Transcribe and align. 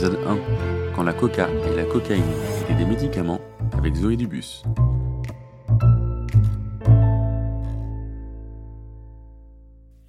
Épisode 0.00 0.18
1 0.26 0.94
Quand 0.94 1.02
la 1.02 1.12
coca 1.12 1.46
et 1.50 1.76
la 1.76 1.84
cocaïne 1.84 2.24
étaient 2.62 2.74
des 2.74 2.86
médicaments 2.86 3.38
avec 3.76 3.94
Zoé 3.94 4.16
Dubus. 4.16 4.62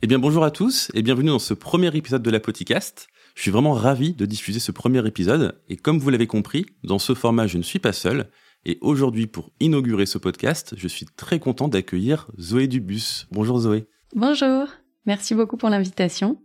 Eh 0.01 0.07
bien 0.07 0.17
bonjour 0.17 0.45
à 0.45 0.51
tous 0.51 0.91
et 0.93 1.01
bienvenue 1.01 1.27
dans 1.27 1.39
ce 1.39 1.53
premier 1.53 1.93
épisode 1.93 2.23
de 2.23 2.31
la 2.31 2.39
Podcast. 2.39 3.09
Je 3.35 3.41
suis 3.41 3.51
vraiment 3.51 3.73
ravi 3.73 4.13
de 4.13 4.25
diffuser 4.25 4.61
ce 4.61 4.71
premier 4.71 5.05
épisode 5.05 5.61
et 5.67 5.75
comme 5.75 5.99
vous 5.99 6.09
l'avez 6.09 6.27
compris, 6.27 6.67
dans 6.85 6.97
ce 6.97 7.13
format 7.13 7.47
je 7.47 7.57
ne 7.57 7.63
suis 7.63 7.79
pas 7.79 7.91
seul 7.91 8.29
et 8.63 8.77
aujourd'hui 8.79 9.27
pour 9.27 9.51
inaugurer 9.59 10.05
ce 10.05 10.17
podcast, 10.17 10.73
je 10.77 10.87
suis 10.87 11.05
très 11.17 11.39
content 11.39 11.67
d'accueillir 11.67 12.31
Zoé 12.39 12.67
Dubus. 12.67 13.27
Bonjour 13.29 13.59
Zoé. 13.59 13.89
Bonjour, 14.15 14.67
merci 15.05 15.35
beaucoup 15.35 15.57
pour 15.57 15.67
l'invitation. 15.67 16.39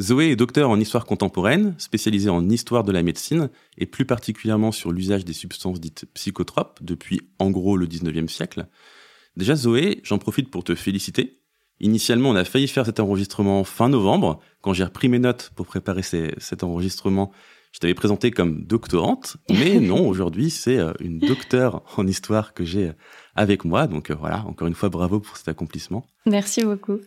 Zoé 0.00 0.30
est 0.30 0.36
docteur 0.36 0.70
en 0.70 0.80
histoire 0.80 1.06
contemporaine, 1.06 1.74
spécialisée 1.78 2.28
en 2.28 2.48
histoire 2.48 2.82
de 2.82 2.90
la 2.90 3.04
médecine, 3.04 3.48
et 3.78 3.86
plus 3.86 4.04
particulièrement 4.04 4.72
sur 4.72 4.90
l'usage 4.90 5.24
des 5.24 5.32
substances 5.32 5.80
dites 5.80 6.06
psychotropes 6.14 6.80
depuis 6.82 7.20
en 7.38 7.50
gros 7.50 7.76
le 7.76 7.86
19e 7.86 8.26
siècle. 8.26 8.66
Déjà 9.36 9.54
Zoé, 9.54 10.00
j'en 10.02 10.18
profite 10.18 10.50
pour 10.50 10.64
te 10.64 10.74
féliciter. 10.74 11.40
Initialement, 11.80 12.30
on 12.30 12.36
a 12.36 12.44
failli 12.44 12.66
faire 12.66 12.86
cet 12.86 12.98
enregistrement 12.98 13.62
fin 13.62 13.88
novembre. 13.88 14.40
Quand 14.62 14.72
j'ai 14.72 14.84
repris 14.84 15.08
mes 15.08 15.18
notes 15.20 15.52
pour 15.54 15.66
préparer 15.66 16.02
cet 16.02 16.64
enregistrement, 16.64 17.32
je 17.70 17.80
t'avais 17.80 17.94
présenté 17.94 18.30
comme 18.30 18.64
doctorante, 18.64 19.36
mais 19.48 19.80
non, 19.80 20.08
aujourd'hui, 20.08 20.50
c'est 20.50 20.78
euh, 20.78 20.92
une 21.00 21.18
docteure 21.18 21.82
en 21.96 22.06
histoire 22.06 22.54
que 22.54 22.64
j'ai 22.64 22.92
avec 23.34 23.64
moi. 23.64 23.88
Donc 23.88 24.10
euh, 24.10 24.14
voilà, 24.14 24.44
encore 24.46 24.68
une 24.68 24.74
fois, 24.74 24.88
bravo 24.88 25.18
pour 25.18 25.36
cet 25.36 25.48
accomplissement. 25.48 26.06
Merci 26.26 26.64
beaucoup. 26.64 26.98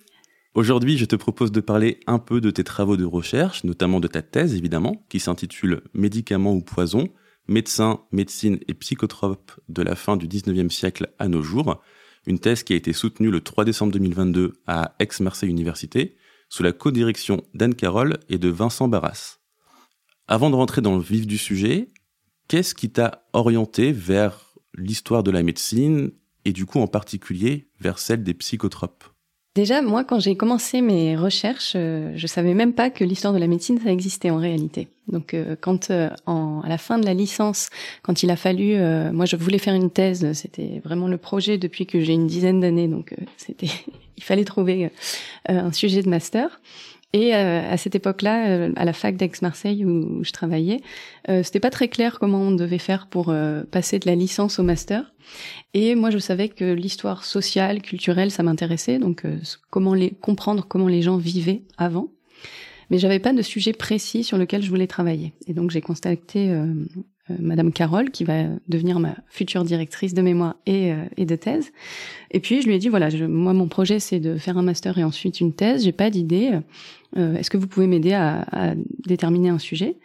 Aujourd'hui, 0.57 0.97
je 0.97 1.05
te 1.05 1.15
propose 1.15 1.51
de 1.51 1.59
parler 1.59 1.99
un 2.07 2.17
peu 2.17 2.41
de 2.41 2.49
tes 2.49 2.63
travaux 2.63 2.97
de 2.97 3.05
recherche, 3.05 3.63
notamment 3.63 3.99
de 3.99 4.07
ta 4.07 4.23
thèse 4.23 4.55
évidemment, 4.55 5.05
qui 5.07 5.19
s'intitule 5.19 5.83
Médicaments 5.93 6.55
ou 6.55 6.61
poisons, 6.61 7.09
médecins, 7.47 8.01
médecine 8.11 8.57
et 8.67 8.73
psychotropes 8.73 9.51
de 9.69 9.83
la 9.83 9.93
fin 9.93 10.17
du 10.17 10.27
19e 10.27 10.71
siècle 10.71 11.13
à 11.19 11.27
nos 11.27 11.43
jours. 11.43 11.79
Une 12.25 12.39
thèse 12.39 12.63
qui 12.63 12.73
a 12.73 12.75
été 12.75 12.91
soutenue 12.91 13.29
le 13.29 13.41
3 13.41 13.65
décembre 13.65 13.91
2022 13.91 14.53
à 14.65 14.95
Aix-Marseille 14.97 15.51
Université, 15.51 16.17
sous 16.49 16.63
la 16.63 16.71
co-direction 16.71 17.43
d'Anne 17.53 17.75
Carole 17.75 18.17
et 18.27 18.39
de 18.39 18.49
Vincent 18.49 18.87
Barras. 18.87 19.37
Avant 20.27 20.49
de 20.49 20.55
rentrer 20.55 20.81
dans 20.81 20.95
le 20.95 21.03
vif 21.03 21.27
du 21.27 21.37
sujet, 21.37 21.89
qu'est-ce 22.47 22.73
qui 22.73 22.89
t'a 22.89 23.27
orienté 23.33 23.91
vers 23.91 24.55
l'histoire 24.73 25.21
de 25.21 25.29
la 25.29 25.43
médecine 25.43 26.13
et 26.45 26.51
du 26.51 26.65
coup 26.65 26.79
en 26.79 26.87
particulier 26.87 27.69
vers 27.79 27.99
celle 27.99 28.23
des 28.23 28.33
psychotropes? 28.33 29.03
Déjà, 29.57 29.81
moi, 29.81 30.03
quand 30.03 30.19
j'ai 30.19 30.37
commencé 30.37 30.81
mes 30.81 31.17
recherches, 31.17 31.73
euh, 31.75 32.11
je 32.13 32.27
savais 32.27 32.53
même 32.53 32.73
pas 32.73 32.91
que 32.91 33.03
l'histoire 33.03 33.33
de 33.33 33.39
la 33.39 33.47
médecine 33.47 33.79
ça 33.83 33.91
existait 33.91 34.29
en 34.29 34.37
réalité. 34.37 34.87
Donc, 35.07 35.33
euh, 35.33 35.55
quand 35.59 35.89
euh, 35.89 36.11
en, 36.27 36.61
à 36.61 36.69
la 36.69 36.77
fin 36.77 36.99
de 36.99 37.05
la 37.07 37.15
licence, 37.15 37.71
quand 38.03 38.21
il 38.21 38.29
a 38.29 38.35
fallu, 38.35 38.77
moi, 39.13 39.25
je 39.25 39.35
voulais 39.35 39.57
faire 39.57 39.73
une 39.73 39.89
thèse, 39.89 40.31
c'était 40.33 40.79
vraiment 40.85 41.07
le 41.07 41.17
projet 41.17 41.57
depuis 41.57 41.87
que 41.87 41.99
j'ai 42.01 42.13
une 42.13 42.27
dizaine 42.27 42.59
d'années. 42.59 42.87
Donc, 42.87 43.15
c'était, 43.35 43.71
il 44.17 44.23
fallait 44.23 44.45
trouver 44.45 44.91
un 45.47 45.71
sujet 45.71 46.03
de 46.03 46.09
master. 46.09 46.61
Et 47.13 47.33
euh, 47.33 47.61
à 47.69 47.77
cette 47.77 47.95
époque-là, 47.95 48.49
euh, 48.49 48.73
à 48.75 48.83
la 48.83 48.93
fac 48.93 49.15
d'Aix-Marseille 49.15 49.85
où, 49.85 50.23
je 50.23 50.31
travaillais, 50.31 50.81
euh, 51.29 51.41
c'était 51.41 51.61
pas 51.61 51.69
très 51.69 51.87
clair 51.87 52.19
comment 52.19 52.41
on 52.41 52.51
devait 52.51 52.77
faire 52.77 53.07
pour 53.07 53.29
euh, 53.29 53.63
passer 53.63 53.97
de 53.97 54.07
la 54.07 54.15
licence 54.15 54.59
au 54.59 54.63
master. 54.63 55.13
Et 55.73 55.95
moi, 55.95 56.09
je 56.09 56.17
savais 56.17 56.49
que 56.49 56.73
l'histoire 56.73 57.23
sociale, 57.23 57.81
culturelle, 57.81 58.31
ça 58.31 58.43
m'intéressait. 58.43 58.99
Donc, 58.99 59.23
comment 59.69 59.93
les 59.93 60.11
comprendre 60.11 60.65
comment 60.67 60.87
les 60.87 61.01
gens 61.01 61.17
vivaient 61.17 61.63
avant. 61.77 62.09
Mais 62.89 62.99
j'avais 62.99 63.19
pas 63.19 63.33
de 63.33 63.41
sujet 63.41 63.73
précis 63.73 64.23
sur 64.23 64.37
lequel 64.37 64.63
je 64.63 64.69
voulais 64.69 64.87
travailler. 64.87 65.33
Et 65.47 65.53
donc, 65.53 65.71
j'ai 65.71 65.81
contacté 65.81 66.49
euh, 66.49 66.73
Madame 67.39 67.71
Carole, 67.71 68.11
qui 68.11 68.23
va 68.23 68.43
devenir 68.67 68.99
ma 68.99 69.15
future 69.27 69.63
directrice 69.63 70.13
de 70.13 70.21
mémoire 70.21 70.55
et, 70.65 70.91
euh, 70.91 71.03
et 71.17 71.25
de 71.25 71.35
thèse. 71.35 71.71
Et 72.31 72.39
puis 72.39 72.61
je 72.61 72.67
lui 72.67 72.75
ai 72.75 72.79
dit 72.79 72.89
voilà, 72.89 73.09
moi 73.27 73.53
mon 73.53 73.67
projet 73.67 73.99
c'est 73.99 74.19
de 74.19 74.37
faire 74.37 74.57
un 74.57 74.63
master 74.63 74.97
et 74.97 75.03
ensuite 75.03 75.39
une 75.39 75.53
thèse. 75.53 75.83
J'ai 75.83 75.91
pas 75.91 76.09
d'idée. 76.09 76.59
Euh, 77.17 77.35
est-ce 77.35 77.49
que 77.49 77.57
vous 77.57 77.67
pouvez 77.67 77.87
m'aider 77.87 78.13
à, 78.13 78.45
à, 78.51 78.73
déterminer 79.05 79.49
un 79.49 79.59
sujet? 79.59 79.95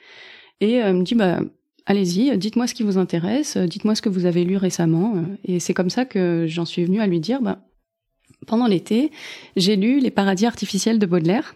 Et 0.60 0.74
elle 0.74 0.96
me 0.96 1.02
dit 1.02 1.14
bah 1.14 1.40
allez-y, 1.86 2.36
dites-moi 2.38 2.66
ce 2.66 2.74
qui 2.74 2.82
vous 2.82 2.98
intéresse, 2.98 3.56
dites-moi 3.56 3.94
ce 3.94 4.02
que 4.02 4.08
vous 4.08 4.26
avez 4.26 4.44
lu 4.44 4.56
récemment. 4.56 5.24
Et 5.44 5.60
c'est 5.60 5.74
comme 5.74 5.90
ça 5.90 6.04
que 6.04 6.46
j'en 6.48 6.64
suis 6.64 6.84
venue 6.84 7.00
à 7.00 7.06
lui 7.06 7.20
dire 7.20 7.42
bah 7.42 7.58
pendant 8.46 8.66
l'été, 8.66 9.10
j'ai 9.56 9.76
lu 9.76 10.00
Les 10.00 10.10
paradis 10.10 10.46
artificiels 10.46 10.98
de 10.98 11.06
Baudelaire. 11.06 11.54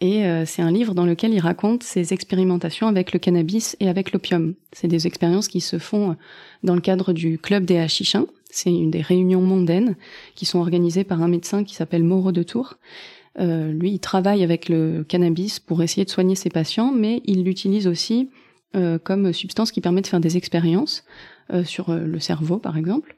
Et 0.00 0.24
euh, 0.24 0.44
c'est 0.46 0.62
un 0.62 0.70
livre 0.70 0.94
dans 0.94 1.04
lequel 1.04 1.34
il 1.34 1.40
raconte 1.40 1.82
ses 1.82 2.12
expérimentations 2.12 2.86
avec 2.86 3.12
le 3.12 3.18
cannabis 3.18 3.76
et 3.80 3.88
avec 3.88 4.12
l'opium. 4.12 4.54
C'est 4.72 4.88
des 4.88 5.06
expériences 5.06 5.48
qui 5.48 5.60
se 5.60 5.78
font 5.78 6.16
dans 6.62 6.74
le 6.74 6.80
cadre 6.80 7.12
du 7.12 7.38
club 7.38 7.64
des 7.64 7.78
Hachichins. 7.78 8.26
C'est 8.50 8.70
une 8.70 8.90
des 8.90 9.02
réunions 9.02 9.40
mondaines 9.40 9.96
qui 10.36 10.46
sont 10.46 10.60
organisées 10.60 11.04
par 11.04 11.22
un 11.22 11.28
médecin 11.28 11.64
qui 11.64 11.74
s'appelle 11.74 12.04
Moreau 12.04 12.32
de 12.32 12.44
Tours. 12.44 12.78
Euh, 13.40 13.72
lui, 13.72 13.92
il 13.92 13.98
travaille 13.98 14.42
avec 14.42 14.68
le 14.68 15.04
cannabis 15.04 15.58
pour 15.58 15.82
essayer 15.82 16.04
de 16.04 16.10
soigner 16.10 16.34
ses 16.34 16.50
patients, 16.50 16.92
mais 16.92 17.22
il 17.24 17.44
l'utilise 17.44 17.86
aussi 17.86 18.30
euh, 18.76 18.98
comme 18.98 19.32
substance 19.32 19.72
qui 19.72 19.80
permet 19.80 20.00
de 20.00 20.06
faire 20.06 20.20
des 20.20 20.36
expériences 20.36 21.04
euh, 21.50 21.64
sur 21.64 21.88
euh, 21.88 22.00
le 22.00 22.20
cerveau, 22.20 22.58
par 22.58 22.76
exemple. 22.76 23.16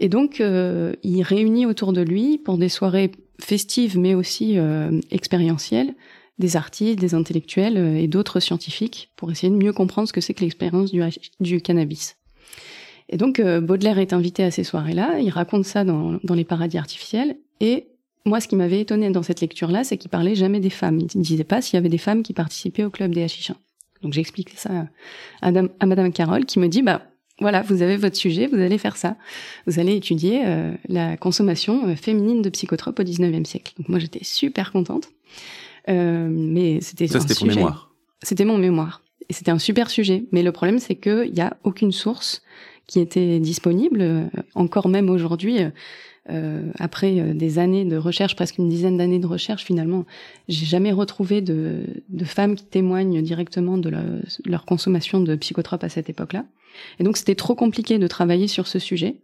Et 0.00 0.08
donc, 0.08 0.40
euh, 0.40 0.94
il 1.04 1.22
réunit 1.22 1.66
autour 1.66 1.92
de 1.92 2.00
lui 2.00 2.36
pour 2.36 2.58
des 2.58 2.68
soirées 2.68 3.12
festives, 3.44 3.98
mais 3.98 4.14
aussi 4.14 4.58
expérientielles, 5.10 5.94
des 6.38 6.56
artistes, 6.56 6.98
des 6.98 7.14
intellectuels 7.14 7.76
et 7.96 8.08
d'autres 8.08 8.40
scientifiques 8.40 9.10
pour 9.16 9.30
essayer 9.30 9.50
de 9.50 9.56
mieux 9.56 9.72
comprendre 9.72 10.08
ce 10.08 10.12
que 10.12 10.20
c'est 10.20 10.34
que 10.34 10.40
l'expérience 10.40 10.90
du, 10.90 11.02
du, 11.40 11.60
cannabis. 11.60 12.16
Et 13.08 13.16
donc, 13.16 13.40
Baudelaire 13.40 13.98
est 13.98 14.12
invité 14.12 14.44
à 14.44 14.50
ces 14.50 14.64
soirées-là, 14.64 15.18
il 15.18 15.30
raconte 15.30 15.64
ça 15.64 15.84
dans, 15.84 16.18
dans 16.24 16.34
les 16.34 16.44
paradis 16.44 16.78
artificiels, 16.78 17.36
et 17.60 17.88
moi, 18.26 18.40
ce 18.40 18.48
qui 18.48 18.56
m'avait 18.56 18.80
étonné 18.80 19.10
dans 19.10 19.22
cette 19.22 19.40
lecture-là, 19.40 19.84
c'est 19.84 19.96
qu'il 19.96 20.10
parlait 20.10 20.34
jamais 20.34 20.60
des 20.60 20.70
femmes. 20.70 21.00
Il 21.00 21.18
ne 21.18 21.24
disait 21.24 21.44
pas 21.44 21.62
s'il 21.62 21.74
y 21.74 21.78
avait 21.78 21.88
des 21.88 21.98
femmes 21.98 22.22
qui 22.22 22.34
participaient 22.34 22.84
au 22.84 22.90
club 22.90 23.14
des 23.14 23.22
Hachichins. 23.22 23.56
Donc 24.02 24.12
j'ai 24.12 24.20
expliqué 24.20 24.52
ça 24.56 24.88
à, 25.42 25.48
à, 25.48 25.86
Madame 25.86 26.12
Carole, 26.12 26.44
qui 26.44 26.58
me 26.58 26.68
dit, 26.68 26.82
bah 26.82 27.02
voilà, 27.40 27.62
vous 27.62 27.82
avez 27.82 27.96
votre 27.96 28.16
sujet, 28.16 28.46
vous 28.46 28.58
allez 28.58 28.78
faire 28.78 28.96
ça. 28.96 29.16
Vous 29.66 29.80
allez 29.80 29.96
étudier 29.96 30.42
euh, 30.44 30.72
la 30.88 31.16
consommation 31.16 31.88
euh, 31.88 31.96
féminine 31.96 32.42
de 32.42 32.50
psychotropes 32.50 33.00
au 33.00 33.02
19e 33.02 33.44
siècle. 33.44 33.72
Donc 33.78 33.88
moi, 33.88 33.98
j'étais 33.98 34.24
super 34.24 34.72
contente. 34.72 35.08
Euh, 35.88 36.28
mais 36.30 36.80
c'était 36.80 37.06
ça, 37.06 37.20
c'était 37.20 37.34
ton 37.34 37.46
mémoire. 37.46 37.90
C'était 38.22 38.44
mon 38.44 38.58
mémoire. 38.58 39.02
Et 39.28 39.32
c'était 39.32 39.50
un 39.50 39.58
super 39.58 39.90
sujet. 39.90 40.24
Mais 40.32 40.42
le 40.42 40.52
problème, 40.52 40.78
c'est 40.78 40.96
qu'il 40.96 41.32
n'y 41.32 41.40
a 41.40 41.56
aucune 41.64 41.92
source 41.92 42.42
qui 42.86 43.00
était 43.00 43.38
disponible. 43.40 44.00
Euh, 44.00 44.24
encore 44.54 44.88
même 44.88 45.08
aujourd'hui, 45.08 45.58
euh, 46.28 46.70
après 46.78 47.34
des 47.34 47.58
années 47.58 47.84
de 47.84 47.96
recherche, 47.96 48.36
presque 48.36 48.58
une 48.58 48.68
dizaine 48.68 48.98
d'années 48.98 49.18
de 49.18 49.26
recherche, 49.26 49.64
finalement, 49.64 50.04
j'ai 50.48 50.66
jamais 50.66 50.92
retrouvé 50.92 51.40
de, 51.40 51.84
de, 52.08 52.24
femmes 52.24 52.56
qui 52.56 52.64
témoignent 52.64 53.22
directement 53.22 53.78
de 53.78 53.90
leur 54.44 54.64
consommation 54.66 55.20
de 55.20 55.34
psychotropes 55.36 55.84
à 55.84 55.88
cette 55.88 56.10
époque-là. 56.10 56.44
Et 56.98 57.04
donc 57.04 57.16
c'était 57.16 57.34
trop 57.34 57.54
compliqué 57.54 57.98
de 57.98 58.06
travailler 58.06 58.48
sur 58.48 58.66
ce 58.66 58.78
sujet. 58.78 59.16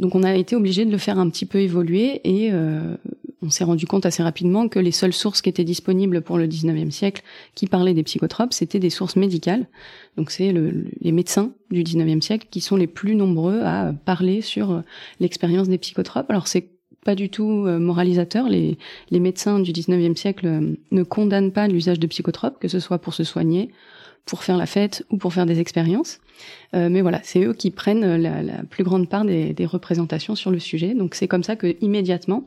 Donc 0.00 0.14
on 0.14 0.22
a 0.22 0.34
été 0.34 0.56
obligé 0.56 0.84
de 0.84 0.90
le 0.90 0.98
faire 0.98 1.18
un 1.18 1.30
petit 1.30 1.46
peu 1.46 1.60
évoluer 1.60 2.20
et 2.24 2.50
euh, 2.52 2.96
on 3.42 3.50
s'est 3.50 3.64
rendu 3.64 3.86
compte 3.86 4.06
assez 4.06 4.22
rapidement 4.22 4.68
que 4.68 4.80
les 4.80 4.90
seules 4.90 5.12
sources 5.12 5.40
qui 5.40 5.48
étaient 5.48 5.64
disponibles 5.64 6.22
pour 6.22 6.38
le 6.38 6.48
19e 6.48 6.90
siècle 6.90 7.22
qui 7.54 7.66
parlaient 7.66 7.94
des 7.94 8.02
psychotropes, 8.02 8.52
c'était 8.52 8.80
des 8.80 8.90
sources 8.90 9.16
médicales. 9.16 9.66
Donc 10.16 10.30
c'est 10.30 10.52
le, 10.52 10.86
les 11.00 11.12
médecins 11.12 11.52
du 11.70 11.84
19e 11.84 12.20
siècle 12.20 12.48
qui 12.50 12.60
sont 12.60 12.76
les 12.76 12.88
plus 12.88 13.14
nombreux 13.14 13.60
à 13.62 13.92
parler 14.04 14.40
sur 14.40 14.82
l'expérience 15.20 15.68
des 15.68 15.78
psychotropes. 15.78 16.28
Alors 16.30 16.48
c'est 16.48 16.70
pas 17.04 17.14
du 17.14 17.28
tout 17.28 17.44
moralisateur. 17.44 18.48
Les, 18.48 18.78
les 19.10 19.20
médecins 19.20 19.60
du 19.60 19.72
19e 19.72 20.16
siècle 20.16 20.74
ne 20.90 21.02
condamnent 21.02 21.52
pas 21.52 21.68
l'usage 21.68 22.00
de 22.00 22.06
psychotropes, 22.06 22.58
que 22.58 22.68
ce 22.68 22.80
soit 22.80 22.98
pour 22.98 23.14
se 23.14 23.24
soigner, 23.24 23.70
pour 24.26 24.42
faire 24.42 24.56
la 24.56 24.66
fête 24.66 25.04
ou 25.10 25.18
pour 25.18 25.32
faire 25.32 25.46
des 25.46 25.60
expériences. 25.60 26.20
Euh, 26.74 26.88
mais 26.88 27.02
voilà, 27.02 27.20
c'est 27.22 27.44
eux 27.44 27.52
qui 27.52 27.70
prennent 27.70 28.16
la, 28.16 28.42
la 28.42 28.62
plus 28.64 28.84
grande 28.84 29.08
part 29.08 29.24
des, 29.24 29.52
des, 29.52 29.66
représentations 29.66 30.34
sur 30.34 30.50
le 30.50 30.58
sujet. 30.58 30.94
Donc 30.94 31.14
c'est 31.14 31.28
comme 31.28 31.42
ça 31.42 31.56
que 31.56 31.76
immédiatement, 31.80 32.44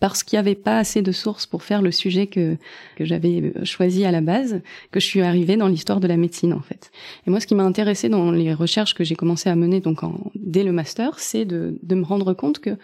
parce 0.00 0.22
qu'il 0.22 0.36
n'y 0.36 0.40
avait 0.40 0.54
pas 0.54 0.78
assez 0.78 1.02
de 1.02 1.12
sources 1.12 1.46
pour 1.46 1.62
faire 1.62 1.82
le 1.82 1.90
sujet 1.90 2.26
que, 2.26 2.56
que 2.96 3.04
j'avais 3.04 3.52
choisi 3.64 4.04
à 4.04 4.10
la 4.10 4.20
base, 4.20 4.60
que 4.90 5.00
je 5.00 5.06
suis 5.06 5.22
arrivée 5.22 5.56
dans 5.56 5.68
l'histoire 5.68 6.00
de 6.00 6.06
la 6.06 6.16
médecine 6.16 6.52
en 6.52 6.60
fait. 6.60 6.90
Et 7.26 7.30
moi, 7.30 7.40
ce 7.40 7.46
qui 7.46 7.54
m'a 7.54 7.64
intéressé 7.64 8.08
dans 8.08 8.30
les 8.30 8.54
recherches 8.54 8.94
que 8.94 9.04
j'ai 9.04 9.16
commencé 9.16 9.48
à 9.48 9.56
mener 9.56 9.80
donc 9.80 10.02
en, 10.02 10.30
dès 10.34 10.62
le 10.62 10.72
master, 10.72 11.18
c'est 11.18 11.44
de, 11.44 11.78
de 11.82 11.94
me 11.94 12.04
rendre 12.04 12.32
compte 12.32 12.60
que 12.60 12.76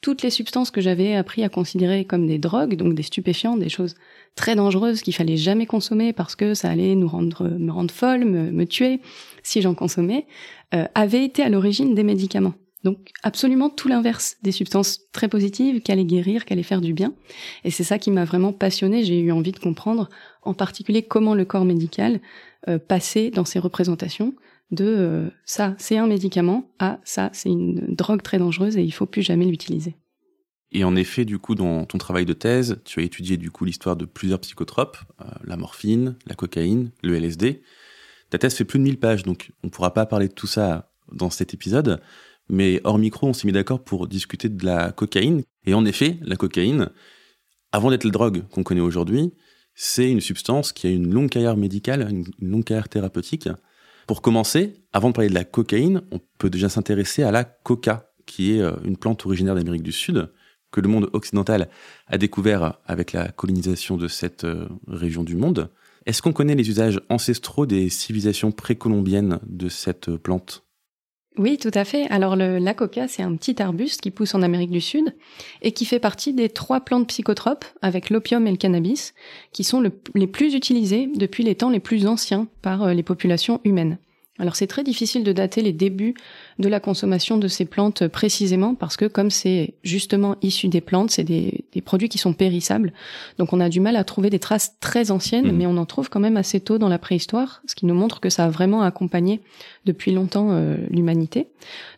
toutes 0.00 0.22
les 0.22 0.30
substances 0.30 0.70
que 0.70 0.80
j'avais 0.80 1.14
appris 1.14 1.42
à 1.42 1.48
considérer 1.48 2.04
comme 2.04 2.26
des 2.26 2.38
drogues, 2.38 2.76
donc 2.76 2.94
des 2.94 3.02
stupéfiants, 3.02 3.56
des 3.56 3.68
choses 3.68 3.94
très 4.34 4.54
dangereuses 4.54 5.02
qu'il 5.02 5.14
fallait 5.14 5.36
jamais 5.36 5.66
consommer 5.66 6.12
parce 6.12 6.36
que 6.36 6.54
ça 6.54 6.70
allait 6.70 6.94
nous 6.94 7.08
rendre, 7.08 7.48
me 7.48 7.72
rendre 7.72 7.92
folle, 7.92 8.24
me, 8.24 8.66
tuer 8.66 9.00
si 9.42 9.62
j'en 9.62 9.74
consommais, 9.74 10.26
euh, 10.74 10.84
avaient 10.94 11.24
été 11.24 11.42
à 11.42 11.48
l'origine 11.48 11.94
des 11.94 12.04
médicaments. 12.04 12.54
Donc 12.84 13.10
absolument 13.24 13.68
tout 13.68 13.88
l'inverse, 13.88 14.36
des 14.42 14.52
substances 14.52 15.00
très 15.12 15.28
positives 15.28 15.80
qui 15.80 15.90
allaient 15.90 16.04
guérir, 16.04 16.44
qui 16.44 16.52
allaient 16.52 16.62
faire 16.62 16.80
du 16.80 16.92
bien. 16.92 17.14
Et 17.64 17.72
c'est 17.72 17.82
ça 17.82 17.98
qui 17.98 18.12
m'a 18.12 18.24
vraiment 18.24 18.52
passionnée. 18.52 19.02
J'ai 19.02 19.18
eu 19.18 19.32
envie 19.32 19.50
de 19.50 19.58
comprendre 19.58 20.08
en 20.42 20.54
particulier 20.54 21.02
comment 21.02 21.34
le 21.34 21.44
corps 21.44 21.64
médical 21.64 22.20
euh, 22.68 22.78
passait 22.78 23.30
dans 23.30 23.44
ses 23.44 23.58
représentations 23.58 24.34
de 24.70 24.84
euh, 24.84 25.30
ça 25.44 25.74
c'est 25.78 25.96
un 25.96 26.06
médicament 26.06 26.70
à 26.78 26.98
ça 27.04 27.30
c'est 27.32 27.50
une 27.50 27.94
drogue 27.94 28.22
très 28.22 28.38
dangereuse 28.38 28.76
et 28.76 28.82
il 28.82 28.90
faut 28.90 29.06
plus 29.06 29.22
jamais 29.22 29.44
l'utiliser. 29.44 29.96
Et 30.72 30.84
en 30.84 30.96
effet, 30.96 31.24
du 31.24 31.38
coup, 31.38 31.54
dans 31.54 31.84
ton 31.84 31.96
travail 31.96 32.26
de 32.26 32.32
thèse, 32.32 32.80
tu 32.84 33.00
as 33.00 33.04
étudié 33.04 33.36
du 33.36 33.50
coup 33.50 33.64
l'histoire 33.64 33.96
de 33.96 34.04
plusieurs 34.04 34.40
psychotropes, 34.40 34.98
euh, 35.20 35.24
la 35.44 35.56
morphine, 35.56 36.16
la 36.26 36.34
cocaïne, 36.34 36.90
le 37.02 37.14
LSD. 37.14 37.62
Ta 38.30 38.38
thèse 38.38 38.54
fait 38.54 38.64
plus 38.64 38.78
de 38.78 38.84
1000 38.84 38.98
pages, 38.98 39.22
donc 39.22 39.52
on 39.62 39.68
ne 39.68 39.70
pourra 39.70 39.94
pas 39.94 40.06
parler 40.06 40.28
de 40.28 40.34
tout 40.34 40.48
ça 40.48 40.92
dans 41.12 41.30
cet 41.30 41.54
épisode. 41.54 42.02
Mais 42.48 42.80
hors 42.84 42.98
micro, 42.98 43.28
on 43.28 43.32
s'est 43.32 43.46
mis 43.46 43.52
d'accord 43.52 43.82
pour 43.82 44.08
discuter 44.08 44.48
de 44.48 44.64
la 44.64 44.92
cocaïne. 44.92 45.42
Et 45.64 45.74
en 45.74 45.84
effet, 45.84 46.18
la 46.22 46.36
cocaïne, 46.36 46.90
avant 47.72 47.90
d'être 47.90 48.04
la 48.04 48.10
drogue 48.10 48.42
qu'on 48.50 48.62
connaît 48.62 48.80
aujourd'hui, 48.80 49.32
c'est 49.74 50.10
une 50.10 50.20
substance 50.20 50.72
qui 50.72 50.86
a 50.86 50.90
une 50.90 51.12
longue 51.12 51.30
carrière 51.30 51.56
médicale, 51.56 52.08
une 52.10 52.26
longue 52.40 52.64
carrière 52.64 52.88
thérapeutique. 52.88 53.48
Pour 54.06 54.22
commencer, 54.22 54.74
avant 54.92 55.08
de 55.08 55.14
parler 55.14 55.28
de 55.28 55.34
la 55.34 55.44
cocaïne, 55.44 56.02
on 56.12 56.20
peut 56.38 56.48
déjà 56.48 56.68
s'intéresser 56.68 57.24
à 57.24 57.32
la 57.32 57.42
coca, 57.42 58.12
qui 58.24 58.56
est 58.56 58.60
euh, 58.60 58.76
une 58.84 58.96
plante 58.96 59.26
originaire 59.26 59.56
d'Amérique 59.56 59.82
du 59.82 59.92
Sud, 59.92 60.30
que 60.70 60.80
le 60.80 60.88
monde 60.88 61.10
occidental 61.12 61.68
a 62.06 62.18
découvert 62.18 62.78
avec 62.86 63.12
la 63.12 63.28
colonisation 63.28 63.96
de 63.96 64.06
cette 64.06 64.44
euh, 64.44 64.68
région 64.86 65.24
du 65.24 65.34
monde. 65.34 65.70
Est-ce 66.06 66.22
qu'on 66.22 66.32
connaît 66.32 66.54
les 66.54 66.68
usages 66.68 67.00
ancestraux 67.08 67.66
des 67.66 67.88
civilisations 67.88 68.52
précolombiennes 68.52 69.40
de 69.44 69.68
cette 69.68 70.08
euh, 70.08 70.18
plante? 70.18 70.65
Oui, 71.38 71.58
tout 71.58 71.70
à 71.74 71.84
fait. 71.84 72.06
Alors 72.10 72.36
le, 72.36 72.58
la 72.58 72.74
coca, 72.74 73.08
c'est 73.08 73.22
un 73.22 73.34
petit 73.36 73.60
arbuste 73.60 74.00
qui 74.00 74.10
pousse 74.10 74.34
en 74.34 74.42
Amérique 74.42 74.70
du 74.70 74.80
Sud 74.80 75.14
et 75.62 75.72
qui 75.72 75.84
fait 75.84 75.98
partie 75.98 76.32
des 76.32 76.48
trois 76.48 76.80
plantes 76.80 77.08
psychotropes 77.08 77.64
avec 77.82 78.10
l'opium 78.10 78.46
et 78.46 78.50
le 78.50 78.56
cannabis, 78.56 79.14
qui 79.52 79.64
sont 79.64 79.82
les 80.14 80.26
plus 80.26 80.54
utilisées 80.54 81.08
depuis 81.14 81.44
les 81.44 81.54
temps 81.54 81.70
les 81.70 81.80
plus 81.80 82.06
anciens 82.06 82.48
par 82.62 82.84
euh, 82.84 82.94
les 82.94 83.02
populations 83.02 83.60
humaines. 83.64 83.98
Alors 84.38 84.56
c'est 84.56 84.66
très 84.66 84.84
difficile 84.84 85.24
de 85.24 85.32
dater 85.32 85.62
les 85.62 85.72
débuts 85.72 86.14
de 86.58 86.68
la 86.68 86.80
consommation 86.80 87.38
de 87.38 87.48
ces 87.48 87.64
plantes 87.64 88.06
précisément 88.08 88.74
parce 88.74 88.96
que 88.96 89.06
comme 89.06 89.30
c'est 89.30 89.74
justement 89.82 90.36
issu 90.42 90.68
des 90.68 90.80
plantes, 90.80 91.10
c'est 91.10 91.24
des, 91.24 91.64
produits 91.84 92.08
qui 92.08 92.18
sont 92.18 92.32
périssables. 92.32 92.92
Donc 93.38 93.52
on 93.52 93.60
a 93.60 93.68
du 93.68 93.80
mal 93.80 93.96
à 93.96 94.04
trouver 94.04 94.30
des 94.30 94.38
traces 94.38 94.76
très 94.80 95.10
anciennes, 95.10 95.52
mmh. 95.52 95.56
mais 95.56 95.66
on 95.66 95.76
en 95.76 95.86
trouve 95.86 96.08
quand 96.08 96.20
même 96.20 96.36
assez 96.36 96.60
tôt 96.60 96.78
dans 96.78 96.88
la 96.88 96.98
préhistoire, 96.98 97.62
ce 97.66 97.74
qui 97.74 97.86
nous 97.86 97.94
montre 97.94 98.20
que 98.20 98.30
ça 98.30 98.44
a 98.44 98.50
vraiment 98.50 98.82
accompagné 98.82 99.40
depuis 99.84 100.12
longtemps 100.12 100.48
euh, 100.50 100.76
l'humanité. 100.90 101.48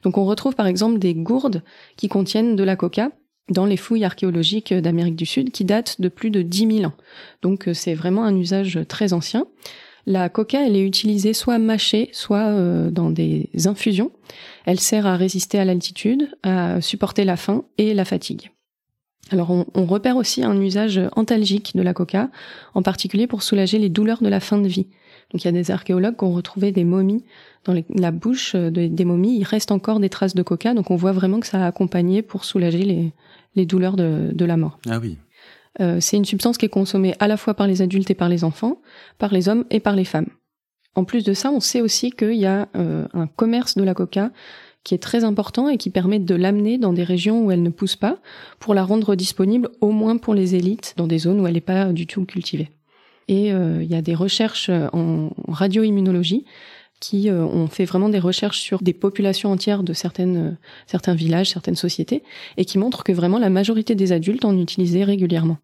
Donc 0.03 0.19
on 0.19 0.25
retrouve 0.25 0.55
par 0.55 0.67
exemple 0.67 0.99
des 0.99 1.15
gourdes 1.15 1.63
qui 1.97 2.09
contiennent 2.09 2.57
de 2.57 2.65
la 2.65 2.77
coca 2.77 3.11
dans 3.49 3.65
les 3.65 3.77
fouilles 3.77 4.05
archéologiques 4.05 4.75
d'Amérique 4.75 5.17
du 5.17 5.27
Sud 5.27 5.51
qui 5.51 5.65
datent 5.65 6.01
de 6.01 6.09
plus 6.09 6.31
de 6.31 6.43
10 6.43 6.79
000 6.79 6.85
ans. 6.85 6.95
Donc 7.43 7.69
euh, 7.69 7.75
c'est 7.75 7.95
vraiment 7.95 8.25
un 8.25 8.37
usage 8.37 8.81
très 8.89 9.13
ancien. 9.13 9.47
La 10.07 10.29
coca, 10.29 10.67
elle 10.67 10.77
est 10.77 10.87
utilisée 10.87 11.33
soit 11.35 11.59
mâchée, 11.59 12.09
soit 12.13 12.47
euh, 12.47 12.91
dans 12.91 13.11
des 13.11 13.49
infusions. 13.67 14.11
Elle 14.65 14.81
sert 14.81 15.07
à 15.07 15.17
résister 15.17 15.59
à 15.59 15.65
l'altitude, 15.65 16.31
à 16.43 16.81
supporter 16.81 17.25
la 17.25 17.37
faim 17.37 17.65
et 17.77 17.95
la 17.95 18.05
fatigue. 18.05 18.51
Alors 19.31 19.51
on, 19.51 19.85
repère 19.85 20.17
aussi 20.17 20.43
un 20.43 20.59
usage 20.61 21.01
antalgique 21.15 21.77
de 21.77 21.83
la 21.83 21.93
coca, 21.93 22.31
en 22.75 22.83
particulier 22.83 23.27
pour 23.27 23.43
soulager 23.43 23.79
les 23.79 23.91
douleurs 23.91 24.23
de 24.23 24.29
la 24.29 24.41
fin 24.41 24.59
de 24.59 24.69
vie. 24.69 24.87
Donc 25.33 25.43
il 25.43 25.45
y 25.45 25.49
a 25.49 25.53
des 25.53 25.71
archéologues 25.71 26.17
qui 26.17 26.25
ont 26.25 26.33
retrouvé 26.33 26.73
des 26.73 26.85
momies 26.85 27.25
dans 27.67 27.75
la 27.95 28.11
bouche 28.11 28.57
des 28.57 29.05
momies. 29.05 29.37
Il 29.37 29.45
reste 29.45 29.71
encore 29.71 30.01
des 30.01 30.09
traces 30.09 30.35
de 30.35 30.43
coca, 30.43 30.73
donc 30.73 30.91
on 30.91 30.97
voit 30.97 31.13
vraiment 31.13 31.41
que 31.41 31.47
ça 31.47 31.63
a 31.63 31.67
accompagné 31.67 32.23
pour 32.23 32.47
soulager 32.47 33.13
les, 33.55 33.67
douleurs 33.67 33.97
de, 33.97 34.31
de 34.33 34.45
la 34.47 34.57
mort. 34.57 34.79
Ah 34.89 34.99
oui. 34.99 35.19
Euh, 35.81 35.99
c'est 36.01 36.17
une 36.17 36.25
substance 36.25 36.59
qui 36.59 36.67
est 36.67 36.71
consommée 36.71 37.15
à 37.19 37.29
la 37.29 37.37
fois 37.37 37.55
par 37.55 37.67
les 37.67 37.83
adultes 37.83 38.11
et 38.11 38.15
par 38.15 38.29
les 38.29 38.45
enfants, 38.45 38.81
par 39.19 39.33
les 39.33 39.49
hommes 39.49 39.65
et 39.71 39.81
par 39.81 39.95
les 39.95 40.05
femmes. 40.05 40.29
En 40.95 41.05
plus 41.05 41.25
de 41.25 41.33
ça, 41.33 41.51
on 41.51 41.61
sait 41.61 41.81
aussi 41.81 42.11
qu'il 42.11 42.35
y 42.35 42.47
a 42.47 42.69
euh, 42.77 43.07
un 43.15 43.27
commerce 43.27 43.77
de 43.77 43.85
la 43.85 43.95
coca 43.95 44.31
qui 44.85 44.95
est 44.95 45.03
très 45.03 45.25
important 45.25 45.69
et 45.69 45.77
qui 45.77 45.91
permet 45.91 46.19
de 46.19 46.35
l'amener 46.35 46.79
dans 46.79 46.93
des 46.93 47.05
régions 47.05 47.45
où 47.45 47.51
elle 47.51 47.63
ne 47.63 47.71
pousse 47.71 47.97
pas 47.97 48.19
pour 48.59 48.75
la 48.75 48.85
rendre 48.85 49.15
disponible 49.15 49.71
au 49.81 49.91
moins 49.91 50.17
pour 50.17 50.35
les 50.35 50.55
élites 50.55 50.95
dans 50.97 51.07
des 51.07 51.19
zones 51.19 51.41
où 51.41 51.47
elle 51.47 51.55
n'est 51.55 51.61
pas 51.61 51.93
du 51.93 52.07
tout 52.07 52.25
cultivée. 52.25 52.71
Et 53.29 53.53
euh, 53.53 53.83
il 53.83 53.91
y 53.91 53.95
a 53.95 54.03
des 54.03 54.15
recherches 54.15 54.71
en 54.93 55.31
radioimmunologie 55.47 56.47
qui 57.01 57.31
ont 57.31 57.69
fait 57.69 57.85
vraiment 57.85 58.09
des 58.09 58.19
recherches 58.19 58.61
sur 58.61 58.83
des 58.83 58.93
populations 58.93 59.51
entières 59.51 59.83
de 59.83 59.93
certaines, 59.93 60.59
certains 60.87 61.15
villages, 61.15 61.51
certaines 61.51 61.77
sociétés, 61.77 62.23
et 62.57 62.65
qui 62.65 62.79
montrent 62.79 63.05
que 63.05 63.13
vraiment 63.13 63.39
la 63.39 63.51
majorité 63.51 63.95
des 63.95 64.13
adultes 64.13 64.45
en 64.45 64.57
utilisaient 64.57 65.05
régulièrement. 65.05 65.59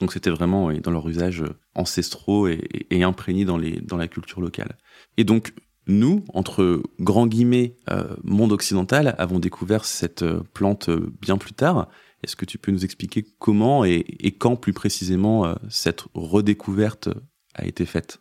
Donc 0.00 0.12
c'était 0.12 0.30
vraiment 0.30 0.72
dans 0.72 0.90
leur 0.90 1.08
usage 1.08 1.44
ancestraux 1.74 2.48
et, 2.48 2.60
et, 2.90 3.02
imprégnés 3.02 3.44
dans, 3.44 3.58
les, 3.58 3.80
dans 3.80 3.96
la 3.96 4.08
culture 4.08 4.40
locale. 4.40 4.76
Et 5.16 5.24
donc 5.24 5.52
nous, 5.86 6.24
entre 6.34 6.82
grands 7.00 7.26
guillemets, 7.26 7.76
euh, 7.90 8.14
monde 8.22 8.52
occidental, 8.52 9.14
avons 9.18 9.38
découvert 9.38 9.84
cette 9.84 10.22
euh, 10.22 10.42
plante 10.54 10.88
euh, 10.88 11.12
bien 11.20 11.36
plus 11.36 11.52
tard. 11.52 11.88
Est-ce 12.22 12.36
que 12.36 12.44
tu 12.44 12.58
peux 12.58 12.70
nous 12.70 12.84
expliquer 12.84 13.24
comment 13.38 13.84
et 13.84 14.36
quand 14.38 14.54
plus 14.54 14.74
précisément 14.74 15.54
cette 15.70 16.04
redécouverte 16.12 17.08
a 17.54 17.64
été 17.64 17.86
faite? 17.86 18.20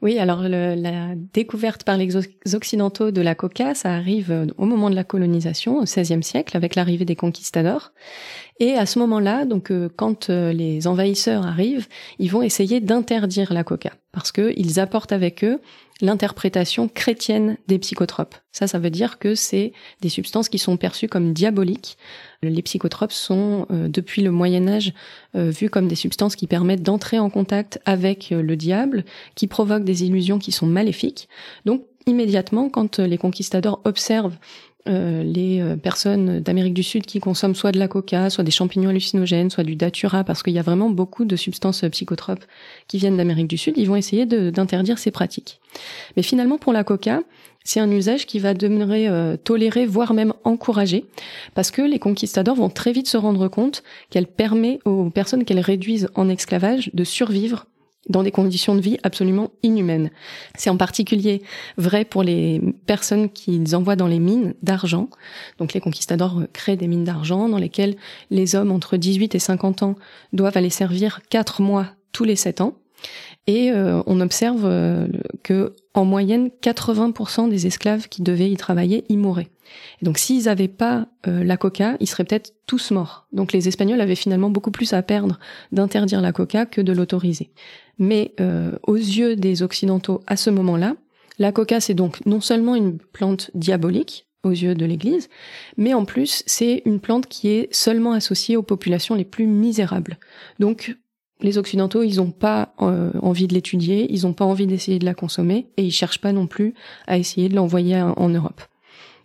Oui, 0.00 0.18
alors 0.20 0.42
la 0.42 1.14
découverte 1.32 1.82
par 1.82 1.96
les 1.96 2.14
Occidentaux 2.54 3.10
de 3.10 3.20
la 3.20 3.34
coca, 3.34 3.74
ça 3.74 3.92
arrive 3.92 4.46
au 4.56 4.64
moment 4.64 4.90
de 4.90 4.94
la 4.94 5.02
colonisation, 5.02 5.78
au 5.78 5.84
XVIe 5.84 6.22
siècle, 6.22 6.56
avec 6.56 6.76
l'arrivée 6.76 7.04
des 7.04 7.16
conquistadors. 7.16 7.90
Et 8.60 8.74
à 8.74 8.86
ce 8.86 8.98
moment-là, 9.00 9.44
donc 9.44 9.70
euh, 9.70 9.88
quand 9.94 10.30
euh, 10.30 10.52
les 10.52 10.86
envahisseurs 10.86 11.46
arrivent, 11.46 11.86
ils 12.18 12.30
vont 12.30 12.42
essayer 12.42 12.80
d'interdire 12.80 13.52
la 13.52 13.62
coca 13.62 13.92
parce 14.12 14.32
qu'ils 14.32 14.80
apportent 14.80 15.12
avec 15.12 15.44
eux 15.44 15.60
l'interprétation 16.00 16.88
chrétienne 16.88 17.56
des 17.66 17.78
psychotropes. 17.78 18.34
Ça, 18.52 18.66
ça 18.66 18.78
veut 18.78 18.90
dire 18.90 19.18
que 19.18 19.34
c'est 19.34 19.72
des 20.00 20.08
substances 20.08 20.48
qui 20.48 20.58
sont 20.58 20.76
perçues 20.76 21.08
comme 21.08 21.32
diaboliques. 21.32 21.98
Les 22.42 22.62
psychotropes 22.62 23.12
sont, 23.12 23.66
euh, 23.70 23.88
depuis 23.88 24.22
le 24.22 24.30
Moyen 24.30 24.68
Âge, 24.68 24.92
vus 25.34 25.70
comme 25.70 25.88
des 25.88 25.94
substances 25.94 26.36
qui 26.36 26.46
permettent 26.46 26.82
d'entrer 26.82 27.18
en 27.18 27.30
contact 27.30 27.80
avec 27.84 28.30
le 28.30 28.56
diable, 28.56 29.04
qui 29.34 29.46
provoquent 29.46 29.84
des 29.84 30.04
illusions 30.04 30.38
qui 30.38 30.52
sont 30.52 30.66
maléfiques. 30.66 31.28
Donc, 31.64 31.84
immédiatement, 32.06 32.70
quand 32.70 32.98
les 32.98 33.18
conquistadors 33.18 33.80
observent 33.84 34.38
euh, 34.88 35.22
les 35.22 35.60
euh, 35.60 35.76
personnes 35.76 36.40
d'Amérique 36.40 36.74
du 36.74 36.82
Sud 36.82 37.06
qui 37.06 37.20
consomment 37.20 37.54
soit 37.54 37.72
de 37.72 37.78
la 37.78 37.88
coca, 37.88 38.30
soit 38.30 38.44
des 38.44 38.50
champignons 38.50 38.90
hallucinogènes, 38.90 39.50
soit 39.50 39.64
du 39.64 39.76
datura, 39.76 40.24
parce 40.24 40.42
qu'il 40.42 40.54
y 40.54 40.58
a 40.58 40.62
vraiment 40.62 40.90
beaucoup 40.90 41.24
de 41.24 41.36
substances 41.36 41.84
psychotropes 41.90 42.44
qui 42.86 42.98
viennent 42.98 43.16
d'Amérique 43.16 43.48
du 43.48 43.58
Sud, 43.58 43.74
ils 43.76 43.86
vont 43.86 43.96
essayer 43.96 44.26
d'interdire 44.26 44.98
ces 44.98 45.10
pratiques. 45.10 45.60
Mais 46.16 46.22
finalement, 46.22 46.58
pour 46.58 46.72
la 46.72 46.84
coca, 46.84 47.22
c'est 47.64 47.80
un 47.80 47.90
usage 47.90 48.24
qui 48.24 48.38
va 48.38 48.54
demeurer 48.54 49.08
euh, 49.08 49.36
toléré, 49.36 49.84
voire 49.84 50.14
même 50.14 50.32
encouragé, 50.44 51.04
parce 51.54 51.70
que 51.70 51.82
les 51.82 51.98
conquistadors 51.98 52.56
vont 52.56 52.70
très 52.70 52.92
vite 52.92 53.08
se 53.08 53.18
rendre 53.18 53.48
compte 53.48 53.82
qu'elle 54.08 54.26
permet 54.26 54.78
aux 54.86 55.10
personnes 55.10 55.44
qu'elles 55.44 55.60
réduisent 55.60 56.08
en 56.14 56.30
esclavage 56.30 56.90
de 56.94 57.04
survivre 57.04 57.66
dans 58.08 58.22
des 58.22 58.30
conditions 58.30 58.74
de 58.74 58.80
vie 58.80 58.98
absolument 59.02 59.50
inhumaines. 59.62 60.10
C'est 60.56 60.70
en 60.70 60.76
particulier 60.76 61.42
vrai 61.76 62.04
pour 62.04 62.22
les 62.22 62.60
personnes 62.86 63.30
qu'ils 63.30 63.76
envoient 63.76 63.96
dans 63.96 64.06
les 64.06 64.18
mines 64.18 64.54
d'argent. 64.62 65.08
Donc 65.58 65.74
les 65.74 65.80
conquistadors 65.80 66.42
créent 66.52 66.76
des 66.76 66.88
mines 66.88 67.04
d'argent 67.04 67.48
dans 67.48 67.58
lesquelles 67.58 67.96
les 68.30 68.54
hommes 68.54 68.72
entre 68.72 68.96
18 68.96 69.34
et 69.34 69.38
50 69.38 69.82
ans 69.82 69.94
doivent 70.32 70.56
aller 70.56 70.70
servir 70.70 71.20
4 71.30 71.62
mois 71.62 71.86
tous 72.12 72.24
les 72.24 72.36
7 72.36 72.60
ans. 72.60 72.74
Et 73.46 73.70
euh, 73.70 74.02
on 74.06 74.20
observe 74.20 74.64
euh, 74.64 75.06
que 75.42 75.74
en 75.94 76.04
moyenne 76.04 76.50
80% 76.62 77.48
des 77.48 77.66
esclaves 77.66 78.08
qui 78.08 78.22
devaient 78.22 78.50
y 78.50 78.56
travailler 78.56 79.04
y 79.08 79.16
mouraient. 79.16 79.48
Donc 80.02 80.18
s'ils 80.18 80.44
n'avaient 80.44 80.68
pas 80.68 81.08
euh, 81.26 81.42
la 81.44 81.56
coca, 81.56 81.96
ils 82.00 82.06
seraient 82.06 82.24
peut-être 82.24 82.54
tous 82.66 82.90
morts. 82.90 83.26
Donc 83.32 83.52
les 83.52 83.68
Espagnols 83.68 84.00
avaient 84.00 84.14
finalement 84.14 84.50
beaucoup 84.50 84.70
plus 84.70 84.92
à 84.92 85.02
perdre 85.02 85.38
d'interdire 85.72 86.20
la 86.20 86.32
coca 86.32 86.66
que 86.66 86.80
de 86.80 86.92
l'autoriser. 86.92 87.50
Mais 87.98 88.34
euh, 88.40 88.72
aux 88.86 88.96
yeux 88.96 89.36
des 89.36 89.62
Occidentaux 89.62 90.22
à 90.26 90.36
ce 90.36 90.50
moment-là, 90.50 90.96
la 91.38 91.52
coca 91.52 91.80
c'est 91.80 91.94
donc 91.94 92.24
non 92.26 92.40
seulement 92.40 92.74
une 92.74 92.98
plante 92.98 93.50
diabolique 93.54 94.26
aux 94.44 94.50
yeux 94.50 94.74
de 94.74 94.86
l'Église, 94.86 95.28
mais 95.76 95.94
en 95.94 96.04
plus 96.04 96.42
c'est 96.46 96.82
une 96.84 97.00
plante 97.00 97.26
qui 97.26 97.48
est 97.48 97.74
seulement 97.74 98.12
associée 98.12 98.56
aux 98.56 98.62
populations 98.62 99.14
les 99.14 99.24
plus 99.24 99.46
misérables. 99.46 100.18
Donc 100.60 100.96
les 101.40 101.58
Occidentaux, 101.58 102.02
ils 102.02 102.16
n'ont 102.16 102.32
pas 102.32 102.74
euh, 102.80 103.12
envie 103.22 103.46
de 103.46 103.54
l'étudier, 103.54 104.12
ils 104.12 104.22
n'ont 104.22 104.32
pas 104.32 104.44
envie 104.44 104.66
d'essayer 104.66 104.98
de 104.98 105.04
la 105.04 105.14
consommer, 105.14 105.68
et 105.76 105.84
ils 105.84 105.92
cherchent 105.92 106.20
pas 106.20 106.32
non 106.32 106.46
plus 106.46 106.74
à 107.06 107.16
essayer 107.16 107.48
de 107.48 107.54
l'envoyer 107.54 108.00
en 108.00 108.28
Europe. 108.28 108.60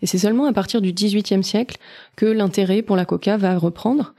Et 0.04 0.06
c'est 0.06 0.18
seulement 0.18 0.46
à 0.46 0.54
partir 0.54 0.82
du 0.82 0.92
XVIIIe 0.92 1.46
siècle 1.46 1.78
que 2.18 2.26
l'intérêt 2.26 2.82
pour 2.82 2.98
la 2.98 3.06
coca 3.06 3.38
va 3.38 3.58
reprendre. 3.58 4.14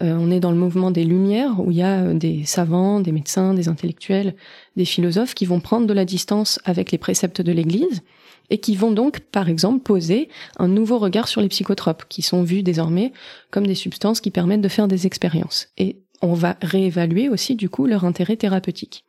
Euh, 0.00 0.16
on 0.16 0.30
est 0.30 0.38
dans 0.38 0.52
le 0.52 0.56
mouvement 0.56 0.92
des 0.92 1.02
Lumières, 1.02 1.58
où 1.58 1.72
il 1.72 1.78
y 1.78 1.82
a 1.82 2.02
euh, 2.02 2.14
des 2.14 2.44
savants, 2.44 3.00
des 3.00 3.10
médecins, 3.10 3.52
des 3.52 3.68
intellectuels, 3.68 4.36
des 4.76 4.84
philosophes 4.84 5.34
qui 5.34 5.44
vont 5.44 5.58
prendre 5.58 5.88
de 5.88 5.92
la 5.92 6.04
distance 6.04 6.60
avec 6.64 6.92
les 6.92 6.98
préceptes 6.98 7.40
de 7.40 7.50
l'Église 7.50 8.02
et 8.50 8.58
qui 8.58 8.76
vont 8.76 8.92
donc, 8.92 9.20
par 9.20 9.48
exemple, 9.48 9.82
poser 9.82 10.28
un 10.56 10.68
nouveau 10.68 10.98
regard 10.98 11.26
sur 11.26 11.40
les 11.40 11.48
psychotropes, 11.48 12.04
qui 12.08 12.22
sont 12.22 12.44
vus 12.44 12.62
désormais 12.62 13.12
comme 13.50 13.66
des 13.66 13.74
substances 13.74 14.20
qui 14.20 14.30
permettent 14.30 14.60
de 14.60 14.68
faire 14.68 14.86
des 14.86 15.04
expériences. 15.04 15.66
Et 15.78 15.96
on 16.22 16.34
va 16.34 16.56
réévaluer 16.62 17.28
aussi 17.28 17.56
du 17.56 17.68
coup 17.68 17.86
leur 17.86 18.04
intérêt 18.04 18.36
thérapeutique. 18.36 19.04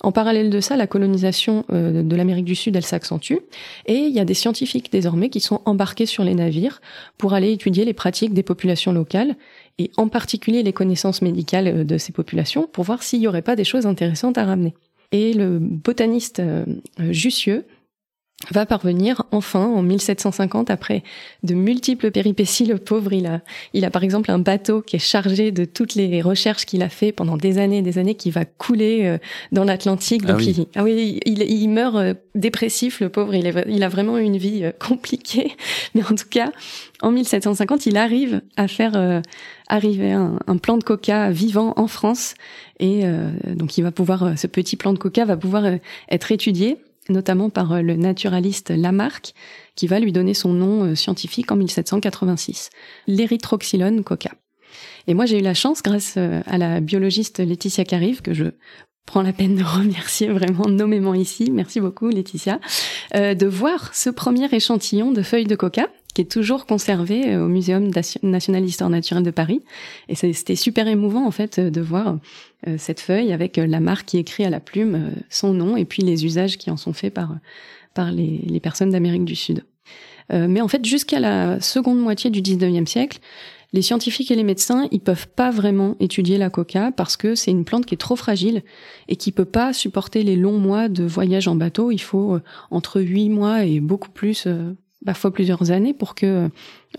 En 0.00 0.12
parallèle 0.12 0.50
de 0.50 0.60
ça, 0.60 0.76
la 0.76 0.86
colonisation 0.86 1.64
euh, 1.70 2.02
de 2.02 2.16
l'Amérique 2.16 2.44
du 2.44 2.54
Sud, 2.54 2.76
elle 2.76 2.84
s'accentue, 2.84 3.38
et 3.86 3.94
il 3.94 4.12
y 4.12 4.20
a 4.20 4.24
des 4.24 4.34
scientifiques 4.34 4.92
désormais 4.92 5.28
qui 5.28 5.40
sont 5.40 5.60
embarqués 5.64 6.06
sur 6.06 6.24
les 6.24 6.34
navires 6.34 6.80
pour 7.16 7.34
aller 7.34 7.52
étudier 7.52 7.84
les 7.84 7.94
pratiques 7.94 8.32
des 8.32 8.42
populations 8.42 8.92
locales, 8.92 9.36
et 9.78 9.90
en 9.96 10.08
particulier 10.08 10.62
les 10.62 10.72
connaissances 10.72 11.22
médicales 11.22 11.68
euh, 11.68 11.84
de 11.84 11.98
ces 11.98 12.12
populations, 12.12 12.68
pour 12.70 12.84
voir 12.84 13.02
s'il 13.02 13.20
n'y 13.20 13.28
aurait 13.28 13.42
pas 13.42 13.56
des 13.56 13.64
choses 13.64 13.86
intéressantes 13.86 14.38
à 14.38 14.44
ramener. 14.44 14.74
Et 15.10 15.32
le 15.32 15.58
botaniste 15.58 16.40
euh, 16.40 16.64
Jussieu 17.10 17.64
va 18.52 18.66
parvenir 18.66 19.24
enfin 19.32 19.66
en 19.66 19.82
1750 19.82 20.70
après 20.70 21.02
de 21.42 21.54
multiples 21.54 22.10
péripéties. 22.10 22.66
Le 22.66 22.78
pauvre 22.78 23.12
il 23.12 23.26
a 23.26 23.40
il 23.74 23.84
a 23.84 23.90
par 23.90 24.04
exemple 24.04 24.30
un 24.30 24.38
bateau 24.38 24.80
qui 24.80 24.96
est 24.96 25.00
chargé 25.00 25.50
de 25.50 25.64
toutes 25.64 25.96
les 25.96 26.22
recherches 26.22 26.64
qu'il 26.64 26.82
a 26.82 26.88
fait 26.88 27.10
pendant 27.10 27.36
des 27.36 27.58
années 27.58 27.78
et 27.78 27.82
des 27.82 27.98
années 27.98 28.14
qui 28.14 28.30
va 28.30 28.44
couler 28.44 29.06
euh, 29.06 29.18
dans 29.50 29.64
l'Atlantique. 29.64 30.22
Ah 30.28 30.36
oui. 30.36 30.54
Il, 30.56 30.66
ah 30.76 30.84
oui 30.84 31.20
il, 31.26 31.42
il 31.42 31.68
meurt 31.68 31.96
euh, 31.96 32.14
dépressif 32.36 33.00
le 33.00 33.08
pauvre. 33.08 33.34
Il, 33.34 33.46
est, 33.46 33.64
il 33.68 33.82
a 33.82 33.88
vraiment 33.88 34.18
une 34.18 34.36
vie 34.36 34.64
euh, 34.64 34.72
compliquée. 34.78 35.52
Mais 35.94 36.04
en 36.04 36.14
tout 36.14 36.28
cas 36.30 36.52
en 37.02 37.10
1750 37.10 37.86
il 37.86 37.96
arrive 37.96 38.40
à 38.56 38.68
faire 38.68 39.22
arriver 39.68 40.12
un, 40.12 40.38
un, 40.46 40.56
plant 40.56 40.78
de 40.78 40.84
coca 40.84 41.30
vivant 41.30 41.74
en 41.76 41.86
France. 41.86 42.34
Et 42.80 43.02
donc 43.54 43.78
il 43.78 43.82
va 43.82 43.90
pouvoir 43.90 44.38
ce 44.38 44.46
petit 44.46 44.76
plant 44.76 44.92
de 44.92 44.98
coca 44.98 45.24
va 45.24 45.36
pouvoir 45.36 45.64
être 46.10 46.32
étudié 46.32 46.78
notamment 47.08 47.50
par 47.50 47.72
euh, 47.72 47.82
le 47.82 47.96
naturaliste 47.96 48.70
Lamarck, 48.70 49.34
qui 49.74 49.86
va 49.86 50.00
lui 50.00 50.12
donner 50.12 50.34
son 50.34 50.52
nom 50.52 50.84
euh, 50.84 50.94
scientifique 50.94 51.50
en 51.50 51.56
1786, 51.56 52.70
l'érythroxylone 53.06 54.02
coca. 54.04 54.32
Et 55.06 55.14
moi, 55.14 55.26
j'ai 55.26 55.38
eu 55.38 55.42
la 55.42 55.54
chance, 55.54 55.82
grâce 55.82 56.14
euh, 56.16 56.40
à 56.46 56.58
la 56.58 56.80
biologiste 56.80 57.38
Laetitia 57.38 57.84
Carive, 57.84 58.22
que 58.22 58.34
je 58.34 58.44
prends 59.06 59.22
la 59.22 59.32
peine 59.32 59.56
de 59.56 59.64
remercier 59.64 60.28
vraiment 60.28 60.68
nommément 60.68 61.14
ici, 61.14 61.50
merci 61.50 61.80
beaucoup 61.80 62.10
Laetitia, 62.10 62.60
de 63.14 63.46
voir 63.46 63.94
ce 63.94 64.10
premier 64.10 64.54
échantillon 64.54 65.12
de 65.12 65.22
feuilles 65.22 65.46
de 65.46 65.56
coca 65.56 65.88
qui 66.14 66.22
est 66.22 66.30
toujours 66.30 66.66
conservé 66.66 67.36
au 67.36 67.48
Muséum 67.48 67.90
national 68.22 68.64
d'histoire 68.64 68.90
naturelle 68.90 69.22
de 69.22 69.30
Paris. 69.30 69.62
Et 70.08 70.14
c'était 70.14 70.56
super 70.56 70.88
émouvant 70.88 71.26
en 71.26 71.30
fait 71.30 71.60
de 71.60 71.80
voir 71.80 72.18
euh, 72.66 72.76
cette 72.76 73.00
feuille 73.00 73.32
avec 73.32 73.56
euh, 73.56 73.66
la 73.66 73.78
marque 73.78 74.06
qui 74.06 74.18
écrit 74.18 74.44
à 74.44 74.50
la 74.50 74.58
plume 74.58 74.94
euh, 74.96 75.20
son 75.30 75.54
nom 75.54 75.76
et 75.76 75.84
puis 75.84 76.02
les 76.02 76.24
usages 76.24 76.58
qui 76.58 76.72
en 76.72 76.76
sont 76.76 76.92
faits 76.92 77.14
par, 77.14 77.36
par 77.94 78.10
les, 78.10 78.58
personnes 78.60 78.90
d'Amérique 78.90 79.24
du 79.24 79.36
Sud. 79.36 79.64
mais 80.30 80.60
en 80.60 80.68
fait, 80.68 80.84
jusqu'à 80.84 81.20
la 81.20 81.60
seconde 81.60 82.00
moitié 82.00 82.30
du 82.30 82.42
19e 82.42 82.86
siècle, 82.86 83.20
les 83.72 83.82
scientifiques 83.82 84.30
et 84.30 84.34
les 84.34 84.42
médecins, 84.42 84.88
ils 84.90 85.00
peuvent 85.00 85.28
pas 85.28 85.50
vraiment 85.50 85.94
étudier 86.00 86.36
la 86.36 86.50
coca 86.50 86.90
parce 86.90 87.16
que 87.16 87.34
c'est 87.34 87.50
une 87.50 87.64
plante 87.64 87.86
qui 87.86 87.94
est 87.94 87.98
trop 87.98 88.16
fragile 88.16 88.62
et 89.08 89.16
qui 89.16 89.30
peut 89.30 89.44
pas 89.44 89.72
supporter 89.72 90.22
les 90.24 90.36
longs 90.36 90.58
mois 90.58 90.88
de 90.88 91.04
voyage 91.04 91.48
en 91.48 91.54
bateau. 91.54 91.90
Il 91.90 92.00
faut 92.00 92.38
entre 92.70 93.00
huit 93.00 93.28
mois 93.28 93.64
et 93.64 93.80
beaucoup 93.80 94.10
plus 94.10 94.48
parfois 95.04 95.32
plusieurs 95.32 95.70
années 95.70 95.94
pour 95.94 96.14
que 96.14 96.48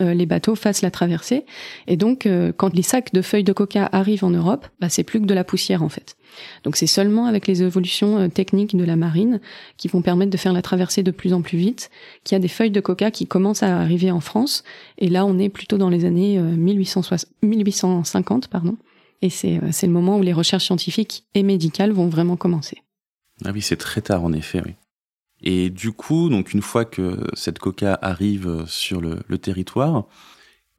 euh, 0.00 0.14
les 0.14 0.26
bateaux 0.26 0.54
fassent 0.54 0.82
la 0.82 0.90
traversée. 0.90 1.44
Et 1.86 1.96
donc, 1.96 2.26
euh, 2.26 2.52
quand 2.56 2.74
les 2.74 2.82
sacs 2.82 3.12
de 3.12 3.22
feuilles 3.22 3.44
de 3.44 3.52
coca 3.52 3.88
arrivent 3.92 4.24
en 4.24 4.30
Europe, 4.30 4.66
bah, 4.80 4.88
c'est 4.88 5.02
plus 5.02 5.20
que 5.20 5.26
de 5.26 5.34
la 5.34 5.44
poussière 5.44 5.82
en 5.82 5.88
fait. 5.88 6.16
Donc 6.64 6.76
c'est 6.76 6.86
seulement 6.86 7.26
avec 7.26 7.46
les 7.46 7.62
évolutions 7.62 8.18
euh, 8.18 8.28
techniques 8.28 8.76
de 8.76 8.84
la 8.84 8.96
marine 8.96 9.40
qui 9.76 9.88
vont 9.88 10.00
permettre 10.00 10.30
de 10.30 10.36
faire 10.36 10.52
la 10.52 10.62
traversée 10.62 11.02
de 11.02 11.10
plus 11.10 11.32
en 11.32 11.42
plus 11.42 11.58
vite 11.58 11.90
qu'il 12.24 12.36
y 12.36 12.38
a 12.38 12.40
des 12.40 12.48
feuilles 12.48 12.70
de 12.70 12.80
coca 12.80 13.10
qui 13.10 13.26
commencent 13.26 13.62
à 13.62 13.78
arriver 13.78 14.10
en 14.10 14.20
France. 14.20 14.64
Et 14.98 15.08
là, 15.08 15.26
on 15.26 15.38
est 15.38 15.48
plutôt 15.48 15.76
dans 15.76 15.90
les 15.90 16.04
années 16.04 16.38
1860, 16.38 17.30
1850, 17.42 18.48
pardon. 18.48 18.76
Et 19.22 19.28
c'est 19.28 19.60
c'est 19.70 19.86
le 19.86 19.92
moment 19.92 20.16
où 20.16 20.22
les 20.22 20.32
recherches 20.32 20.64
scientifiques 20.64 21.24
et 21.34 21.42
médicales 21.42 21.92
vont 21.92 22.08
vraiment 22.08 22.36
commencer. 22.36 22.78
Ah 23.44 23.50
oui, 23.52 23.60
c'est 23.60 23.76
très 23.76 24.00
tard 24.00 24.24
en 24.24 24.32
effet, 24.32 24.62
oui. 24.64 24.74
Et 25.42 25.70
du 25.70 25.92
coup, 25.92 26.28
donc 26.28 26.52
une 26.52 26.62
fois 26.62 26.84
que 26.84 27.18
cette 27.34 27.58
coca 27.58 27.98
arrive 28.02 28.64
sur 28.66 29.00
le, 29.00 29.38
territoire, 29.38 30.06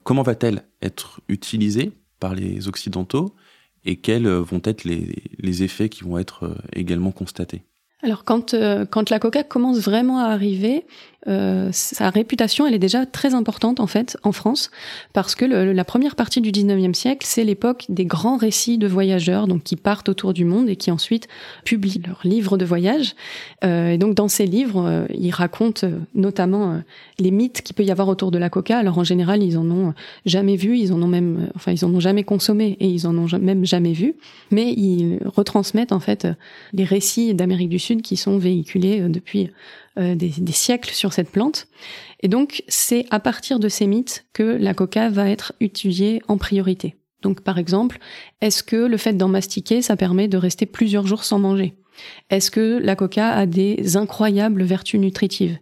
comment 0.04 0.22
va-t-elle 0.22 0.64
être 0.82 1.22
utilisée 1.28 1.92
par 2.20 2.36
les 2.36 2.68
Occidentaux 2.68 3.36
et 3.84 3.96
quels 3.96 4.28
vont 4.28 4.62
être 4.64 4.84
les, 4.84 5.64
effets 5.64 5.90
qui 5.90 6.04
vont 6.04 6.18
être 6.18 6.56
également 6.74 7.12
constatés? 7.12 7.64
Alors 8.04 8.24
quand 8.24 8.56
euh, 8.56 8.86
quand 8.86 9.12
la 9.12 9.20
coca 9.20 9.44
commence 9.44 9.80
vraiment 9.80 10.20
à 10.20 10.26
arriver, 10.26 10.86
euh, 11.28 11.70
sa 11.72 12.10
réputation, 12.10 12.66
elle 12.66 12.74
est 12.74 12.80
déjà 12.80 13.06
très 13.06 13.34
importante 13.34 13.80
en 13.80 13.88
fait 13.88 14.18
en 14.24 14.32
France, 14.32 14.72
parce 15.14 15.36
que 15.36 15.46
le, 15.46 15.74
la 15.74 15.84
première 15.84 16.16
partie 16.16 16.42
du 16.42 16.52
19e 16.52 16.94
siècle, 16.94 17.26
c'est 17.28 17.44
l'époque 17.44 17.86
des 17.90 18.06
grands 18.06 18.38
récits 18.38 18.78
de 18.78 18.88
voyageurs, 18.88 19.48
donc 19.48 19.64
qui 19.64 19.76
partent 19.76 20.10
autour 20.10 20.34
du 20.34 20.46
monde 20.46 20.70
et 20.70 20.76
qui 20.76 20.92
ensuite 20.92 21.28
publient 21.64 22.02
leurs 22.06 22.22
livres 22.24 22.58
de 22.58 22.66
voyage. 22.66 23.16
Euh, 23.64 23.92
et 23.92 23.98
donc 23.98 24.16
dans 24.16 24.28
ces 24.28 24.46
livres, 24.46 24.86
euh, 24.86 25.06
ils 25.14 25.32
racontent 25.32 25.86
euh, 25.86 26.00
notamment 26.16 26.82
les 27.20 27.32
mythes 27.32 27.62
qu'il 27.62 27.76
peut 27.76 27.84
y 27.84 27.92
avoir 27.92 28.08
autour 28.08 28.32
de 28.32 28.38
la 28.38 28.50
coca. 28.50 28.78
Alors 28.78 28.98
en 28.98 29.04
général, 29.04 29.44
ils 29.44 29.58
en 29.58 29.70
ont 29.70 29.94
jamais 30.26 30.56
vu, 30.56 30.78
ils 30.78 30.94
en 30.94 31.02
ont 31.02 31.08
même, 31.08 31.50
enfin 31.56 31.72
ils 31.72 31.86
en 31.86 31.94
ont 31.94 32.00
jamais 32.00 32.24
consommé 32.24 32.78
et 32.80 32.88
ils 32.88 33.08
en 33.08 33.18
ont 33.18 33.28
même 33.40 33.66
jamais 33.66 33.94
vu, 33.94 34.16
mais 34.50 34.72
ils 34.72 35.20
retransmettent 35.26 35.92
en 35.92 36.00
fait 36.00 36.28
les 36.74 36.84
récits 36.84 37.34
d'Amérique 37.34 37.70
du 37.70 37.80
Sud 37.80 38.02
qui 38.02 38.18
sont 38.18 38.38
véhiculés 38.38 39.02
depuis 39.02 39.52
euh, 39.98 40.16
des, 40.16 40.30
des, 40.30 40.52
siècles 40.52 40.94
sur 40.94 41.14
cette 41.14 41.32
plante. 41.32 41.68
Et 42.22 42.28
donc, 42.28 42.64
c'est 42.68 43.06
à 43.10 43.20
partir 43.20 43.60
de 43.60 43.70
ces 43.70 43.88
mythes 43.88 44.26
que 44.34 44.44
la 44.44 44.74
coca 44.74 45.10
va 45.10 45.30
être 45.30 45.54
étudiée 45.60 46.22
en 46.28 46.38
priorité. 46.38 46.96
Donc, 47.22 47.42
par 47.42 47.58
exemple, 47.58 48.00
est-ce 48.42 48.64
que 48.64 48.76
le 48.76 48.98
fait 48.98 49.14
d'en 49.14 49.28
mastiquer, 49.28 49.82
ça 49.82 49.96
permet 49.96 50.28
de 50.28 50.38
rester 50.38 50.66
plusieurs 50.66 51.08
jours 51.08 51.24
sans 51.24 51.40
manger? 51.40 51.76
Est-ce 52.30 52.52
que 52.52 52.80
la 52.82 52.96
coca 52.96 53.30
a 53.30 53.46
des 53.46 53.98
incroyables 53.98 54.64
vertus 54.64 55.00
nutritives? 55.00 55.58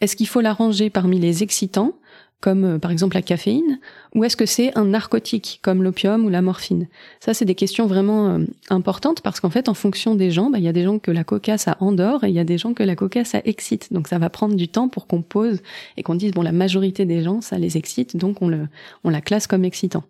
Est-ce 0.00 0.16
qu'il 0.16 0.28
faut 0.28 0.40
la 0.40 0.52
ranger 0.52 0.90
parmi 0.90 1.18
les 1.18 1.42
excitants? 1.42 1.98
Comme 2.44 2.64
euh, 2.64 2.78
par 2.78 2.90
exemple 2.90 3.16
la 3.16 3.22
caféine, 3.22 3.80
ou 4.14 4.22
est-ce 4.22 4.36
que 4.36 4.44
c'est 4.44 4.76
un 4.76 4.84
narcotique 4.84 5.60
comme 5.62 5.82
l'opium 5.82 6.26
ou 6.26 6.28
la 6.28 6.42
morphine? 6.42 6.88
Ça, 7.18 7.32
c'est 7.32 7.46
des 7.46 7.54
questions 7.54 7.86
vraiment 7.86 8.28
euh, 8.28 8.44
importantes 8.68 9.22
parce 9.22 9.40
qu'en 9.40 9.48
fait, 9.48 9.70
en 9.70 9.74
fonction 9.74 10.14
des 10.14 10.30
gens, 10.30 10.50
bah, 10.50 10.58
il 10.58 10.64
y 10.64 10.68
a 10.68 10.74
des 10.74 10.84
gens 10.84 10.98
que 10.98 11.10
la 11.10 11.24
coca 11.24 11.56
ça 11.56 11.78
endort 11.80 12.22
et 12.22 12.28
il 12.28 12.34
y 12.34 12.38
a 12.38 12.44
des 12.44 12.58
gens 12.58 12.74
que 12.74 12.82
la 12.82 12.96
coca 12.96 13.24
ça 13.24 13.40
excite. 13.46 13.94
Donc 13.94 14.08
ça 14.08 14.18
va 14.18 14.28
prendre 14.28 14.56
du 14.56 14.68
temps 14.68 14.88
pour 14.88 15.06
qu'on 15.06 15.22
pose 15.22 15.62
et 15.96 16.02
qu'on 16.02 16.16
dise 16.16 16.32
bon 16.32 16.42
la 16.42 16.52
majorité 16.52 17.06
des 17.06 17.22
gens 17.22 17.40
ça 17.40 17.56
les 17.56 17.78
excite, 17.78 18.14
donc 18.14 18.42
on 18.42 18.48
le 18.48 18.68
on 19.04 19.08
la 19.08 19.22
classe 19.22 19.46
comme 19.46 19.64
excitant. 19.64 20.04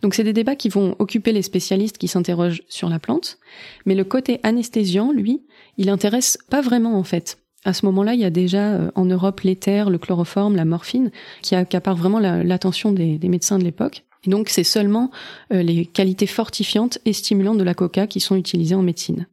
Donc 0.00 0.14
c'est 0.14 0.24
des 0.24 0.32
débats 0.32 0.56
qui 0.56 0.70
vont 0.70 0.96
occuper 0.98 1.32
les 1.32 1.42
spécialistes 1.42 1.98
qui 1.98 2.08
s'interrogent 2.08 2.62
sur 2.70 2.88
la 2.88 2.98
plante, 2.98 3.36
mais 3.84 3.94
le 3.94 4.04
côté 4.04 4.40
anesthésiant, 4.44 5.12
lui, 5.12 5.42
il 5.76 5.90
intéresse 5.90 6.38
pas 6.48 6.62
vraiment 6.62 6.98
en 6.98 7.04
fait. 7.04 7.36
À 7.66 7.72
ce 7.72 7.84
moment-là, 7.86 8.14
il 8.14 8.20
y 8.20 8.24
a 8.24 8.30
déjà 8.30 8.74
euh, 8.74 8.90
en 8.94 9.04
Europe 9.04 9.40
l'éther, 9.40 9.90
le 9.90 9.98
chloroforme, 9.98 10.54
la 10.54 10.64
morphine, 10.64 11.10
qui 11.42 11.56
accaparent 11.56 11.96
vraiment 11.96 12.20
l'attention 12.20 12.92
des, 12.92 13.18
médecins 13.24 13.58
de 13.58 13.64
l'époque. 13.64 14.04
Donc, 14.24 14.50
c'est 14.50 14.64
seulement 14.64 15.10
euh, 15.52 15.62
les 15.62 15.84
qualités 15.84 16.28
fortifiantes 16.28 17.00
et 17.04 17.12
stimulantes 17.12 17.58
de 17.58 17.64
la 17.64 17.74
coca 17.74 18.06
qui 18.06 18.20
sont 18.20 18.36
utilisées 18.36 18.76
en 18.76 18.82
médecine. 18.82 19.26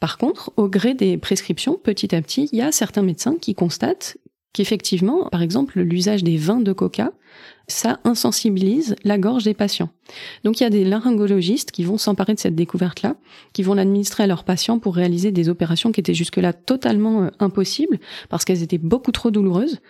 Par 0.00 0.18
contre, 0.18 0.52
au 0.58 0.68
gré 0.68 0.92
des 0.92 1.16
prescriptions, 1.16 1.80
petit 1.82 2.14
à 2.14 2.20
petit, 2.20 2.50
il 2.52 2.58
y 2.58 2.62
a 2.62 2.72
certains 2.72 3.00
médecins 3.00 3.36
qui 3.40 3.54
constatent 3.54 4.18
qu'effectivement, 4.56 5.28
par 5.30 5.42
exemple, 5.42 5.80
l'usage 5.80 6.24
des 6.24 6.38
vins 6.38 6.60
de 6.60 6.72
coca 6.72 7.12
ça 7.68 7.98
insensibilise 8.04 8.94
la 9.02 9.18
gorge 9.18 9.44
des 9.44 9.52
patients. 9.54 9.90
Donc 10.44 10.60
il 10.60 10.62
y 10.62 10.66
a 10.66 10.70
des 10.70 10.84
laryngologistes 10.84 11.72
qui 11.72 11.82
vont 11.84 11.98
s'emparer 11.98 12.32
de 12.32 12.38
cette 12.38 12.54
découverte-là, 12.54 13.16
qui 13.52 13.62
vont 13.64 13.74
l'administrer 13.74 14.22
à 14.22 14.26
leurs 14.28 14.44
patients 14.44 14.78
pour 14.78 14.94
réaliser 14.94 15.32
des 15.32 15.48
opérations 15.48 15.90
qui 15.90 16.00
étaient 16.00 16.14
jusque-là 16.14 16.52
totalement 16.52 17.24
euh, 17.24 17.30
impossibles 17.40 17.98
parce 18.28 18.44
qu'elles 18.44 18.62
étaient 18.62 18.78
beaucoup 18.78 19.10
trop 19.10 19.30
douloureuses. 19.30 19.80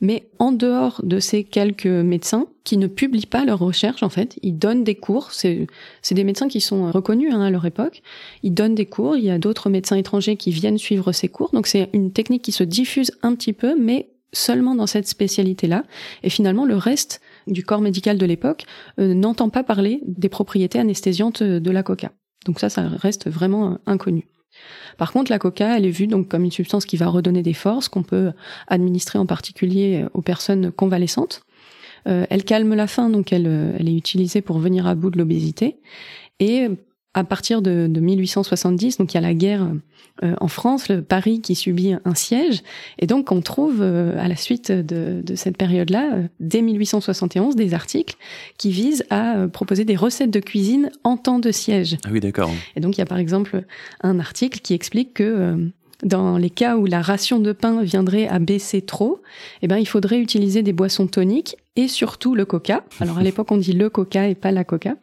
Mais 0.00 0.28
en 0.38 0.52
dehors 0.52 1.00
de 1.04 1.20
ces 1.20 1.44
quelques 1.44 1.86
médecins 1.86 2.46
qui 2.64 2.76
ne 2.76 2.86
publient 2.86 3.26
pas 3.26 3.44
leurs 3.44 3.58
recherches, 3.58 4.02
en 4.02 4.08
fait, 4.08 4.38
ils 4.42 4.58
donnent 4.58 4.84
des 4.84 4.94
cours. 4.94 5.32
C'est 5.32 5.66
des 6.10 6.24
médecins 6.24 6.48
qui 6.48 6.60
sont 6.60 6.90
reconnus 6.90 7.32
hein, 7.32 7.40
à 7.40 7.50
leur 7.50 7.64
époque. 7.66 8.02
Ils 8.42 8.54
donnent 8.54 8.74
des 8.74 8.86
cours. 8.86 9.16
Il 9.16 9.24
y 9.24 9.30
a 9.30 9.38
d'autres 9.38 9.70
médecins 9.70 9.96
étrangers 9.96 10.36
qui 10.36 10.50
viennent 10.50 10.78
suivre 10.78 11.12
ces 11.12 11.28
cours. 11.28 11.50
Donc 11.52 11.66
c'est 11.66 11.88
une 11.92 12.12
technique 12.12 12.42
qui 12.42 12.52
se 12.52 12.64
diffuse 12.64 13.12
un 13.22 13.34
petit 13.34 13.52
peu, 13.52 13.74
mais 13.78 14.10
seulement 14.32 14.74
dans 14.74 14.86
cette 14.86 15.08
spécialité-là. 15.08 15.84
Et 16.22 16.30
finalement, 16.30 16.64
le 16.64 16.76
reste 16.76 17.20
du 17.46 17.64
corps 17.64 17.80
médical 17.80 18.18
de 18.18 18.26
l'époque 18.26 18.64
euh, 19.00 19.14
n'entend 19.14 19.48
pas 19.48 19.64
parler 19.64 20.02
des 20.06 20.28
propriétés 20.28 20.78
anesthésiantes 20.78 21.42
de 21.42 21.70
la 21.70 21.82
coca. 21.82 22.12
Donc 22.44 22.60
ça, 22.60 22.68
ça 22.68 22.88
reste 22.88 23.28
vraiment 23.28 23.78
inconnu. 23.86 24.28
Par 24.96 25.12
contre, 25.12 25.30
la 25.30 25.38
coca, 25.38 25.76
elle 25.76 25.86
est 25.86 25.90
vue 25.90 26.06
donc 26.06 26.28
comme 26.28 26.44
une 26.44 26.50
substance 26.50 26.84
qui 26.84 26.96
va 26.96 27.06
redonner 27.08 27.42
des 27.42 27.54
forces, 27.54 27.88
qu'on 27.88 28.02
peut 28.02 28.32
administrer 28.66 29.18
en 29.18 29.26
particulier 29.26 30.04
aux 30.14 30.22
personnes 30.22 30.72
convalescentes. 30.72 31.42
Euh, 32.06 32.26
elle 32.30 32.44
calme 32.44 32.74
la 32.74 32.86
faim, 32.86 33.10
donc 33.10 33.32
elle, 33.32 33.74
elle 33.78 33.88
est 33.88 33.96
utilisée 33.96 34.40
pour 34.40 34.58
venir 34.58 34.86
à 34.86 34.94
bout 34.94 35.10
de 35.10 35.18
l'obésité. 35.18 35.76
Et 36.40 36.68
à 37.14 37.24
partir 37.24 37.62
de, 37.62 37.88
1870, 37.88 38.98
donc 38.98 39.12
il 39.12 39.16
y 39.16 39.18
a 39.18 39.22
la 39.22 39.34
guerre 39.34 39.68
euh, 40.22 40.34
en 40.40 40.48
France, 40.48 40.88
le 40.88 41.02
Paris 41.02 41.40
qui 41.40 41.54
subit 41.54 41.94
un 42.04 42.14
siège, 42.14 42.62
et 42.98 43.06
donc 43.06 43.32
on 43.32 43.40
trouve 43.40 43.78
euh, 43.80 44.18
à 44.18 44.28
la 44.28 44.36
suite 44.36 44.70
de, 44.70 45.22
cette 45.34 45.56
période-là, 45.56 46.14
euh, 46.14 46.22
dès 46.40 46.60
1871, 46.60 47.56
des 47.56 47.74
articles 47.74 48.16
qui 48.58 48.70
visent 48.70 49.04
à 49.10 49.46
proposer 49.52 49.84
des 49.84 49.96
recettes 49.96 50.30
de 50.30 50.40
cuisine 50.40 50.90
en 51.02 51.16
temps 51.16 51.38
de 51.38 51.50
siège. 51.50 51.96
Ah 52.04 52.10
oui, 52.12 52.20
d'accord. 52.20 52.50
Et 52.76 52.80
donc 52.80 52.96
il 52.96 53.00
y 53.00 53.02
a 53.02 53.06
par 53.06 53.18
exemple 53.18 53.64
un 54.02 54.18
article 54.18 54.60
qui 54.60 54.74
explique 54.74 55.14
que 55.14 55.70
dans 56.04 56.38
les 56.38 56.50
cas 56.50 56.76
où 56.76 56.86
la 56.86 57.02
ration 57.02 57.40
de 57.40 57.52
pain 57.52 57.82
viendrait 57.82 58.28
à 58.28 58.38
baisser 58.38 58.82
trop, 58.82 59.20
eh 59.62 59.66
ben, 59.66 59.78
il 59.78 59.86
faudrait 59.86 60.20
utiliser 60.20 60.62
des 60.62 60.72
boissons 60.72 61.08
toniques 61.08 61.56
et 61.74 61.88
surtout 61.88 62.34
le 62.34 62.44
coca. 62.44 62.84
Alors 63.00 63.18
à 63.18 63.22
l'époque, 63.22 63.50
on 63.50 63.56
dit 63.56 63.72
le 63.72 63.88
coca 63.88 64.28
et 64.28 64.34
pas 64.34 64.50
la 64.50 64.64
coca. 64.64 64.96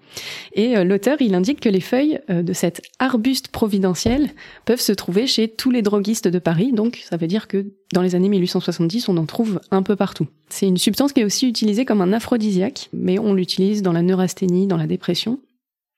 Et 0.53 0.77
euh, 0.77 0.83
l'auteur, 0.83 1.17
il 1.21 1.33
indique 1.33 1.59
que 1.59 1.69
les 1.69 1.79
feuilles 1.79 2.19
euh, 2.29 2.43
de 2.43 2.53
cet 2.53 2.81
arbuste 2.99 3.49
providentiel 3.49 4.31
peuvent 4.65 4.81
se 4.81 4.91
trouver 4.91 5.27
chez 5.27 5.47
tous 5.47 5.71
les 5.71 5.81
droguistes 5.81 6.27
de 6.27 6.39
Paris. 6.39 6.71
Donc 6.73 7.01
ça 7.09 7.17
veut 7.17 7.27
dire 7.27 7.47
que 7.47 7.65
dans 7.93 8.01
les 8.01 8.15
années 8.15 8.29
1870, 8.29 9.09
on 9.09 9.17
en 9.17 9.25
trouve 9.25 9.61
un 9.71 9.83
peu 9.83 9.95
partout. 9.95 10.27
C'est 10.49 10.67
une 10.67 10.77
substance 10.77 11.13
qui 11.13 11.21
est 11.21 11.25
aussi 11.25 11.47
utilisée 11.47 11.85
comme 11.85 12.01
un 12.01 12.13
aphrodisiaque, 12.13 12.89
mais 12.93 13.19
on 13.19 13.33
l'utilise 13.33 13.81
dans 13.81 13.93
la 13.93 14.01
neurasthénie, 14.01 14.67
dans 14.67 14.77
la 14.77 14.87
dépression. 14.87 15.39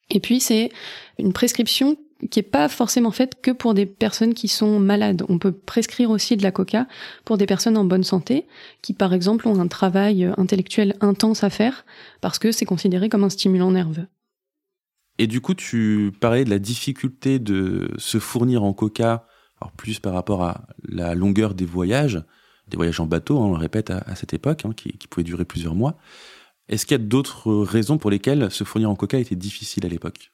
Et 0.09 0.19
puis 0.19 0.39
c'est 0.39 0.71
une 1.19 1.33
prescription 1.33 1.97
qui 2.29 2.39
est 2.39 2.43
pas 2.43 2.67
forcément 2.67 3.11
faite 3.11 3.41
que 3.41 3.51
pour 3.51 3.73
des 3.73 3.85
personnes 3.85 4.33
qui 4.33 4.47
sont 4.47 4.79
malades. 4.79 5.23
On 5.29 5.37
peut 5.39 5.51
prescrire 5.51 6.09
aussi 6.09 6.37
de 6.37 6.43
la 6.43 6.51
coca 6.51 6.87
pour 7.25 7.37
des 7.37 7.45
personnes 7.45 7.77
en 7.77 7.83
bonne 7.83 8.03
santé 8.03 8.47
qui, 8.81 8.93
par 8.93 9.13
exemple, 9.13 9.47
ont 9.47 9.59
un 9.59 9.67
travail 9.67 10.29
intellectuel 10.37 10.95
intense 11.01 11.43
à 11.43 11.49
faire 11.49 11.85
parce 12.21 12.39
que 12.39 12.51
c'est 12.51 12.65
considéré 12.65 13.09
comme 13.09 13.23
un 13.23 13.29
stimulant 13.29 13.71
nerveux. 13.71 14.07
Et 15.19 15.27
du 15.27 15.41
coup, 15.41 15.53
tu 15.53 16.11
parlais 16.19 16.45
de 16.45 16.49
la 16.49 16.59
difficulté 16.59 17.39
de 17.39 17.91
se 17.97 18.19
fournir 18.19 18.63
en 18.63 18.73
coca, 18.73 19.25
alors 19.59 19.71
plus 19.71 19.99
par 19.99 20.13
rapport 20.13 20.43
à 20.43 20.67
la 20.87 21.15
longueur 21.15 21.55
des 21.55 21.65
voyages, 21.65 22.23
des 22.67 22.77
voyages 22.77 22.99
en 22.99 23.05
bateau, 23.05 23.39
hein, 23.39 23.45
on 23.45 23.51
le 23.51 23.57
répète 23.57 23.89
à, 23.89 24.15
cette 24.15 24.33
époque, 24.33 24.65
hein, 24.65 24.73
qui, 24.75 24.97
qui 24.97 25.07
pouvaient 25.07 25.23
durer 25.23 25.45
plusieurs 25.45 25.75
mois. 25.75 25.97
Est-ce 26.69 26.85
qu'il 26.85 26.97
y 26.97 27.01
a 27.01 27.03
d'autres 27.03 27.51
raisons 27.63 27.97
pour 27.97 28.11
lesquelles 28.11 28.51
se 28.51 28.63
fournir 28.63 28.89
en 28.89 28.95
coca 28.95 29.17
était 29.17 29.35
difficile 29.35 29.85
à 29.85 29.89
l'époque? 29.89 30.31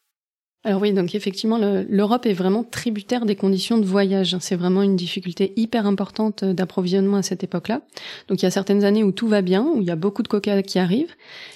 Alors 0.66 0.82
oui, 0.82 0.94
donc 0.94 1.14
effectivement, 1.14 1.58
l'Europe 1.58 2.26
est 2.26 2.34
vraiment 2.34 2.64
tributaire 2.64 3.26
des 3.26 3.36
conditions 3.36 3.78
de 3.78 3.86
voyage. 3.86 4.38
C'est 4.40 4.56
vraiment 4.56 4.82
une 4.82 4.96
difficulté 4.96 5.52
hyper 5.58 5.86
importante 5.86 6.46
d'approvisionnement 6.46 7.18
à 7.18 7.22
cette 7.22 7.44
époque-là. 7.44 7.82
Donc 8.30 8.42
il 8.42 8.46
y 8.46 8.48
a 8.48 8.52
certaines 8.52 8.86
années 8.86 9.04
où 9.04 9.12
tout 9.12 9.28
va 9.28 9.42
bien, 9.42 9.64
où 9.64 9.82
il 9.82 9.88
y 9.88 9.92
a 9.92 9.98
beaucoup 9.98 10.24
de 10.24 10.30
coca 10.30 10.64
qui 10.64 10.80
arrivent, 10.80 11.16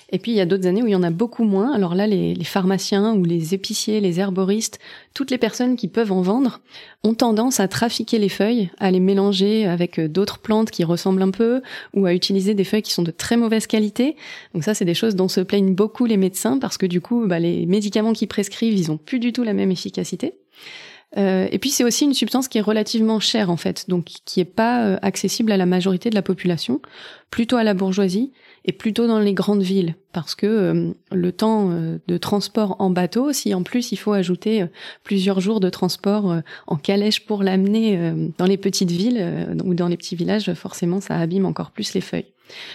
et 0.10 0.20
puis 0.20 0.32
il 0.32 0.36
y 0.36 0.42
a 0.42 0.46
d'autres 0.46 0.68
années 0.68 0.82
où 0.82 0.88
il 0.88 0.92
y 0.92 0.96
en 0.96 1.04
a 1.04 1.10
beaucoup 1.10 1.44
moins. 1.44 1.74
Alors 1.74 1.94
là, 1.94 2.08
les, 2.08 2.36
pharmaciens 2.44 3.14
ou 3.14 3.26
les 3.26 3.54
épiciers, 3.54 4.00
les 4.00 4.20
herboristes, 4.20 4.80
toutes 5.14 5.32
les 5.32 5.38
personnes 5.38 5.76
qui 5.76 5.88
peuvent 5.88 6.12
en 6.12 6.22
vendre 6.22 6.62
ont 7.04 7.14
tendance 7.14 7.60
à 7.60 7.68
trafiquer 7.68 8.18
les 8.18 8.30
feuilles, 8.30 8.70
à 8.80 8.90
les 8.90 9.02
mélanger 9.02 9.66
avec 9.66 10.00
euh, 10.00 10.08
d'autres 10.08 10.40
plantes 10.40 10.72
qui 10.72 10.84
ressemblent 10.84 11.22
un 11.22 11.32
peu, 11.32 11.62
ou 11.94 12.06
à 12.06 12.14
utiliser 12.14 12.54
des 12.54 12.64
feuilles 12.64 12.82
qui 12.82 12.94
sont 12.94 13.04
de 13.04 13.12
très 13.12 13.36
mauvaise 13.36 13.68
qualité. 13.68 14.16
Donc 14.54 14.64
ça, 14.64 14.74
c'est 14.74 14.86
des 14.86 14.94
choses 14.94 15.16
dont 15.16 15.28
se 15.28 15.42
plaignent 15.42 15.76
beaucoup 15.76 16.06
les 16.06 16.18
médecins 16.18 16.58
parce 16.58 16.78
que 16.78 16.86
du 16.86 17.02
coup, 17.02 17.28
bah, 17.28 17.40
les 17.40 17.66
médicaments 17.66 18.14
qu'ils 18.14 18.28
prescrivent, 18.30 18.78
ils 18.78 18.92
ont 18.92 18.98
plus 18.98 19.20
du 19.20 19.34
tout 19.34 19.44
la 19.44 19.54
même 19.54 19.72
efficacité. 19.72 20.36
Euh, 21.16 21.48
et 21.52 21.60
puis 21.60 21.70
c'est 21.70 21.86
aussi 21.86 22.04
une 22.04 22.14
substance 22.14 22.50
qui 22.50 22.58
est 22.58 22.62
relativement 22.62 23.22
chère 23.22 23.50
en 23.50 23.56
fait, 23.56 23.86
donc 23.88 24.06
qui 24.26 24.42
est 24.42 24.46
pas 24.46 24.84
euh, 24.84 24.98
accessible 25.02 25.54
à 25.54 25.58
la 25.58 25.66
majorité 25.66 26.10
de 26.10 26.16
la 26.16 26.22
population, 26.22 26.82
plutôt 27.32 27.56
à 27.56 27.64
la 27.64 27.74
bourgeoisie 27.74 28.34
et 28.68 28.74
plutôt 28.74 29.08
dans 29.08 29.20
les 29.20 29.34
grandes 29.34 29.64
villes, 29.64 29.96
parce 30.12 30.36
que 30.36 30.46
euh, 30.46 30.92
le 31.12 31.32
temps 31.32 31.72
euh, 31.72 31.98
de 32.08 32.18
transport 32.18 32.76
en 32.80 32.90
bateau, 32.90 33.32
si 33.32 33.54
en 33.54 33.64
plus 33.64 33.94
il 33.94 33.96
faut 33.96 34.12
ajouter 34.12 34.62
euh, 34.62 34.68
plusieurs 35.06 35.40
jours 35.40 35.62
de 35.62 35.70
transport 35.70 36.42
en 36.68 36.76
calèche 36.76 37.26
pour 37.26 37.44
l'amener 37.44 38.14
dans 38.38 38.46
les 38.46 38.58
petites 38.58 38.92
villes 38.92 39.48
ou 39.64 39.74
dans 39.74 39.88
les 39.88 39.96
petits 39.96 40.16
villages, 40.16 40.54
forcément 40.54 41.00
ça 41.00 41.18
abîme 41.18 41.46
encore 41.46 41.72
plus 41.72 41.94
les 41.94 42.02
feuilles. 42.02 42.26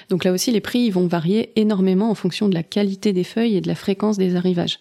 Donc 0.08 0.24
là 0.24 0.32
aussi, 0.32 0.50
les 0.50 0.60
prix 0.60 0.90
vont 0.90 1.06
varier 1.06 1.52
énormément 1.56 2.10
en 2.10 2.14
fonction 2.14 2.48
de 2.48 2.54
la 2.54 2.62
qualité 2.62 3.12
des 3.12 3.24
feuilles 3.24 3.56
et 3.56 3.60
de 3.60 3.68
la 3.68 3.74
fréquence 3.74 4.18
des 4.18 4.36
arrivages. 4.36 4.78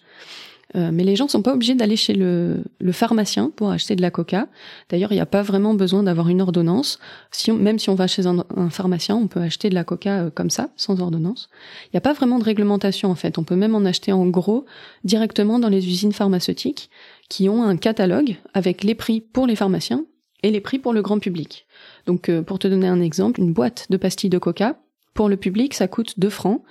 Euh, 0.74 0.90
mais 0.92 1.04
les 1.04 1.16
gens 1.16 1.28
sont 1.28 1.42
pas 1.42 1.52
obligés 1.52 1.74
d'aller 1.74 1.96
chez 1.96 2.14
le, 2.14 2.62
pharmacien 2.92 3.50
pour 3.54 3.70
acheter 3.70 3.96
de 3.96 4.02
la 4.02 4.10
coca. 4.10 4.48
D'ailleurs, 4.88 5.12
il 5.12 5.16
n'y 5.16 5.20
a 5.20 5.26
pas 5.26 5.42
vraiment 5.42 5.74
besoin 5.74 6.02
d'avoir 6.02 6.28
une 6.28 6.40
ordonnance. 6.40 6.98
Si 7.30 7.52
même 7.52 7.78
si 7.78 7.90
on 7.90 7.94
va 7.94 8.06
chez 8.06 8.26
un, 8.26 8.44
pharmacien, 8.70 9.16
on 9.16 9.26
peut 9.26 9.40
acheter 9.40 9.68
de 9.68 9.74
la 9.74 9.84
coca 9.84 10.24
euh, 10.24 10.30
comme 10.30 10.50
ça, 10.50 10.70
sans 10.76 11.00
ordonnance. 11.00 11.48
Il 11.86 11.90
n'y 11.94 11.98
a 11.98 12.02
pas 12.02 12.12
vraiment 12.12 12.38
de 12.38 12.44
réglementation 12.44 13.10
en 13.10 13.14
fait. 13.14 13.38
On 13.38 13.44
peut 13.44 13.56
même 13.56 13.74
en 13.74 13.84
acheter 13.84 14.12
en 14.12 14.26
gros 14.26 14.64
directement 15.04 15.58
dans 15.58 15.68
les 15.68 15.86
usines 15.86 16.12
pharmaceutiques 16.12 16.90
qui 17.28 17.48
ont 17.48 17.62
un 17.62 17.76
catalogue 17.76 18.36
avec 18.54 18.84
les 18.84 18.94
prix 18.94 19.20
pour 19.20 19.46
les 19.46 19.56
pharmaciens 19.56 20.04
et 20.42 20.50
les 20.50 20.60
prix 20.60 20.78
pour 20.78 20.92
le 20.92 21.02
grand 21.02 21.18
public. 21.18 21.66
Donc, 22.06 22.28
euh, 22.28 22.42
pour 22.42 22.58
te 22.58 22.68
donner 22.68 22.88
un 22.88 23.00
exemple, 23.00 23.40
une 23.40 23.52
boîte 23.52 23.86
de 23.90 23.96
pastilles 23.96 24.30
de 24.30 24.38
coca, 24.38 24.76
pour 25.14 25.28
le 25.28 25.36
public, 25.36 25.74
ça 25.74 25.88
coûte 25.88 26.18
2 26.18 26.30
francs. 26.30 26.62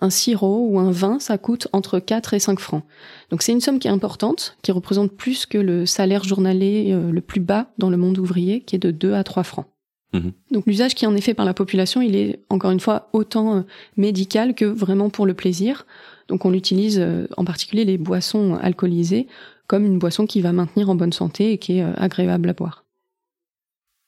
Un 0.00 0.10
sirop 0.10 0.68
ou 0.68 0.78
un 0.78 0.90
vin, 0.90 1.20
ça 1.20 1.38
coûte 1.38 1.68
entre 1.72 2.00
4 2.00 2.34
et 2.34 2.38
5 2.40 2.58
francs. 2.58 2.82
Donc 3.30 3.42
c'est 3.42 3.52
une 3.52 3.60
somme 3.60 3.78
qui 3.78 3.86
est 3.86 3.92
importante, 3.92 4.56
qui 4.62 4.72
représente 4.72 5.12
plus 5.12 5.46
que 5.46 5.58
le 5.58 5.86
salaire 5.86 6.24
journalier 6.24 6.90
euh, 6.92 7.12
le 7.12 7.20
plus 7.20 7.40
bas 7.40 7.72
dans 7.78 7.90
le 7.90 7.96
monde 7.96 8.18
ouvrier, 8.18 8.60
qui 8.62 8.74
est 8.76 8.80
de 8.80 8.90
2 8.90 9.14
à 9.14 9.22
3 9.22 9.44
francs. 9.44 9.66
Mhm. 10.12 10.32
Donc 10.50 10.66
l'usage 10.66 10.94
qui 10.94 11.06
en 11.06 11.14
est 11.14 11.20
fait 11.20 11.34
par 11.34 11.46
la 11.46 11.54
population, 11.54 12.02
il 12.02 12.16
est 12.16 12.40
encore 12.48 12.72
une 12.72 12.80
fois 12.80 13.08
autant 13.12 13.56
euh, 13.56 13.62
médical 13.96 14.54
que 14.54 14.64
vraiment 14.64 15.10
pour 15.10 15.26
le 15.26 15.34
plaisir. 15.34 15.86
Donc 16.26 16.44
on 16.44 16.52
utilise 16.52 16.98
euh, 16.98 17.28
en 17.36 17.44
particulier 17.44 17.84
les 17.84 17.98
boissons 17.98 18.58
alcoolisées 18.60 19.28
comme 19.68 19.86
une 19.86 19.98
boisson 19.98 20.26
qui 20.26 20.40
va 20.40 20.52
maintenir 20.52 20.90
en 20.90 20.94
bonne 20.96 21.12
santé 21.12 21.52
et 21.52 21.58
qui 21.58 21.78
est 21.78 21.82
agréable 21.82 22.50
à 22.50 22.52
boire. 22.52 22.84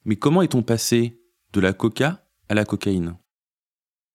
Mais 0.04 0.16
comment 0.16 0.42
est-on 0.42 0.62
passé 0.62 1.18
de 1.54 1.60
la 1.60 1.72
coca 1.72 2.22
à 2.50 2.54
la 2.54 2.66
cocaïne? 2.66 3.16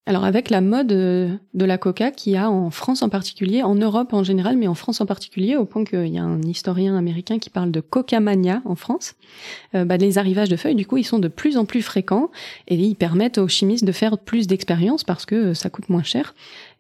Alors 0.08 0.24
avec 0.24 0.50
la 0.50 0.62
mode 0.62 0.92
euh, 0.94 1.30
de 1.54 1.64
la 1.64 1.78
coca 1.78 2.10
qui 2.10 2.36
a 2.36 2.50
en 2.50 2.72
France 2.72 3.04
en 3.04 3.10
particulier, 3.10 3.62
en 3.62 3.76
Europe 3.76 4.14
en 4.14 4.24
général, 4.24 4.58
mais 4.58 4.68
en 4.68 4.74
France 4.74 5.00
en 5.00 5.06
particulier, 5.06 5.56
au 5.56 5.66
point 5.66 5.84
qu'il 5.84 6.08
y 6.08 6.18
a 6.18 6.24
un 6.24 6.42
historien 6.42 6.98
américain 6.98 7.38
qui 7.38 7.52
parle 7.52 7.70
de 7.70 7.82
coca 7.82 8.20
mania 8.20 8.64
en 8.66 8.74
France, 8.74 9.14
euh, 9.76 9.86
bah, 9.86 9.98
les 9.98 10.18
arrivages 10.18 10.50
de 10.50 10.56
feuilles, 10.56 10.76
du 10.76 10.88
coup, 10.88 10.98
ils 10.98 11.04
sont 11.04 11.20
de 11.20 11.28
plus 11.28 11.56
en 11.56 11.66
plus 11.66 11.84
fréquents 11.84 12.32
et 12.68 12.76
ils 12.76 12.96
permettent 12.96 13.38
aux 13.38 13.48
chimistes 13.48 13.86
de 13.86 13.92
faire 13.92 14.18
plus 14.18 14.48
d'expériences 14.48 15.04
parce 15.04 15.28
que 15.28 15.36
euh, 15.36 15.54
ça 15.54 15.70
coûte 15.70 15.88
moins 15.90 16.04
cher. 16.04 16.34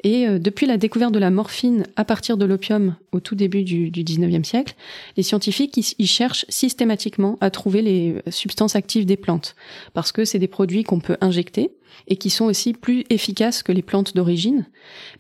Et 0.03 0.27
depuis 0.39 0.65
la 0.65 0.77
découverte 0.77 1.13
de 1.13 1.19
la 1.19 1.29
morphine 1.29 1.83
à 1.95 2.03
partir 2.03 2.35
de 2.35 2.43
l'opium 2.43 2.95
au 3.11 3.19
tout 3.19 3.35
début 3.35 3.61
du, 3.61 3.91
du 3.91 4.03
19e 4.03 4.43
siècle, 4.43 4.73
les 5.15 5.21
scientifiques 5.21 5.77
ils 5.99 6.07
cherchent 6.07 6.43
systématiquement 6.49 7.37
à 7.39 7.51
trouver 7.51 7.83
les 7.83 8.15
substances 8.31 8.75
actives 8.75 9.05
des 9.05 9.15
plantes 9.15 9.55
parce 9.93 10.11
que 10.11 10.25
c'est 10.25 10.39
des 10.39 10.47
produits 10.47 10.83
qu'on 10.83 10.99
peut 10.99 11.17
injecter 11.21 11.69
et 12.07 12.15
qui 12.15 12.29
sont 12.29 12.45
aussi 12.45 12.73
plus 12.73 13.03
efficaces 13.09 13.63
que 13.63 13.71
les 13.71 13.81
plantes 13.81 14.15
d'origine. 14.15 14.65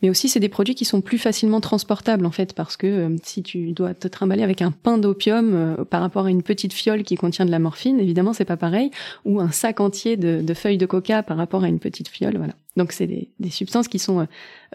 Mais 0.01 0.09
aussi, 0.09 0.29
c'est 0.29 0.39
des 0.39 0.49
produits 0.49 0.75
qui 0.75 0.85
sont 0.85 1.01
plus 1.01 1.17
facilement 1.17 1.61
transportables, 1.61 2.25
en 2.25 2.31
fait, 2.31 2.53
parce 2.53 2.77
que 2.77 2.87
euh, 2.87 3.15
si 3.23 3.43
tu 3.43 3.71
dois 3.71 3.93
te 3.93 4.07
trimballer 4.07 4.43
avec 4.43 4.61
un 4.61 4.71
pain 4.71 4.97
d'opium 4.97 5.53
euh, 5.53 5.85
par 5.85 6.01
rapport 6.01 6.25
à 6.25 6.29
une 6.29 6.43
petite 6.43 6.73
fiole 6.73 7.03
qui 7.03 7.15
contient 7.15 7.45
de 7.45 7.51
la 7.51 7.59
morphine, 7.59 7.99
évidemment, 7.99 8.33
c'est 8.33 8.45
pas 8.45 8.57
pareil, 8.57 8.91
ou 9.25 9.39
un 9.39 9.51
sac 9.51 9.79
entier 9.79 10.17
de, 10.17 10.53
feuilles 10.53 10.77
de 10.77 10.85
coca 10.85 11.23
par 11.23 11.37
rapport 11.37 11.63
à 11.63 11.67
une 11.67 11.79
petite 11.79 12.07
fiole, 12.07 12.37
voilà. 12.37 12.53
Donc 12.77 12.93
c'est 12.93 13.07
des, 13.07 13.27
substances 13.49 13.89
qui 13.89 13.99
sont 13.99 14.25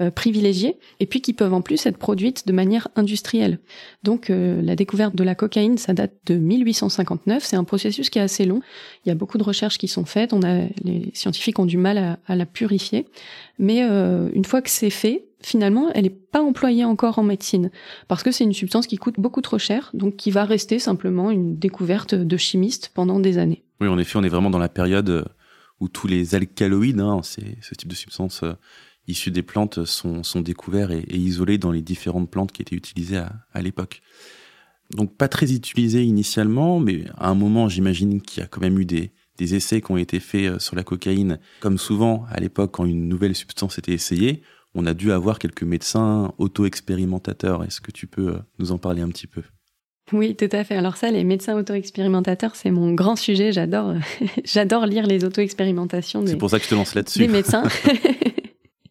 euh, 0.03 0.11
privilégiées 0.11 0.77
et 1.01 1.07
puis 1.07 1.23
qui 1.23 1.33
peuvent 1.33 1.55
en 1.55 1.63
plus 1.63 1.87
être 1.87 1.97
produites 1.97 2.47
de 2.47 2.53
manière 2.53 2.89
industrielle. 2.95 3.59
Donc 4.03 4.29
la 4.29 4.77
découverte 4.77 5.17
de 5.17 5.25
la 5.25 5.35
cocaïne, 5.35 5.79
ça 5.79 5.95
date 5.95 6.13
de 6.27 6.35
1859. 6.35 7.43
C'est 7.43 7.57
un 7.57 7.65
processus 7.65 8.11
qui 8.11 8.19
est 8.19 8.23
assez 8.23 8.45
long. 8.45 8.61
Il 9.05 9.09
y 9.09 9.13
a 9.13 9.15
beaucoup 9.15 9.39
de 9.39 9.43
recherches 9.43 9.79
qui 9.79 9.89
sont 9.89 10.05
faites. 10.05 10.35
On 10.35 10.43
a 10.43 10.67
les 10.85 11.11
scientifiques 11.15 11.59
ont 11.59 11.65
du 11.65 11.79
mal 11.79 11.86
à, 11.95 12.19
à 12.27 12.37
la 12.37 12.47
purifier, 12.47 13.07
mais 13.59 13.81
une 13.81 14.45
fois 14.45 14.63
que 14.63 14.71
c'est 14.71 14.91
fait, 14.91 15.27
finalement, 15.41 15.91
elle 15.95 16.05
n'est 16.05 16.11
pas 16.11 16.43
employée 16.43 16.85
encore 16.85 17.19
en 17.19 17.23
médecine 17.23 17.71
parce 18.09 18.23
que 18.23 18.31
c'est 18.31 18.45
une 18.45 18.53
substance 18.53 18.87
qui 18.87 18.97
coûte 18.97 19.17
beaucoup 19.19 19.41
trop 19.41 19.59
cher, 19.59 19.91
donc 19.95 20.17
qui 20.17 20.31
va 20.31 20.45
rester 20.45 20.79
simplement 20.79 21.31
une 21.31 21.57
découverte 21.57 22.15
de 22.15 22.37
chimistes 22.37 22.91
pendant 22.95 23.21
des 23.21 23.39
années. 23.39 23.63
Oui, 23.81 23.89
en 23.89 23.99
effet, 23.99 24.19
on 24.19 24.25
est 24.25 24.29
vraiment 24.29 24.51
dans 24.51 24.59
la 24.59 24.69
période 24.69 25.25
où 25.81 25.89
tous 25.89 26.07
les 26.07 26.35
alcaloïdes, 26.35 27.01
hein, 27.01 27.21
ce 27.23 27.75
type 27.75 27.89
de 27.89 27.95
substances 27.95 28.43
euh, 28.43 28.55
issues 29.09 29.31
des 29.31 29.43
plantes, 29.43 29.85
sont, 29.85 30.23
sont 30.23 30.41
découverts 30.41 30.91
et, 30.91 31.05
isolés 31.11 31.59
dans 31.59 31.71
les 31.71 31.83
différentes 31.83 32.31
plantes 32.31 32.53
qui 32.53 32.63
étaient 32.63 32.77
utilisées 32.77 33.19
à, 33.19 33.33
à 33.53 33.63
l'époque. 33.63 34.03
Donc 34.91 35.17
pas 35.17 35.29
très 35.29 35.53
utilisé 35.53 36.03
initialement, 36.03 36.81
mais 36.81 37.05
à 37.19 37.29
un 37.29 37.35
moment, 37.35 37.69
j'imagine 37.69 38.21
qu'il 38.21 38.41
y 38.41 38.45
a 38.45 38.47
quand 38.47 38.61
même 38.61 38.79
eu 38.79 38.85
des, 38.85 39.13
des 39.39 39.55
essais 39.55 39.81
qui 39.81 39.91
ont 39.91 39.97
été 39.97 40.21
faits 40.21 40.53
euh, 40.53 40.59
sur 40.59 40.77
la 40.77 40.85
cocaïne. 40.85 41.39
Comme 41.61 41.79
souvent, 41.79 42.25
à 42.31 42.41
l'époque, 42.41 42.73
quand 42.73 42.85
une 42.85 43.09
nouvelle 43.09 43.35
substance 43.35 43.79
était 43.79 43.93
essayée, 43.93 44.43
on 44.75 44.87
a 44.87 44.95
dû 44.95 45.13
avoir 45.13 45.39
quelques 45.39 45.63
médecins 45.63 46.33
auto-expérimentateurs. 46.39 47.65
Est-ce 47.65 47.81
que 47.81 47.91
tu 47.91 48.07
peux 48.07 48.29
euh, 48.29 48.39
nous 48.59 48.73
en 48.73 48.79
parler 48.79 49.03
un 49.03 49.09
petit 49.09 49.27
peu? 49.27 49.43
Oui, 50.13 50.37
tout 50.37 50.49
à 50.53 50.63
fait. 50.63 50.77
Alors 50.77 50.97
ça, 50.97 51.11
les 51.11 51.25
médecins 51.25 51.57
auto-expérimentateurs, 51.59 52.55
c'est 52.55 52.71
mon 52.71 52.95
grand 52.95 53.17
sujet. 53.17 53.53
J'adore, 53.53 53.95
j'adore 54.45 54.87
lire 54.87 55.07
les 55.07 55.25
auto-expérimentations. 55.25 56.25
C'est 56.27 56.37
pour 56.37 56.51
ça 56.51 56.59
que 56.59 56.65
je 56.65 56.71
te 56.71 56.75
lance 56.75 56.95
là-dessus. 56.95 57.19
Des 57.19 57.29
médecins. 57.29 57.65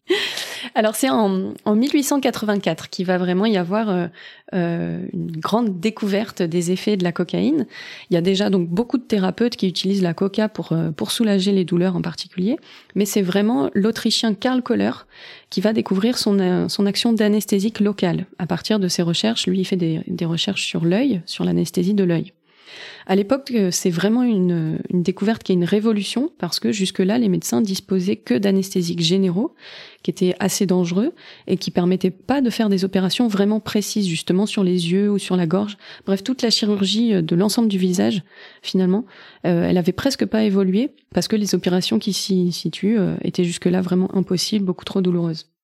Alors 0.74 0.94
c'est 0.94 1.10
en, 1.10 1.54
en, 1.64 1.74
1884 1.74 2.90
qu'il 2.90 3.06
va 3.06 3.18
vraiment 3.18 3.46
y 3.46 3.56
avoir 3.56 3.88
euh, 3.88 4.06
euh, 4.54 5.04
une 5.12 5.32
grande 5.32 5.80
découverte 5.80 6.42
des 6.42 6.70
effets 6.70 6.96
de 6.96 7.02
la 7.02 7.10
cocaïne. 7.10 7.66
Il 8.10 8.14
y 8.14 8.16
a 8.16 8.20
déjà 8.20 8.48
donc 8.48 8.68
beaucoup 8.68 8.96
de 8.96 9.02
thérapeutes 9.02 9.56
qui 9.56 9.66
utilisent 9.66 10.02
la 10.02 10.14
coca 10.14 10.48
pour 10.48 10.70
euh, 10.70 10.92
pour 10.92 11.10
soulager 11.10 11.50
les 11.50 11.64
douleurs 11.64 11.96
en 11.96 12.02
particulier, 12.02 12.56
mais 12.94 13.06
c'est 13.06 13.22
vraiment 13.22 13.70
l'Autrichien 13.74 14.34
Karl 14.34 14.62
Koller 14.62 14.92
qui 15.50 15.60
va 15.60 15.72
découvrir 15.72 16.16
son 16.16 16.38
euh, 16.38 16.68
son 16.68 16.86
action 16.86 17.12
d'anesthésique 17.12 17.80
locale. 17.80 18.26
À 18.38 18.46
partir 18.46 18.78
de 18.78 18.86
ses 18.86 19.02
recherches, 19.02 19.48
lui 19.48 19.58
il 19.60 19.64
fait 19.64 19.76
des, 19.76 20.02
des 20.06 20.24
recherches 20.24 20.64
sur 20.64 20.84
l'œil, 20.84 21.22
sur 21.26 21.44
l'anesthésie 21.44 21.94
de 21.94 22.04
l'œil. 22.04 22.32
À 23.06 23.14
l'époque, 23.14 23.50
euh, 23.54 23.70
c'est 23.70 23.90
vraiment 23.90 24.22
une, 24.22 24.78
découverte 24.90 25.42
qui 25.42 25.52
est 25.52 25.54
une 25.54 25.64
révolution 25.64 26.30
parce 26.38 26.60
que 26.60 26.72
jusque-là, 26.72 27.18
les 27.18 27.28
médecins 27.28 27.60
disposaient 27.60 28.16
que 28.16 28.34
d'anesthésiques 28.34 29.00
généraux 29.00 29.54
qui 30.02 30.10
étaient 30.10 30.34
assez 30.40 30.66
dangereux 30.66 31.12
et 31.46 31.56
qui 31.56 31.70
permettaient 31.70 32.10
pas 32.10 32.40
de 32.40 32.50
faire 32.50 32.68
des 32.68 32.84
opérations 32.84 33.28
vraiment 33.28 33.60
précises, 33.60 34.08
justement 34.08 34.46
sur 34.46 34.64
les 34.64 34.92
yeux 34.92 35.10
ou 35.10 35.18
sur 35.18 35.36
la 35.36 35.46
gorge. 35.46 35.76
Bref, 36.06 36.22
toute 36.22 36.42
la 36.42 36.50
chirurgie 36.50 37.14
euh, 37.14 37.22
de 37.22 37.36
l'ensemble 37.36 37.68
du 37.68 37.78
visage, 37.78 38.22
finalement, 38.62 39.04
euh, 39.46 39.68
elle 39.68 39.78
avait 39.78 39.92
presque 39.92 40.26
pas 40.26 40.42
évolué 40.44 40.90
parce 41.14 41.28
que 41.28 41.36
les 41.36 41.54
opérations 41.54 41.98
qui 41.98 42.12
s'y 42.12 42.52
situent 42.52 42.98
étaient 43.22 43.44
jusque-là 43.44 43.80
vraiment 43.80 44.14
impossibles, 44.14 44.64
beaucoup 44.64 44.84
trop 44.84 45.00
douloureuses. 45.00 45.55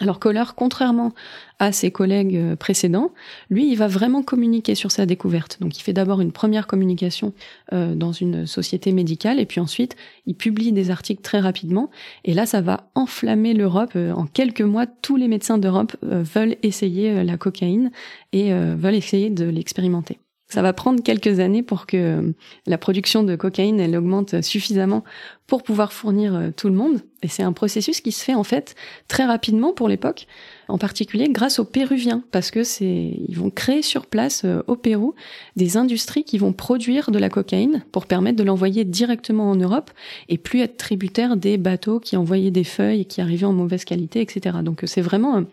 Alors 0.00 0.20
Kohler, 0.20 0.44
contrairement 0.54 1.12
à 1.58 1.72
ses 1.72 1.90
collègues 1.90 2.36
euh, 2.36 2.56
précédents, 2.56 3.12
lui, 3.50 3.70
il 3.70 3.76
va 3.76 3.88
vraiment 3.88 4.22
communiquer 4.22 4.74
sur 4.74 4.92
sa 4.92 5.06
découverte. 5.06 5.58
Donc 5.60 5.76
il 5.78 5.82
fait 5.82 5.92
d'abord 5.92 6.20
une 6.20 6.30
première 6.30 6.66
communication 6.66 7.32
euh, 7.72 7.94
dans 7.94 8.12
une 8.12 8.46
société 8.46 8.92
médicale, 8.92 9.40
et 9.40 9.46
puis 9.46 9.60
ensuite 9.60 9.96
il 10.26 10.34
publie 10.34 10.72
des 10.72 10.90
articles 10.90 11.22
très 11.22 11.40
rapidement. 11.40 11.90
Et 12.24 12.34
là, 12.34 12.46
ça 12.46 12.60
va 12.60 12.90
enflammer 12.94 13.54
l'Europe. 13.54 13.92
Euh, 13.96 14.12
en 14.12 14.26
quelques 14.26 14.62
mois, 14.62 14.86
tous 14.86 15.16
les 15.16 15.28
médecins 15.28 15.58
d'Europe 15.58 15.96
veulent 16.02 16.56
essayer 16.62 17.24
la 17.24 17.36
cocaïne 17.36 17.90
et 18.32 18.52
veulent 18.52 18.94
essayer 18.94 19.30
de 19.30 19.44
l'expérimenter. 19.44 20.18
Ça 20.48 20.62
va 20.62 20.72
prendre 20.72 21.02
quelques 21.02 21.40
années 21.40 21.62
pour 21.62 21.86
que 21.86 21.96
euh, 21.96 22.32
la 22.66 22.78
production 22.78 23.22
de 23.22 23.36
cocaïne 23.36 23.80
elle 23.80 23.94
augmente 23.96 24.40
suffisamment 24.42 25.04
pour 25.46 25.62
pouvoir 25.62 25.92
fournir 25.92 26.34
euh, 26.34 26.50
tout 26.56 26.68
le 26.68 26.74
monde. 26.74 27.00
Et 27.22 27.28
c'est 27.28 27.42
un 27.42 27.52
processus 27.52 28.00
qui 28.00 28.12
se 28.12 28.24
fait 28.24 28.34
en 28.34 28.44
fait 28.44 28.76
très 29.08 29.24
rapidement 29.24 29.72
pour 29.72 29.88
l'époque, 29.88 30.26
en 30.68 30.78
particulier 30.78 31.28
grâce 31.30 31.58
aux 31.58 31.64
Péruviens, 31.64 32.22
parce 32.30 32.50
que 32.50 32.62
c'est 32.62 33.14
ils 33.28 33.36
vont 33.36 33.50
créer 33.50 33.82
sur 33.82 34.06
place 34.06 34.42
euh, 34.44 34.62
au 34.68 34.76
Pérou 34.76 35.14
des 35.56 35.76
industries 35.76 36.24
qui 36.24 36.38
vont 36.38 36.52
produire 36.52 37.10
de 37.10 37.18
la 37.18 37.28
cocaïne 37.28 37.84
pour 37.92 38.06
permettre 38.06 38.38
de 38.38 38.44
l'envoyer 38.44 38.84
directement 38.84 39.50
en 39.50 39.56
Europe 39.56 39.90
et 40.30 40.38
plus 40.38 40.60
être 40.60 40.76
tributaire 40.78 41.36
des 41.36 41.58
bateaux 41.58 41.98
qui 42.00 42.16
envoyaient 42.16 42.50
des 42.50 42.64
feuilles 42.64 43.02
et 43.02 43.06
qui 43.06 43.20
arrivaient 43.20 43.46
en 43.46 43.52
mauvaise 43.52 43.84
qualité, 43.84 44.20
etc. 44.20 44.58
Donc 44.62 44.82
c'est 44.86 45.02
vraiment 45.02 45.44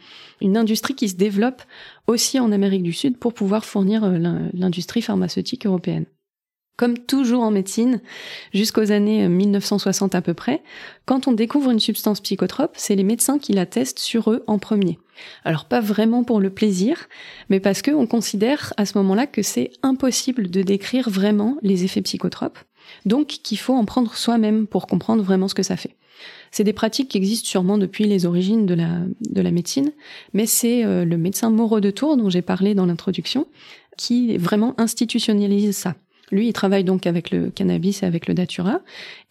une 0.41 0.57
industrie 0.57 0.95
qui 0.95 1.09
se 1.09 1.15
développe 1.15 1.61
aussi 2.07 2.39
en 2.39 2.51
Amérique 2.51 2.83
du 2.83 2.93
Sud 2.93 3.17
pour 3.17 3.33
pouvoir 3.33 3.65
fournir 3.65 4.03
euh, 4.03 4.49
l'industrie 4.53 5.01
pharmaceutique 5.01 5.65
européenne. 5.65 6.05
Comme 6.77 6.97
toujours 6.97 7.43
en 7.43 7.51
médecine, 7.51 8.01
jusqu'aux 8.53 8.91
années 8.91 9.29
1960 9.29 10.13
euh, 10.13 10.17
à 10.17 10.21
peu 10.21 10.33
près, 10.33 10.61
quand 11.05 11.27
on 11.27 11.31
découvre 11.31 11.71
une 11.71 11.79
substance 11.79 12.19
psychotrope, 12.19 12.73
c'est 12.75 12.95
les 12.95 13.05
médecins 13.05 13.39
qui 13.39 13.53
la 13.53 13.65
testent 13.65 13.99
sur 13.99 14.29
eux 14.29 14.43
en 14.47 14.59
premier. 14.59 14.99
Alors 15.45 15.65
pas 15.65 15.79
vraiment 15.79 16.25
pour 16.25 16.41
le 16.41 16.49
plaisir, 16.49 17.07
mais 17.49 17.61
parce 17.61 17.81
qu'on 17.81 18.07
considère 18.07 18.73
à 18.75 18.85
ce 18.85 18.97
moment-là 18.97 19.25
que 19.25 19.41
c'est 19.41 19.71
impossible 19.83 20.49
de 20.49 20.61
décrire 20.63 21.09
vraiment 21.09 21.57
les 21.61 21.85
effets 21.85 22.01
psychotropes, 22.01 22.59
donc 23.05 23.27
qu'il 23.27 23.57
faut 23.57 23.73
en 23.73 23.85
prendre 23.85 24.15
soi-même 24.15 24.67
pour 24.67 24.87
comprendre 24.87 25.23
vraiment 25.23 25.47
ce 25.47 25.55
que 25.55 25.63
ça 25.63 25.77
fait. 25.77 25.95
C'est 26.51 26.63
des 26.63 26.73
pratiques 26.73 27.09
qui 27.09 27.17
existent 27.17 27.47
sûrement 27.47 27.77
depuis 27.77 28.05
les 28.05 28.25
origines 28.25 28.65
de 28.65 28.73
la, 28.73 29.01
de 29.29 29.41
la 29.41 29.51
médecine, 29.51 29.91
mais 30.33 30.45
c'est 30.45 30.85
euh, 30.85 31.03
le 31.03 31.17
médecin 31.17 31.49
Moreau 31.49 31.81
de 31.81 31.91
Tours, 31.91 32.17
dont 32.17 32.29
j'ai 32.29 32.41
parlé 32.41 32.73
dans 32.75 32.85
l'introduction, 32.85 33.47
qui 33.97 34.37
vraiment 34.37 34.73
institutionnalise 34.77 35.75
ça. 35.75 35.95
Lui, 36.31 36.47
il 36.47 36.53
travaille 36.53 36.83
donc 36.83 37.05
avec 37.05 37.29
le 37.29 37.49
cannabis 37.49 38.01
et 38.01 38.05
avec 38.05 38.27
le 38.27 38.33
datura, 38.33 38.79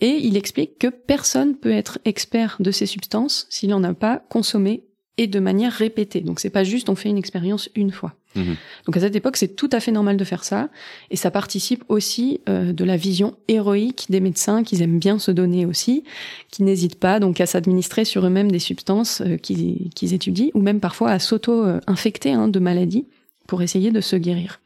et 0.00 0.18
il 0.22 0.36
explique 0.36 0.78
que 0.78 0.88
personne 0.88 1.56
peut 1.56 1.72
être 1.72 1.98
expert 2.04 2.56
de 2.60 2.70
ces 2.70 2.86
substances 2.86 3.46
s'il 3.50 3.70
n'en 3.70 3.82
a 3.82 3.94
pas 3.94 4.18
consommé 4.28 4.84
et 5.16 5.26
de 5.26 5.38
manière 5.38 5.72
répétée. 5.72 6.20
Donc 6.20 6.40
c'est 6.40 6.50
pas 6.50 6.64
juste 6.64 6.88
on 6.88 6.94
fait 6.94 7.08
une 7.08 7.18
expérience 7.18 7.68
une 7.74 7.92
fois. 7.92 8.14
Mhm. 8.34 8.56
Donc 8.86 8.96
à 8.96 9.00
cette 9.00 9.14
époque, 9.14 9.36
c'est 9.36 9.54
tout 9.54 9.70
à 9.72 9.80
fait 9.80 9.92
normal 9.92 10.16
de 10.16 10.24
faire 10.24 10.44
ça, 10.44 10.68
et 11.10 11.16
ça 11.16 11.30
participe 11.30 11.84
aussi 11.88 12.40
euh, 12.48 12.72
de 12.72 12.84
la 12.84 12.96
vision 12.96 13.36
héroïque 13.46 14.06
des 14.08 14.20
médecins 14.20 14.64
qu'ils 14.64 14.82
aiment 14.82 14.98
bien 14.98 15.18
se 15.18 15.30
donner 15.30 15.66
aussi, 15.66 16.04
qui 16.50 16.62
n'hésitent 16.64 16.98
pas 16.98 17.20
donc 17.20 17.40
à 17.40 17.46
s'administrer 17.46 18.04
sur 18.04 18.26
eux-mêmes 18.26 18.50
des 18.50 18.58
substances 18.58 19.20
euh, 19.20 19.36
qu'ils 19.36 20.14
étudient, 20.14 20.50
ou 20.54 20.60
même 20.60 20.80
parfois 20.80 21.10
à 21.10 21.18
s'auto-infecter 21.18 22.32
hein, 22.32 22.48
de 22.48 22.58
maladies 22.58 23.06
pour 23.46 23.62
essayer 23.62 23.92
de 23.92 24.00
se 24.00 24.16
guérir. 24.16 24.60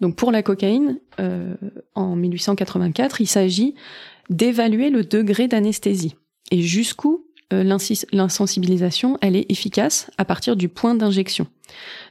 Donc 0.00 0.16
pour 0.16 0.32
la 0.32 0.42
cocaïne, 0.42 0.98
euh, 1.20 1.54
en 1.94 2.16
1884, 2.16 3.20
il 3.20 3.26
s'agit 3.26 3.74
d'évaluer 4.28 4.90
le 4.90 5.04
degré 5.04 5.48
d'anesthésie 5.48 6.16
et 6.50 6.60
jusqu'où 6.60 7.25
l'insensibilisation, 7.50 9.18
elle 9.20 9.36
est 9.36 9.50
efficace 9.50 10.10
à 10.18 10.24
partir 10.24 10.56
du 10.56 10.68
point 10.68 10.94
d'injection. 10.94 11.46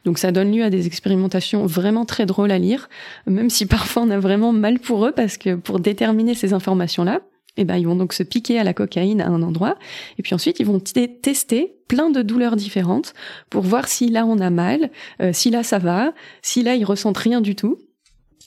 Donc 0.06 0.18
ça 0.18 0.32
donne 0.32 0.52
lieu 0.52 0.64
à 0.64 0.70
des 0.70 0.88
expérimentations 0.88 1.66
vraiment 1.66 2.06
très 2.06 2.26
drôles 2.26 2.52
à 2.52 2.58
lire, 2.58 2.90
même 3.28 3.50
si 3.50 3.66
parfois 3.66 4.04
on 4.04 4.10
a 4.10 4.20
vraiment 4.20 4.54
mal 4.54 4.80
pour 4.80 5.06
eux 5.06 5.12
parce 5.12 5.38
que 5.38 5.56
pour 5.56 5.80
déterminer 5.80 6.36
ces 6.36 6.54
informations-là, 6.54 7.22
eh 7.58 7.64
ben 7.64 7.78
ils 7.78 7.88
vont 7.88 7.96
donc 7.96 8.14
se 8.14 8.24
piquer 8.24 8.60
à 8.60 8.64
la 8.64 8.74
cocaïne 8.74 9.22
à 9.22 9.28
un 9.28 9.42
endroit 9.42 9.78
et 10.18 10.24
puis 10.24 10.36
ensuite 10.36 10.60
ils 10.60 10.66
vont 10.66 10.80
tester 10.80 11.76
plein 11.88 12.10
de 12.10 12.22
douleurs 12.22 12.56
différentes 12.56 13.14
pour 13.50 13.64
voir 13.64 13.88
si 13.88 14.10
là 14.10 14.26
on 14.26 14.40
a 14.40 14.50
mal, 14.50 14.92
euh, 15.22 15.32
si 15.34 15.52
là 15.52 15.64
ça 15.64 15.80
va, 15.80 16.14
si 16.42 16.64
là 16.64 16.76
ils 16.76 16.86
ressentent 16.86 17.18
rien 17.18 17.42
du 17.42 17.56
tout. 17.56 17.78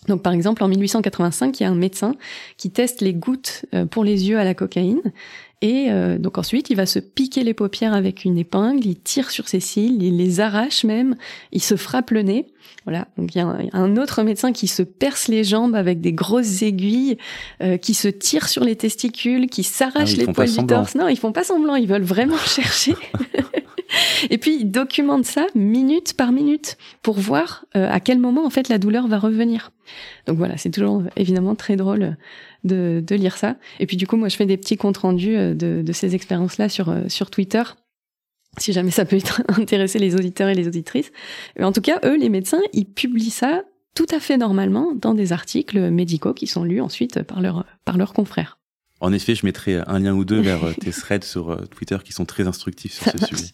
Donc 0.06 0.22
par 0.22 0.32
exemple 0.32 0.62
en 0.62 0.68
1885, 0.68 1.58
il 1.58 1.62
y 1.62 1.66
a 1.66 1.70
un 1.70 1.74
médecin 1.74 2.14
qui 2.56 2.70
teste 2.70 3.00
les 3.00 3.14
gouttes 3.14 3.66
euh, 3.74 3.86
pour 3.86 4.04
les 4.04 4.28
yeux 4.28 4.38
à 4.38 4.44
la 4.44 4.54
cocaïne 4.54 5.00
et 5.60 5.86
euh, 5.90 6.18
donc 6.18 6.38
ensuite, 6.38 6.70
il 6.70 6.76
va 6.76 6.86
se 6.86 7.00
piquer 7.00 7.42
les 7.42 7.54
paupières 7.54 7.92
avec 7.92 8.24
une 8.24 8.38
épingle, 8.38 8.86
il 8.86 8.96
tire 8.96 9.30
sur 9.30 9.48
ses 9.48 9.58
cils, 9.58 10.02
il 10.02 10.16
les 10.16 10.38
arrache 10.38 10.84
même, 10.84 11.16
il 11.50 11.62
se 11.62 11.76
frappe 11.76 12.10
le 12.10 12.22
nez. 12.22 12.46
Voilà. 12.84 13.08
Donc 13.16 13.34
il 13.34 13.38
y 13.38 13.40
a 13.40 13.56
un, 13.72 13.96
autre 13.96 14.22
médecin 14.22 14.52
qui 14.52 14.68
se 14.68 14.82
perce 14.82 15.26
les 15.26 15.42
jambes 15.42 15.74
avec 15.74 16.00
des 16.00 16.12
grosses 16.12 16.62
aiguilles, 16.62 17.18
euh, 17.60 17.76
qui 17.76 17.94
se 17.94 18.08
tire 18.08 18.48
sur 18.48 18.62
les 18.62 18.76
testicules, 18.76 19.48
qui 19.48 19.64
s'arrache 19.64 20.12
ah 20.14 20.24
les 20.24 20.32
poils 20.32 20.50
du 20.50 20.66
torse. 20.66 20.94
Non, 20.94 21.08
ils 21.08 21.18
font 21.18 21.32
pas 21.32 21.44
semblant, 21.44 21.74
ils 21.74 21.88
veulent 21.88 22.02
vraiment 22.02 22.36
chercher. 22.46 22.94
Et 24.30 24.38
puis 24.38 24.56
ils 24.60 24.70
documentent 24.70 25.24
ça 25.24 25.46
minute 25.54 26.14
par 26.14 26.30
minute 26.30 26.76
pour 27.02 27.18
voir 27.18 27.64
euh, 27.76 27.90
à 27.90 28.00
quel 28.00 28.18
moment 28.18 28.44
en 28.44 28.50
fait 28.50 28.68
la 28.68 28.78
douleur 28.78 29.08
va 29.08 29.18
revenir. 29.18 29.72
Donc 30.26 30.36
voilà, 30.36 30.56
c'est 30.56 30.70
toujours 30.70 31.02
évidemment 31.16 31.54
très 31.54 31.76
drôle 31.76 32.16
de, 32.64 33.02
de, 33.04 33.14
lire 33.14 33.36
ça. 33.36 33.56
Et 33.80 33.86
puis 33.86 33.96
du 33.96 34.06
coup, 34.06 34.16
moi, 34.16 34.28
je 34.28 34.36
fais 34.36 34.46
des 34.46 34.56
petits 34.56 34.76
comptes 34.76 34.98
rendus 34.98 35.36
euh, 35.36 35.54
de, 35.54 35.82
de 35.82 35.92
ces 35.92 36.14
expériences-là 36.14 36.68
sur, 36.68 36.88
euh, 36.88 37.08
sur 37.08 37.30
Twitter 37.30 37.62
si 38.58 38.72
jamais 38.72 38.90
ça 38.90 39.04
peut 39.04 39.18
intéresser 39.48 39.98
les 39.98 40.16
auditeurs 40.16 40.48
et 40.48 40.54
les 40.54 40.66
auditrices. 40.66 41.12
Mais 41.56 41.64
en 41.64 41.72
tout 41.72 41.80
cas, 41.80 42.00
eux, 42.04 42.16
les 42.16 42.28
médecins, 42.28 42.60
ils 42.72 42.86
publient 42.86 43.30
ça 43.30 43.62
tout 43.94 44.06
à 44.10 44.20
fait 44.20 44.36
normalement 44.36 44.94
dans 44.94 45.14
des 45.14 45.32
articles 45.32 45.90
médicaux 45.90 46.34
qui 46.34 46.46
sont 46.46 46.64
lus 46.64 46.80
ensuite 46.80 47.22
par, 47.22 47.40
leur, 47.40 47.66
par 47.84 47.98
leurs 47.98 48.12
confrères. 48.12 48.58
En 49.00 49.12
effet, 49.12 49.34
je 49.34 49.46
mettrai 49.46 49.80
un 49.86 49.98
lien 50.00 50.14
ou 50.14 50.24
deux 50.24 50.40
vers 50.40 50.74
tes 50.80 50.90
threads 50.90 51.24
sur 51.24 51.68
Twitter 51.68 51.98
qui 52.04 52.12
sont 52.12 52.24
très 52.24 52.48
instructifs 52.48 52.94
sur 52.94 53.12
ce 53.12 53.18
sujet. 53.26 53.52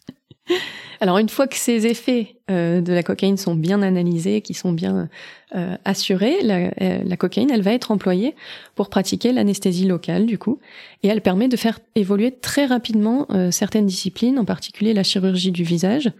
Alors 1.04 1.18
une 1.18 1.28
fois 1.28 1.46
que 1.46 1.56
ces 1.56 1.86
effets 1.86 2.36
euh, 2.50 2.80
de 2.80 2.94
la 2.94 3.02
cocaïne 3.02 3.36
sont 3.36 3.54
bien 3.54 3.82
analysés, 3.82 4.40
qui 4.40 4.54
sont 4.54 4.72
bien 4.72 5.10
euh, 5.54 5.76
assurés, 5.84 6.40
la, 6.40 6.70
euh, 6.80 7.02
la, 7.04 7.16
cocaïne, 7.18 7.50
elle 7.50 7.60
va 7.60 7.74
être 7.74 7.90
employée 7.90 8.34
pour 8.74 8.88
pratiquer 8.88 9.30
l'anesthésie 9.30 9.84
locale 9.84 10.24
du 10.24 10.38
coup, 10.38 10.60
et 11.02 11.08
elle 11.08 11.20
permet 11.20 11.48
de 11.48 11.58
faire 11.58 11.78
évoluer 11.94 12.30
très 12.32 12.64
rapidement 12.64 13.28
certaines 13.50 13.84
disciplines, 13.84 14.38
en 14.38 14.46
particulier 14.46 14.94
la 14.94 15.02
chirurgie 15.02 15.52
du 15.52 15.62
visage 15.62 16.10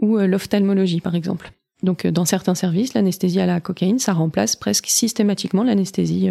ou 0.00 0.18
l'ophtalmologie 0.18 1.00
par 1.00 1.14
exemple. 1.14 1.52
Donc 1.84 2.04
dans 2.04 2.24
certains 2.24 2.56
services, 2.56 2.94
l'anesthésie 2.94 3.38
à 3.38 3.46
la 3.46 3.60
cocaïne, 3.60 4.00
ça 4.00 4.12
remplace 4.12 4.56
presque 4.56 4.86
systématiquement 4.88 5.62
l'anesthésie 5.62 6.30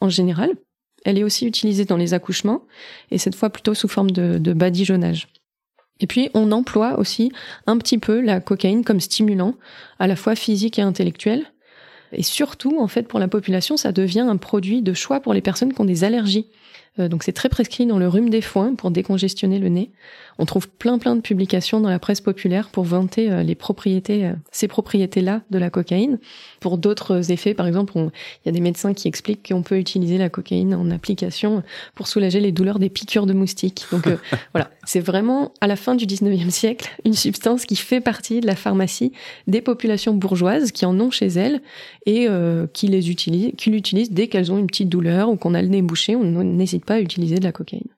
en 0.00 0.08
général. 0.08 0.50
Elle 1.04 1.18
est 1.18 1.24
aussi 1.24 1.46
utilisée 1.46 1.84
dans 1.84 1.98
les 1.98 2.14
accouchements, 2.14 2.64
et 3.12 3.18
cette 3.18 3.36
fois 3.36 3.50
plutôt 3.50 3.74
sous 3.74 3.86
forme 3.86 4.10
de, 4.10 4.38
de 4.38 4.52
badigeonnage. 4.52 5.28
Et 6.00 6.06
puis, 6.06 6.30
on 6.34 6.52
emploie 6.52 6.98
aussi 6.98 7.32
un 7.66 7.78
petit 7.78 7.98
peu 7.98 8.20
la 8.20 8.40
cocaïne 8.40 8.84
comme 8.84 9.00
stimulant, 9.00 9.54
à 9.98 10.06
la 10.06 10.16
fois 10.16 10.34
physique 10.34 10.78
et 10.78 10.82
intellectuel. 10.82 11.46
Et 12.12 12.22
surtout, 12.22 12.78
en 12.80 12.88
fait, 12.88 13.08
pour 13.08 13.18
la 13.18 13.28
population, 13.28 13.76
ça 13.76 13.92
devient 13.92 14.20
un 14.20 14.36
produit 14.36 14.82
de 14.82 14.92
choix 14.92 15.20
pour 15.20 15.34
les 15.34 15.40
personnes 15.40 15.72
qui 15.72 15.80
ont 15.80 15.84
des 15.84 16.04
allergies. 16.04 16.46
Euh, 16.98 17.08
donc 17.08 17.22
c'est 17.24 17.32
très 17.32 17.48
prescrit 17.48 17.86
dans 17.86 17.98
le 17.98 18.08
rhume 18.08 18.30
des 18.30 18.40
foins 18.40 18.74
pour 18.74 18.90
décongestionner 18.90 19.58
le 19.58 19.68
nez. 19.68 19.90
On 20.38 20.46
trouve 20.46 20.68
plein 20.68 20.98
plein 20.98 21.16
de 21.16 21.20
publications 21.20 21.80
dans 21.80 21.88
la 21.88 21.98
presse 21.98 22.20
populaire 22.20 22.68
pour 22.68 22.84
vanter 22.84 23.30
euh, 23.30 23.42
les 23.42 23.54
propriétés, 23.54 24.26
euh, 24.26 24.32
ces 24.50 24.68
propriétés-là 24.68 25.42
de 25.50 25.58
la 25.58 25.70
cocaïne. 25.70 26.18
Pour 26.60 26.78
d'autres 26.78 27.30
effets, 27.30 27.54
par 27.54 27.66
exemple, 27.66 27.92
il 27.96 28.10
y 28.46 28.48
a 28.48 28.52
des 28.52 28.60
médecins 28.60 28.94
qui 28.94 29.08
expliquent 29.08 29.48
qu'on 29.48 29.62
peut 29.62 29.78
utiliser 29.78 30.18
la 30.18 30.28
cocaïne 30.28 30.74
en 30.74 30.90
application 30.90 31.62
pour 31.94 32.08
soulager 32.08 32.40
les 32.40 32.52
douleurs 32.52 32.78
des 32.78 32.88
piqûres 32.88 33.26
de 33.26 33.32
moustiques. 33.32 33.86
Donc 33.92 34.08
voilà, 34.52 34.70
c'est 34.84 35.00
vraiment 35.00 35.52
à 35.60 35.66
la 35.66 35.76
fin 35.76 35.94
du 35.94 36.06
19e 36.06 36.50
siècle 36.50 36.90
une 37.04 37.14
substance 37.14 37.64
qui 37.64 37.76
fait 37.76 38.00
partie 38.00 38.40
de 38.40 38.46
la 38.46 38.56
pharmacie 38.56 39.12
des 39.46 39.60
populations 39.60 40.14
bourgeoises 40.14 40.72
qui 40.72 40.86
en 40.86 40.98
ont 41.00 41.10
chez 41.10 41.28
elles 41.28 41.60
et 42.06 42.28
qui 42.72 42.88
les 42.88 43.10
utilisent, 43.10 43.52
qui 43.56 43.70
l'utilisent 43.70 44.10
dès 44.10 44.28
qu'elles 44.28 44.52
ont 44.52 44.58
une 44.58 44.66
petite 44.66 44.88
douleur 44.88 45.28
ou 45.28 45.36
qu'on 45.36 45.54
a 45.54 45.62
le 45.62 45.68
nez 45.68 45.82
bouché. 45.82 46.16
On 46.16 46.24
n'hésite 46.24 46.84
pas 46.84 46.94
à 46.94 47.00
utiliser 47.00 47.38
de 47.38 47.44
la 47.44 47.52
cocaïne. 47.52 47.93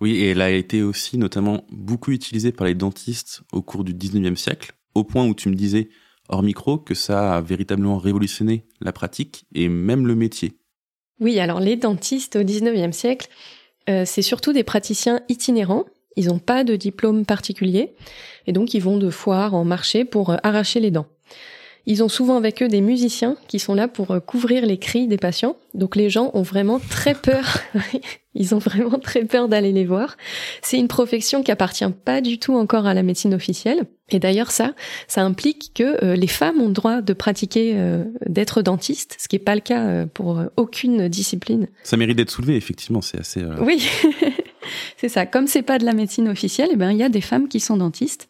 Oui, 0.00 0.16
et 0.16 0.30
elle 0.30 0.40
a 0.40 0.50
été 0.50 0.82
aussi 0.82 1.18
notamment 1.18 1.64
beaucoup 1.70 2.12
utilisée 2.12 2.52
par 2.52 2.66
les 2.66 2.74
dentistes 2.74 3.42
au 3.52 3.62
cours 3.62 3.84
du 3.84 3.92
19e 3.92 4.36
siècle, 4.36 4.72
au 4.94 5.04
point 5.04 5.26
où 5.26 5.34
tu 5.34 5.48
me 5.50 5.54
disais, 5.54 5.90
hors 6.28 6.42
micro, 6.42 6.78
que 6.78 6.94
ça 6.94 7.36
a 7.36 7.40
véritablement 7.40 7.98
révolutionné 7.98 8.64
la 8.80 8.92
pratique 8.92 9.44
et 9.54 9.68
même 9.68 10.06
le 10.06 10.14
métier. 10.14 10.54
Oui, 11.20 11.38
alors 11.38 11.60
les 11.60 11.76
dentistes 11.76 12.36
au 12.36 12.42
19e 12.42 12.92
siècle, 12.92 13.28
euh, 13.90 14.04
c'est 14.06 14.22
surtout 14.22 14.52
des 14.54 14.64
praticiens 14.64 15.20
itinérants. 15.28 15.84
Ils 16.16 16.28
n'ont 16.28 16.38
pas 16.38 16.64
de 16.64 16.76
diplôme 16.76 17.26
particulier 17.26 17.94
et 18.46 18.52
donc 18.52 18.72
ils 18.72 18.82
vont 18.82 18.96
de 18.96 19.10
foire 19.10 19.54
en 19.54 19.64
marché 19.64 20.04
pour 20.04 20.30
euh, 20.30 20.36
arracher 20.42 20.80
les 20.80 20.90
dents. 20.90 21.06
Ils 21.86 22.02
ont 22.02 22.08
souvent 22.08 22.36
avec 22.36 22.62
eux 22.62 22.68
des 22.68 22.80
musiciens 22.80 23.36
qui 23.48 23.58
sont 23.58 23.74
là 23.74 23.88
pour 23.88 24.12
euh, 24.12 24.20
couvrir 24.20 24.64
les 24.64 24.78
cris 24.78 25.08
des 25.08 25.18
patients. 25.18 25.56
Donc 25.74 25.96
les 25.96 26.08
gens 26.08 26.30
ont 26.34 26.42
vraiment 26.42 26.78
très 26.78 27.14
peur. 27.14 27.58
Ils 28.34 28.54
ont 28.54 28.58
vraiment 28.58 28.98
très 29.02 29.24
peur 29.24 29.48
d'aller 29.48 29.72
les 29.72 29.84
voir. 29.84 30.16
C'est 30.62 30.78
une 30.78 30.88
profession 30.88 31.42
qui 31.42 31.50
appartient 31.50 31.84
pas 32.04 32.20
du 32.20 32.38
tout 32.38 32.54
encore 32.54 32.86
à 32.86 32.94
la 32.94 33.02
médecine 33.02 33.34
officielle. 33.34 33.84
Et 34.10 34.18
d'ailleurs 34.18 34.50
ça, 34.50 34.74
ça 35.06 35.22
implique 35.22 35.72
que 35.74 36.04
euh, 36.04 36.16
les 36.16 36.26
femmes 36.26 36.60
ont 36.60 36.66
le 36.66 36.72
droit 36.72 37.00
de 37.00 37.12
pratiquer, 37.12 37.74
euh, 37.76 38.04
d'être 38.26 38.62
dentiste, 38.62 39.16
ce 39.20 39.28
qui 39.28 39.36
n'est 39.36 39.44
pas 39.44 39.54
le 39.54 39.60
cas 39.60 40.06
pour 40.06 40.42
aucune 40.56 41.08
discipline. 41.08 41.68
Ça 41.84 41.96
mérite 41.96 42.16
d'être 42.16 42.30
soulevé, 42.30 42.56
effectivement. 42.56 43.00
C'est 43.00 43.20
assez. 43.20 43.44
Oui. 43.60 43.88
c'est 44.96 45.08
ça. 45.08 45.26
Comme 45.26 45.46
c'est 45.46 45.62
pas 45.62 45.78
de 45.78 45.84
la 45.84 45.92
médecine 45.92 46.28
officielle, 46.28 46.70
eh 46.72 46.76
ben 46.76 46.90
il 46.90 46.98
y 46.98 47.02
a 47.02 47.08
des 47.08 47.20
femmes 47.20 47.48
qui 47.48 47.60
sont 47.60 47.76
dentistes. 47.76 48.28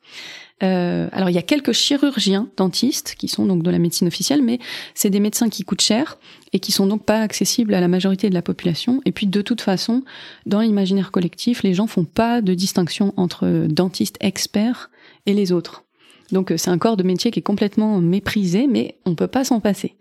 Euh, 0.63 1.09
alors 1.13 1.31
il 1.31 1.35
y 1.35 1.39
a 1.39 1.43
quelques 1.43 1.73
chirurgiens 1.73 2.49
dentistes 2.57 3.15
qui 3.19 3.29
sont 3.29 3.47
donc 3.47 3.63
de 3.63 3.71
la 3.71 3.79
médecine 3.79 4.09
officielle, 4.09 4.43
mais 4.43 4.59
c'est 4.95 5.11
des 5.11 5.21
médecins 5.21 5.49
qui 5.49 5.65
coûtent 5.65 5.81
cher 5.81 6.19
et 6.53 6.59
qui 6.59 6.73
sont 6.73 6.87
donc 6.87 7.05
pas 7.05 7.21
accessibles 7.21 7.75
à 7.75 7.81
la 7.81 7.89
majorité 7.89 8.29
de 8.29 8.35
la 8.35 8.43
population. 8.43 9.01
Et 9.07 9.13
puis 9.13 9.27
de 9.27 9.41
toute 9.41 9.61
façon, 9.61 10.03
dans 10.47 10.61
l'imaginaire 10.61 11.13
collectif, 11.13 11.63
les 11.63 11.75
gens 11.75 11.87
font 11.87 12.05
pas 12.05 12.43
de 12.43 12.55
distinction 12.55 13.15
entre 13.17 13.67
dentistes 13.69 14.19
experts 14.21 14.91
et 15.27 15.33
les 15.33 15.53
autres. 15.53 15.85
Donc 16.31 16.51
euh, 16.51 16.57
c'est 16.57 16.71
un 16.71 16.79
corps 16.79 16.97
de 16.97 17.03
métier 17.03 17.31
qui 17.31 17.41
est 17.41 17.43
complètement 17.43 17.99
méprisé, 18.01 18.67
mais 18.67 18.99
on 19.07 19.15
peut 19.15 19.29
pas 19.29 19.45
s'en 19.45 19.61
passer. 19.61 19.97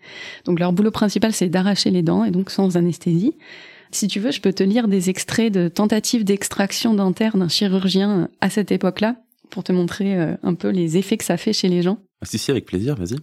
Donc 0.46 0.60
leur 0.60 0.74
boulot 0.74 0.92
principal 0.92 1.34
c'est 1.34 1.50
d'arracher 1.50 1.90
les 1.90 2.04
dents 2.04 2.26
et 2.26 2.32
donc 2.32 2.50
sans 2.50 2.76
anesthésie. 2.76 3.36
Si 3.92 4.08
tu 4.08 4.20
veux, 4.20 4.30
je 4.30 4.40
peux 4.40 4.54
te 4.54 4.62
lire 4.62 4.88
des 4.88 5.10
extraits 5.10 5.52
de 5.52 5.68
tentatives 5.68 6.24
d'extraction 6.24 6.94
dentaire 6.94 7.38
d'un 7.38 7.48
chirurgien 7.48 8.30
à 8.40 8.52
cette 8.52 8.72
époque-là 8.72 9.16
pour 9.50 9.64
te 9.64 9.72
montrer 9.72 10.16
euh, 10.18 10.36
un 10.44 10.54
peu 10.54 10.70
les 10.70 10.98
effets 10.98 11.18
que 11.18 11.24
ça 11.24 11.38
fait 11.38 11.54
chez 11.54 11.68
les 11.68 11.82
gens. 11.82 11.98
Ah, 12.22 12.26
si, 12.26 12.38
si, 12.38 12.52
avec 12.52 12.66
plaisir, 12.66 12.96
vas-y. 12.96 13.18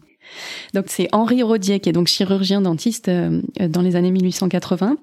Donc 0.74 0.86
c'est 0.88 1.08
Henri 1.12 1.42
Rodier, 1.42 1.80
qui 1.80 1.88
est 1.88 1.92
donc 1.92 2.08
chirurgien 2.08 2.60
dentiste 2.60 3.08
euh, 3.08 3.40
dans 3.68 3.82
les 3.82 3.96
années 3.96 4.10
1880 4.10 4.96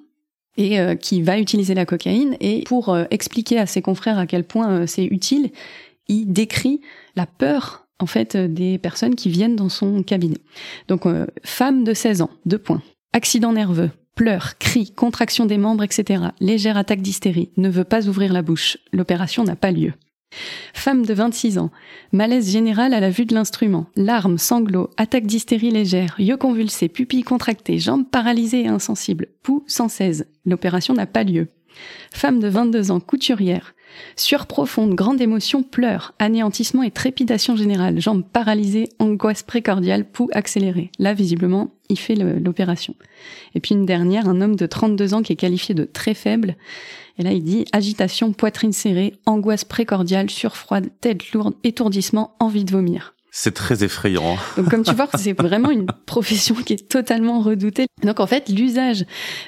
et 0.57 0.79
euh, 0.79 0.95
qui 0.95 1.21
va 1.21 1.39
utiliser 1.39 1.73
la 1.73 1.85
cocaïne. 1.85 2.35
Et 2.39 2.63
pour 2.65 2.97
expliquer 3.09 3.59
à 3.59 3.65
ses 3.65 3.81
confrères 3.81 4.17
à 4.17 4.27
quel 4.27 4.43
point 4.43 4.85
c'est 4.87 5.05
utile, 5.05 5.51
il 6.07 6.25
décrit 6.31 6.81
la 7.15 7.25
peur 7.25 7.87
en 7.99 8.05
fait 8.05 8.35
des 8.35 8.77
personnes 8.77 9.15
qui 9.15 9.29
viennent 9.29 9.55
dans 9.55 9.69
son 9.69 10.03
cabinet. 10.03 10.37
Donc 10.89 11.03
femme 11.43 11.83
de 11.83 11.93
16 11.93 12.21
ans, 12.21 12.31
deux 12.45 12.57
points. 12.57 12.81
Accident 13.13 13.53
nerveux, 13.53 13.91
pleurs, 14.15 14.57
cris, 14.57 14.91
contraction 14.91 15.45
des 15.45 15.57
membres, 15.57 15.83
etc. 15.83 16.25
Légère 16.39 16.77
attaque 16.77 17.01
d'hystérie, 17.01 17.51
ne 17.57 17.69
veut 17.69 17.83
pas 17.83 18.07
ouvrir 18.07 18.33
la 18.33 18.41
bouche. 18.41 18.77
L'opération 18.91 19.43
n'a 19.43 19.55
pas 19.55 19.71
lieu. 19.71 19.93
Femme 20.73 21.05
de 21.05 21.13
26 21.13 21.57
ans. 21.57 21.71
Malaise 22.11 22.51
général 22.51 22.93
à 22.93 22.99
la 22.99 23.09
vue 23.09 23.25
de 23.25 23.33
l'instrument. 23.33 23.85
Larmes, 23.95 24.37
sanglots, 24.37 24.89
attaque 24.97 25.25
d'hystérie 25.25 25.71
légère, 25.71 26.15
yeux 26.19 26.37
convulsés, 26.37 26.89
pupilles 26.89 27.23
contractées, 27.23 27.79
jambes 27.79 28.09
paralysées 28.09 28.63
et 28.63 28.67
insensibles. 28.67 29.27
Pouls 29.43 29.63
116. 29.67 30.27
L'opération 30.45 30.93
n'a 30.93 31.05
pas 31.05 31.23
lieu. 31.23 31.47
Femme 32.11 32.39
de 32.39 32.47
22 32.47 32.91
ans, 32.91 32.99
couturière. 32.99 33.73
Sueur 34.15 34.47
profonde, 34.47 34.95
grande 34.95 35.21
émotion, 35.21 35.63
pleurs, 35.63 36.13
anéantissement 36.19 36.83
et 36.83 36.91
trépidation 36.91 37.55
générale, 37.55 37.99
jambes 37.99 38.23
paralysées, 38.23 38.89
angoisse 38.99 39.43
précordiale, 39.43 40.05
pouls 40.05 40.29
accéléré. 40.33 40.91
Là, 40.99 41.13
visiblement, 41.13 41.71
il 41.89 41.99
fait 41.99 42.15
l'opération. 42.15 42.95
Et 43.55 43.59
puis 43.59 43.75
une 43.75 43.85
dernière, 43.85 44.27
un 44.27 44.41
homme 44.41 44.55
de 44.55 44.65
32 44.65 45.13
ans 45.13 45.21
qui 45.21 45.33
est 45.33 45.37
qualifié 45.37 45.75
de 45.75 45.85
très 45.85 46.13
faible. 46.13 46.55
Et 47.17 47.23
là, 47.23 47.31
il 47.31 47.43
dit 47.43 47.65
agitation, 47.71 48.33
poitrine 48.33 48.73
serrée, 48.73 49.13
angoisse 49.25 49.63
précordiale, 49.63 50.29
surfroide, 50.29 50.89
tête 51.01 51.31
lourde, 51.31 51.55
étourdissement, 51.63 52.35
envie 52.39 52.65
de 52.65 52.71
vomir. 52.71 53.13
C'est 53.35 53.55
très 53.55 53.83
effrayant. 53.83 54.37
Donc 54.57 54.69
comme 54.69 54.83
tu 54.83 54.93
vois, 54.93 55.09
c'est 55.15 55.33
vraiment 55.33 55.71
une 55.71 55.87
profession 56.05 56.53
qui 56.53 56.73
est 56.73 56.87
totalement 56.87 57.41
redoutée. 57.41 57.87
Donc 58.03 58.19
en 58.19 58.27
fait, 58.27 58.47
l'usage 58.47 59.05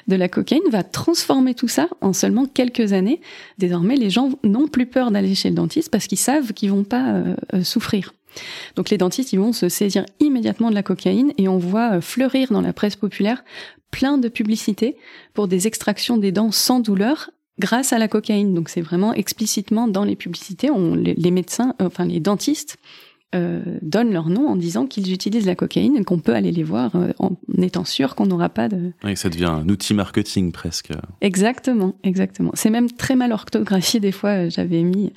de 0.08 0.16
la 0.16 0.28
cocaïne 0.28 0.68
va 0.72 0.82
transformer 0.82 1.54
tout 1.54 1.68
ça 1.68 1.88
en 2.00 2.12
seulement 2.12 2.46
quelques 2.46 2.92
années. 2.92 3.20
Désormais, 3.58 3.94
les 3.94 4.10
gens 4.10 4.30
n'ont 4.42 4.66
plus 4.66 4.86
peur 4.86 5.12
d'aller 5.12 5.36
chez 5.36 5.50
le 5.50 5.54
dentiste 5.54 5.92
parce 5.92 6.08
qu'ils 6.08 6.18
savent 6.18 6.52
qu'ils 6.52 6.72
vont 6.72 6.82
pas 6.82 7.12
euh, 7.12 7.36
euh, 7.54 7.62
souffrir. 7.62 8.12
Donc 8.74 8.90
les 8.90 8.98
dentistes, 8.98 9.32
ils 9.32 9.38
vont 9.38 9.52
se 9.52 9.68
saisir 9.68 10.04
immédiatement 10.18 10.70
de 10.70 10.74
la 10.74 10.82
cocaïne 10.82 11.32
et 11.38 11.46
on 11.46 11.58
voit 11.58 11.92
euh, 11.92 12.00
fleurir 12.00 12.50
dans 12.50 12.62
la 12.62 12.72
presse 12.72 12.96
populaire 12.96 13.44
plein 13.92 14.18
de 14.18 14.28
publicités 14.28 14.96
pour 15.32 15.46
des 15.46 15.68
extractions 15.68 16.16
des 16.16 16.32
dents 16.32 16.50
sans 16.50 16.80
douleur 16.80 17.30
grâce 17.60 17.92
à 17.92 17.98
la 17.98 18.08
cocaïne. 18.08 18.52
Donc 18.52 18.68
c'est 18.68 18.82
vraiment 18.82 19.14
explicitement 19.14 19.86
dans 19.86 20.02
les 20.02 20.16
publicités, 20.16 20.72
on, 20.72 20.96
les 20.96 21.30
médecins, 21.30 21.76
enfin 21.78 22.04
les 22.04 22.18
dentistes 22.18 22.78
euh, 23.34 23.60
donnent 23.82 24.12
leur 24.12 24.28
nom 24.28 24.46
en 24.46 24.54
disant 24.54 24.86
qu'ils 24.86 25.12
utilisent 25.12 25.46
la 25.46 25.56
cocaïne 25.56 25.96
et 25.96 26.04
qu'on 26.04 26.20
peut 26.20 26.34
aller 26.34 26.52
les 26.52 26.62
voir 26.62 26.94
euh, 26.94 27.12
en 27.18 27.32
étant 27.60 27.84
sûr 27.84 28.14
qu'on 28.14 28.26
n'aura 28.26 28.48
pas 28.48 28.68
de... 28.68 28.92
Oui, 29.02 29.16
ça 29.16 29.28
devient 29.28 29.46
un 29.46 29.68
outil 29.68 29.94
marketing 29.94 30.52
presque. 30.52 30.92
Exactement, 31.20 31.96
exactement. 32.04 32.52
C'est 32.54 32.70
même 32.70 32.90
très 32.90 33.16
mal 33.16 33.32
orthographié 33.32 33.98
des 33.98 34.12
fois. 34.12 34.30
Euh, 34.30 34.50
j'avais 34.50 34.82
mis 34.82 35.12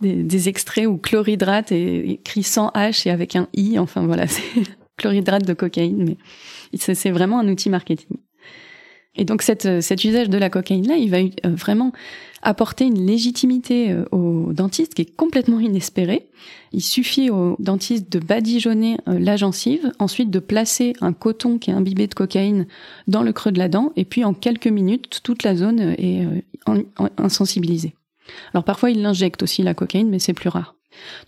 des, 0.00 0.48
extraits 0.48 0.86
où 0.86 0.98
chlorhydrate 0.98 1.70
est 1.70 1.98
écrit 2.08 2.42
sans 2.42 2.68
H 2.70 3.06
et 3.06 3.12
avec 3.12 3.36
un 3.36 3.46
I. 3.54 3.78
Enfin 3.78 4.04
voilà, 4.06 4.26
c'est 4.28 4.42
chlorhydrate 4.96 5.46
de 5.46 5.54
cocaïne, 5.54 6.04
mais 6.04 6.16
c'est 6.74 7.10
vraiment 7.10 7.38
un 7.38 7.48
outil 7.48 7.70
marketing. 7.70 8.18
Et 9.14 9.24
donc 9.24 9.42
cette, 9.42 9.82
cet 9.82 10.04
usage 10.04 10.30
de 10.30 10.38
la 10.38 10.48
cocaïne 10.48 10.88
là, 10.88 10.96
il 10.96 11.10
va 11.10 11.18
vraiment 11.44 11.92
apporter 12.42 12.84
une 12.84 13.06
légitimité 13.06 13.92
euh, 13.92 14.04
au 14.10 14.52
dentiste 14.52 14.94
qui 14.94 15.02
est 15.02 15.16
complètement 15.16 15.60
inespérée. 15.60 16.28
Il 16.72 16.82
suffit 16.82 17.30
au 17.30 17.56
dentiste 17.60 18.12
de 18.12 18.18
badigeonner 18.18 18.98
euh, 19.08 19.18
la 19.18 19.36
gencive, 19.36 19.92
ensuite 19.98 20.30
de 20.30 20.40
placer 20.40 20.94
un 21.00 21.12
coton 21.12 21.58
qui 21.58 21.70
est 21.70 21.74
imbibé 21.74 22.08
de 22.08 22.14
cocaïne 22.14 22.66
dans 23.06 23.22
le 23.22 23.32
creux 23.32 23.52
de 23.52 23.58
la 23.58 23.68
dent, 23.68 23.92
et 23.96 24.04
puis 24.04 24.24
en 24.24 24.34
quelques 24.34 24.66
minutes, 24.66 25.20
toute 25.22 25.44
la 25.44 25.54
zone 25.54 25.80
euh, 25.80 25.94
est 25.98 26.26
insensibilisée. 27.16 27.94
Alors 28.52 28.64
parfois, 28.64 28.90
il 28.90 29.02
l'injecte 29.02 29.42
aussi 29.42 29.62
la 29.62 29.74
cocaïne, 29.74 30.10
mais 30.10 30.18
c'est 30.18 30.32
plus 30.32 30.48
rare. 30.48 30.74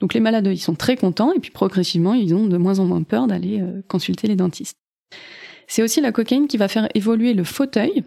Donc 0.00 0.14
les 0.14 0.20
malades, 0.20 0.48
ils 0.50 0.58
sont 0.58 0.74
très 0.74 0.96
contents, 0.96 1.32
et 1.32 1.38
puis 1.38 1.50
progressivement, 1.50 2.14
ils 2.14 2.34
ont 2.34 2.46
de 2.46 2.56
moins 2.56 2.80
en 2.80 2.84
moins 2.84 3.02
peur 3.02 3.26
d'aller 3.26 3.62
consulter 3.88 4.28
les 4.28 4.36
dentistes. 4.36 4.76
C'est 5.66 5.82
aussi 5.82 6.00
la 6.00 6.12
cocaïne 6.12 6.46
qui 6.46 6.56
va 6.56 6.68
faire 6.68 6.88
évoluer 6.94 7.34
le 7.34 7.44
fauteuil 7.44 8.04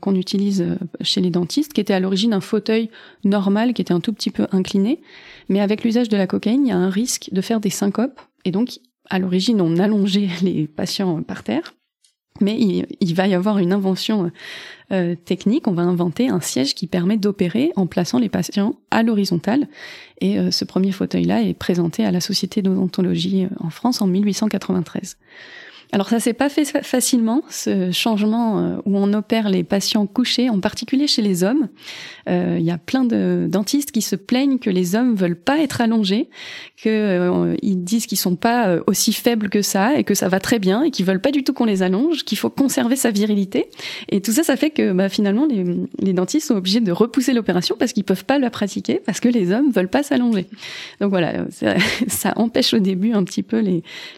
qu'on 0.00 0.16
utilise 0.16 0.66
chez 1.00 1.20
les 1.20 1.30
dentistes, 1.30 1.72
qui 1.72 1.80
était 1.80 1.94
à 1.94 2.00
l'origine 2.00 2.32
un 2.32 2.40
fauteuil 2.40 2.90
normal, 3.22 3.72
qui 3.72 3.82
était 3.82 3.94
un 3.94 4.00
tout 4.00 4.12
petit 4.12 4.30
peu 4.30 4.48
incliné. 4.50 5.00
Mais 5.48 5.60
avec 5.60 5.84
l'usage 5.84 6.08
de 6.08 6.16
la 6.16 6.26
cocaïne, 6.26 6.66
il 6.66 6.70
y 6.70 6.72
a 6.72 6.76
un 6.76 6.90
risque 6.90 7.28
de 7.30 7.40
faire 7.40 7.60
des 7.60 7.70
syncopes. 7.70 8.20
Et 8.44 8.50
donc, 8.50 8.80
à 9.08 9.18
l'origine, 9.18 9.60
on 9.60 9.76
allongeait 9.78 10.28
les 10.42 10.66
patients 10.66 11.22
par 11.22 11.42
terre. 11.42 11.74
Mais 12.40 12.58
il, 12.58 13.14
va 13.14 13.26
y 13.26 13.34
avoir 13.34 13.58
une 13.58 13.72
invention 13.72 14.30
euh, 14.92 15.14
technique. 15.14 15.66
On 15.66 15.72
va 15.72 15.82
inventer 15.82 16.28
un 16.28 16.40
siège 16.40 16.74
qui 16.74 16.86
permet 16.86 17.18
d'opérer 17.18 17.70
en 17.76 17.86
plaçant 17.86 18.18
les 18.18 18.30
patients 18.30 18.76
à 18.90 19.02
l'horizontale. 19.02 19.68
Et 20.22 20.38
euh, 20.38 20.50
ce 20.50 20.64
premier 20.64 20.92
fauteuil-là 20.92 21.42
est 21.42 21.52
présenté 21.52 22.04
à 22.04 22.10
la 22.10 22.20
Société 22.20 22.62
d'odontologie 22.62 23.44
euh, 23.44 23.48
en 23.58 23.68
France 23.68 24.00
en 24.00 24.06
1893. 24.06 25.18
Alors 25.92 26.08
ça 26.08 26.20
s'est 26.20 26.34
pas 26.34 26.48
fait 26.48 26.64
facilement, 26.64 27.42
ce 27.50 27.90
changement 27.90 28.60
euh, 28.60 28.76
où 28.84 28.96
on 28.96 29.12
opère 29.12 29.48
les 29.48 29.64
patients 29.64 30.06
couchés, 30.06 30.48
en 30.48 30.60
particulier 30.60 31.08
chez 31.08 31.22
les 31.22 31.42
hommes. 31.42 31.68
Euh, 32.28 32.56
il 32.60 32.64
y 32.64 32.70
a 32.70 32.78
plein 32.78 33.04
de 33.04 33.48
dentistes 33.50 33.90
qui 33.90 34.02
se 34.02 34.14
plaignent 34.14 34.58
que 34.58 34.70
les 34.70 34.94
hommes 34.94 35.16
veulent 35.16 35.40
pas 35.40 35.58
être 35.58 35.80
allongés, 35.80 36.28
que 36.80 36.88
euh, 36.88 37.56
disent 37.62 38.06
qu'ils 38.06 38.18
sont 38.18 38.36
pas 38.36 38.76
aussi 38.86 39.12
faibles 39.12 39.48
que 39.48 39.62
ça 39.62 39.98
et 39.98 40.04
que 40.04 40.14
ça 40.14 40.28
va 40.28 40.38
très 40.38 40.60
bien 40.60 40.82
et 40.84 40.90
qu'ils 40.90 41.06
veulent 41.06 41.20
pas 41.20 41.32
du 41.32 41.42
tout 41.42 41.52
qu'on 41.52 41.64
les 41.64 41.82
allonge, 41.82 42.24
qu'il 42.24 42.38
faut 42.38 42.50
conserver 42.50 42.94
sa 42.94 43.10
virilité. 43.10 43.68
Et 44.10 44.20
tout 44.20 44.32
ça, 44.32 44.44
ça 44.44 44.56
fait 44.56 44.70
que 44.70 44.92
bah, 44.92 45.08
finalement 45.08 45.46
les, 45.46 46.12
dentistes 46.12 46.46
sont 46.48 46.56
obligés 46.56 46.80
de 46.80 46.92
repousser 46.92 47.32
l'opération 47.32 47.74
parce 47.78 47.92
qu'ils 47.92 48.04
peuvent 48.04 48.24
pas 48.24 48.38
la 48.38 48.50
pratiquer 48.50 49.00
parce 49.04 49.18
que 49.18 49.28
les 49.28 49.50
hommes 49.50 49.72
veulent 49.72 49.88
pas 49.88 50.02
s'allonger. 50.02 50.46
Donc 51.00 51.10
voilà, 51.10 51.46
ça, 51.50 52.32
empêche 52.36 52.74
au 52.74 52.78
début 52.78 53.12
un 53.12 53.24
petit 53.24 53.42
peu 53.42 53.60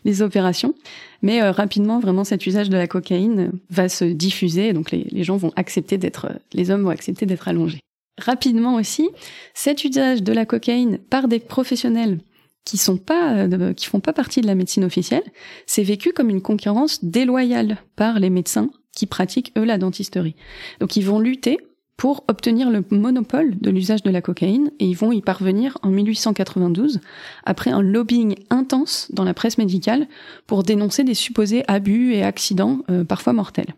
les 0.04 0.22
opérations. 0.22 0.74
Mais 1.22 1.42
euh, 1.42 1.52
rapidement, 1.52 2.00
vraiment, 2.00 2.24
cet 2.24 2.46
usage 2.46 2.68
de 2.68 2.76
la 2.76 2.87
cocaïne 2.87 3.52
va 3.70 3.88
se 3.88 4.04
diffuser, 4.04 4.72
donc 4.72 4.90
les, 4.90 5.06
les 5.11 5.24
gens 5.24 5.37
vont 5.37 5.52
accepter 5.56 5.98
d'être, 5.98 6.32
les 6.52 6.70
hommes 6.70 6.82
vont 6.82 6.90
accepter 6.90 7.26
d'être 7.26 7.48
allongés. 7.48 7.80
Rapidement 8.18 8.74
aussi, 8.74 9.08
cet 9.54 9.85
usage 9.85 10.22
de 10.22 10.32
la 10.32 10.44
cocaïne 10.44 10.98
par 10.98 11.28
des 11.28 11.38
professionnels 11.38 12.18
qui 12.64 12.76
sont 12.76 12.96
pas, 12.96 13.35
euh, 13.35 13.72
qui 13.72 13.87
font 13.87 14.00
pas 14.00 14.12
partie 14.12 14.40
de 14.40 14.46
la 14.46 14.54
médecine 14.54 14.85
officielle, 14.85 15.24
c'est 15.66 15.82
vécu 15.82 16.12
comme 16.12 16.30
une 16.30 16.42
concurrence 16.42 17.04
déloyale 17.04 17.78
par 17.96 18.20
les 18.20 18.30
médecins 18.30 18.70
qui 18.94 19.06
pratiquent 19.06 19.52
eux 19.56 19.64
la 19.64 19.78
dentisterie. 19.78 20.37
Donc 20.80 20.96
ils 20.96 21.04
vont 21.04 21.18
lutter 21.18 21.58
pour 21.96 22.24
obtenir 22.28 22.70
le 22.70 22.85
monopole 22.90 23.59
de 23.61 23.70
l'usage 23.70 24.02
de 24.02 24.11
la 24.11 24.22
cocaïne 24.22 24.70
et 24.81 24.87
ils 24.87 24.96
vont 24.96 25.12
y 25.12 25.20
parvenir 25.20 25.78
en 25.83 25.90
1892 25.90 27.00
après 27.44 27.70
un 27.70 27.83
lobbying 27.83 28.37
intense 28.50 29.09
dans 29.12 29.24
la 29.24 29.35
presse 29.35 29.59
médicale 29.59 30.09
pour 30.46 30.62
dénoncer 30.62 31.05
des 31.05 31.14
supposés 31.14 31.64
abus 31.68 32.14
et 32.14 32.24
accidents 32.24 32.81
euh, 32.90 33.05
parfois 33.05 33.33
mortels. 33.33 33.74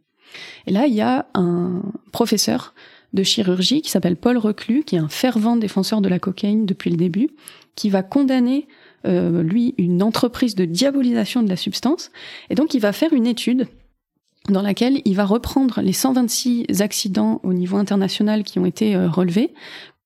Et 0.66 0.72
là, 0.72 0.86
il 0.86 0.94
y 0.94 1.00
a 1.00 1.26
un 1.34 1.82
professeur 2.12 2.74
de 3.12 3.22
chirurgie 3.22 3.82
qui 3.82 3.90
s'appelle 3.90 4.16
Paul 4.16 4.38
Reclus, 4.38 4.84
qui 4.84 4.96
est 4.96 5.00
un 5.00 5.08
fervent 5.08 5.56
défenseur 5.56 6.00
de 6.00 6.08
la 6.08 6.18
cocaïne 6.18 6.66
depuis 6.66 6.90
le 6.90 6.96
début, 6.96 7.30
qui 7.76 7.90
va 7.90 8.02
condamner 8.02 8.66
euh, 9.06 9.42
lui 9.42 9.74
une 9.76 10.02
entreprise 10.02 10.54
de 10.54 10.64
diabolisation 10.64 11.42
de 11.42 11.48
la 11.48 11.56
substance 11.56 12.10
et 12.48 12.54
donc 12.54 12.72
il 12.72 12.80
va 12.80 12.92
faire 12.92 13.12
une 13.12 13.26
étude 13.26 13.66
dans 14.48 14.62
laquelle 14.62 15.00
il 15.04 15.14
va 15.14 15.24
reprendre 15.24 15.80
les 15.80 15.92
126 15.92 16.66
accidents 16.80 17.40
au 17.44 17.52
niveau 17.52 17.76
international 17.76 18.42
qui 18.44 18.58
ont 18.58 18.66
été 18.66 18.94
euh, 18.94 19.08
relevés, 19.08 19.54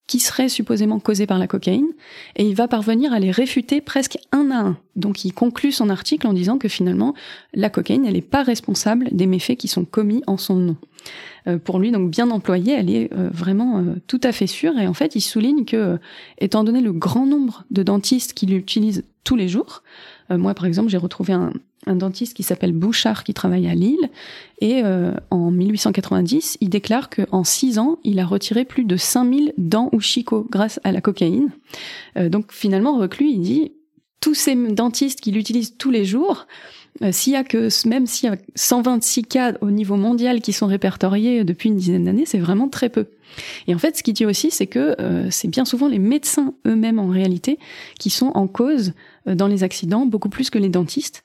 qui 0.06 0.20
seraient 0.20 0.48
supposément 0.48 1.00
causés 1.00 1.26
par 1.26 1.38
la 1.38 1.46
cocaïne, 1.46 1.88
et 2.36 2.46
il 2.46 2.54
va 2.54 2.66
parvenir 2.66 3.12
à 3.12 3.18
les 3.18 3.30
réfuter 3.30 3.80
presque 3.80 4.16
un 4.32 4.50
à 4.50 4.60
un. 4.60 4.78
Donc 4.96 5.24
il 5.24 5.32
conclut 5.32 5.72
son 5.72 5.90
article 5.90 6.26
en 6.26 6.32
disant 6.32 6.56
que 6.56 6.68
finalement, 6.68 7.14
la 7.52 7.68
cocaïne, 7.68 8.06
elle 8.06 8.14
n'est 8.14 8.22
pas 8.22 8.42
responsable 8.42 9.08
des 9.12 9.26
méfaits 9.26 9.56
qui 9.56 9.68
sont 9.68 9.84
commis 9.84 10.22
en 10.26 10.36
son 10.38 10.54
nom. 10.54 10.76
Euh, 11.46 11.58
pour 11.58 11.78
lui, 11.78 11.90
donc 11.90 12.10
bien 12.10 12.30
employée, 12.30 12.74
elle 12.74 12.90
est 12.90 13.12
euh, 13.12 13.28
vraiment 13.32 13.84
tout 14.06 14.20
à 14.22 14.32
fait 14.32 14.46
sûre, 14.46 14.78
et 14.78 14.86
en 14.86 14.94
fait, 14.94 15.14
il 15.14 15.20
souligne 15.20 15.64
que, 15.64 15.98
étant 16.38 16.64
donné 16.64 16.80
le 16.80 16.92
grand 16.92 17.26
nombre 17.26 17.64
de 17.70 17.82
dentistes 17.82 18.32
qui 18.32 18.46
l'utilisent 18.46 19.04
tous 19.24 19.36
les 19.36 19.48
jours, 19.48 19.82
moi 20.30 20.54
par 20.54 20.66
exemple, 20.66 20.90
j'ai 20.90 20.98
retrouvé 20.98 21.32
un, 21.32 21.52
un 21.86 21.96
dentiste 21.96 22.34
qui 22.34 22.42
s'appelle 22.42 22.72
Bouchard 22.72 23.24
qui 23.24 23.34
travaille 23.34 23.68
à 23.68 23.74
Lille. 23.74 24.10
Et 24.60 24.82
euh, 24.84 25.12
en 25.30 25.50
1890, 25.50 26.58
il 26.60 26.68
déclare 26.68 27.08
qu'en 27.10 27.44
six 27.44 27.78
ans, 27.78 27.98
il 28.04 28.18
a 28.18 28.26
retiré 28.26 28.64
plus 28.64 28.84
de 28.84 28.96
5000 28.96 29.54
dents 29.56 29.88
ou 29.92 30.00
chicots 30.00 30.46
grâce 30.50 30.80
à 30.84 30.92
la 30.92 31.00
cocaïne. 31.00 31.50
Euh, 32.16 32.28
donc 32.28 32.52
finalement, 32.52 32.98
Reclus, 32.98 33.28
il 33.28 33.40
dit, 33.40 33.72
tous 34.20 34.34
ces 34.34 34.54
dentistes 34.56 35.20
qui 35.20 35.30
l'utilisent 35.30 35.76
tous 35.78 35.90
les 35.90 36.04
jours, 36.04 36.46
euh, 37.02 37.12
s'il 37.12 37.34
y 37.34 37.36
a 37.36 37.44
que, 37.44 37.68
même 37.88 38.06
s'il 38.06 38.28
y 38.28 38.32
a 38.32 38.36
126 38.56 39.22
cas 39.22 39.54
au 39.60 39.70
niveau 39.70 39.96
mondial 39.96 40.40
qui 40.40 40.52
sont 40.52 40.66
répertoriés 40.66 41.44
depuis 41.44 41.68
une 41.68 41.76
dizaine 41.76 42.04
d'années, 42.04 42.26
c'est 42.26 42.38
vraiment 42.38 42.68
très 42.68 42.88
peu. 42.88 43.06
Et 43.68 43.74
en 43.74 43.78
fait, 43.78 43.96
ce 43.96 44.02
qu'il 44.02 44.14
dit 44.14 44.26
aussi, 44.26 44.50
c'est 44.50 44.66
que 44.66 44.96
c'est 45.30 45.48
bien 45.48 45.66
souvent 45.66 45.86
les 45.86 45.98
médecins 45.98 46.54
eux-mêmes 46.66 46.98
en 46.98 47.08
réalité 47.08 47.58
qui 47.98 48.08
sont 48.08 48.32
en 48.34 48.48
cause 48.48 48.94
dans 49.34 49.46
les 49.46 49.64
accidents, 49.64 50.06
beaucoup 50.06 50.28
plus 50.28 50.50
que 50.50 50.58
les 50.58 50.68
dentistes. 50.68 51.24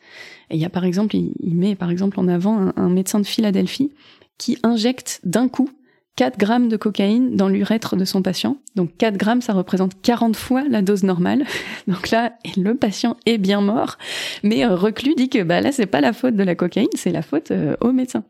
Et 0.50 0.56
il 0.56 0.62
y 0.62 0.66
a 0.66 0.70
par 0.70 0.86
exemple, 0.86 1.16
il, 1.16 1.56
met 1.56 1.76
par 1.76 1.90
exemple 1.90 2.20
en 2.20 2.28
avant 2.28 2.72
un, 2.76 2.90
médecin 2.90 3.20
de 3.20 3.26
Philadelphie 3.26 3.92
qui 4.38 4.58
injecte 4.64 5.22
d'un 5.24 5.48
coup 5.48 5.70
4 6.16 6.38
grammes 6.38 6.70
de 6.70 6.78
cocaïne 6.78 7.36
dans 7.36 7.48
l'urètre 7.48 7.96
de 7.96 8.06
son 8.06 8.22
patient. 8.22 8.58
Donc 8.76 8.96
4 8.98 9.18
grammes, 9.18 9.42
ça 9.42 9.54
représente 9.54 10.00
40 10.02 10.36
fois 10.36 10.64
la 10.70 10.82
dose 10.82 11.04
normale. 11.04 11.46
Donc 11.88 12.12
là, 12.12 12.34
le 12.56 12.76
patient 12.76 13.18
est 13.26 13.40
bien 13.40 13.62
mort. 13.62 13.98
Mais 14.44 14.64
euh, 14.64 14.76
Reclus 14.76 15.16
dit 15.16 15.30
que 15.30 15.42
bah, 15.42 15.62
là, 15.62 15.72
c'est 15.72 15.88
pas 15.88 16.02
la 16.02 16.14
faute 16.14 16.36
de 16.36 16.44
la 16.44 16.56
cocaïne, 16.56 16.88
c'est 16.94 17.12
la 17.12 17.24
faute 17.24 17.50
euh, 17.52 17.76
au 17.82 17.92
médecin. 17.92 18.24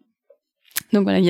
Donc 0.93 1.03
voilà, 1.03 1.19
il 1.19 1.25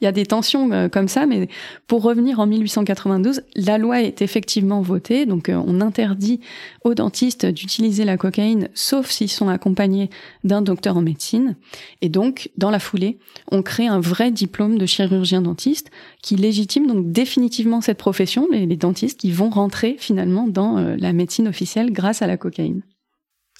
y 0.00 0.06
a, 0.06 0.12
des 0.12 0.26
tensions 0.26 0.72
euh, 0.72 0.88
comme 0.88 1.08
ça, 1.08 1.26
mais 1.26 1.48
pour 1.86 2.02
revenir 2.02 2.40
en 2.40 2.46
1892, 2.46 3.42
la 3.56 3.78
loi 3.78 4.02
est 4.02 4.22
effectivement 4.22 4.80
votée, 4.80 5.26
donc 5.26 5.48
euh, 5.48 5.62
on 5.66 5.80
interdit 5.80 6.40
aux 6.84 6.94
dentistes 6.94 7.46
d'utiliser 7.46 8.04
la 8.04 8.16
cocaïne, 8.16 8.68
sauf 8.74 9.10
s'ils 9.10 9.30
sont 9.30 9.48
accompagnés 9.48 10.10
d'un 10.44 10.62
docteur 10.62 10.96
en 10.96 11.02
médecine. 11.02 11.56
Et 12.00 12.08
donc, 12.08 12.50
dans 12.56 12.70
la 12.70 12.78
foulée, 12.78 13.18
on 13.50 13.62
crée 13.62 13.86
un 13.86 14.00
vrai 14.00 14.30
diplôme 14.30 14.78
de 14.78 14.86
chirurgien 14.86 15.42
dentiste 15.42 15.90
qui 16.22 16.36
légitime 16.36 16.86
donc 16.86 17.12
définitivement 17.12 17.80
cette 17.80 17.98
profession, 17.98 18.48
les, 18.50 18.66
les 18.66 18.76
dentistes 18.76 19.20
qui 19.20 19.30
vont 19.30 19.50
rentrer 19.50 19.96
finalement 19.98 20.48
dans 20.48 20.78
euh, 20.78 20.96
la 20.98 21.12
médecine 21.12 21.48
officielle 21.48 21.92
grâce 21.92 22.22
à 22.22 22.26
la 22.26 22.36
cocaïne 22.36 22.82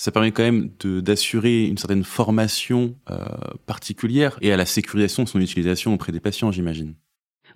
ça 0.02 0.10
permet 0.10 0.32
quand 0.32 0.42
même 0.42 0.68
d'assurer 1.00 1.66
une 1.66 1.78
certaine 1.78 2.02
formation 2.02 2.96
euh, 3.08 3.18
particulière 3.66 4.36
et 4.42 4.52
à 4.52 4.56
la 4.56 4.66
sécurisation 4.66 5.22
de 5.22 5.28
son 5.28 5.40
utilisation 5.40 5.94
auprès 5.94 6.10
des 6.10 6.18
patients, 6.18 6.50
j'imagine. 6.50 6.94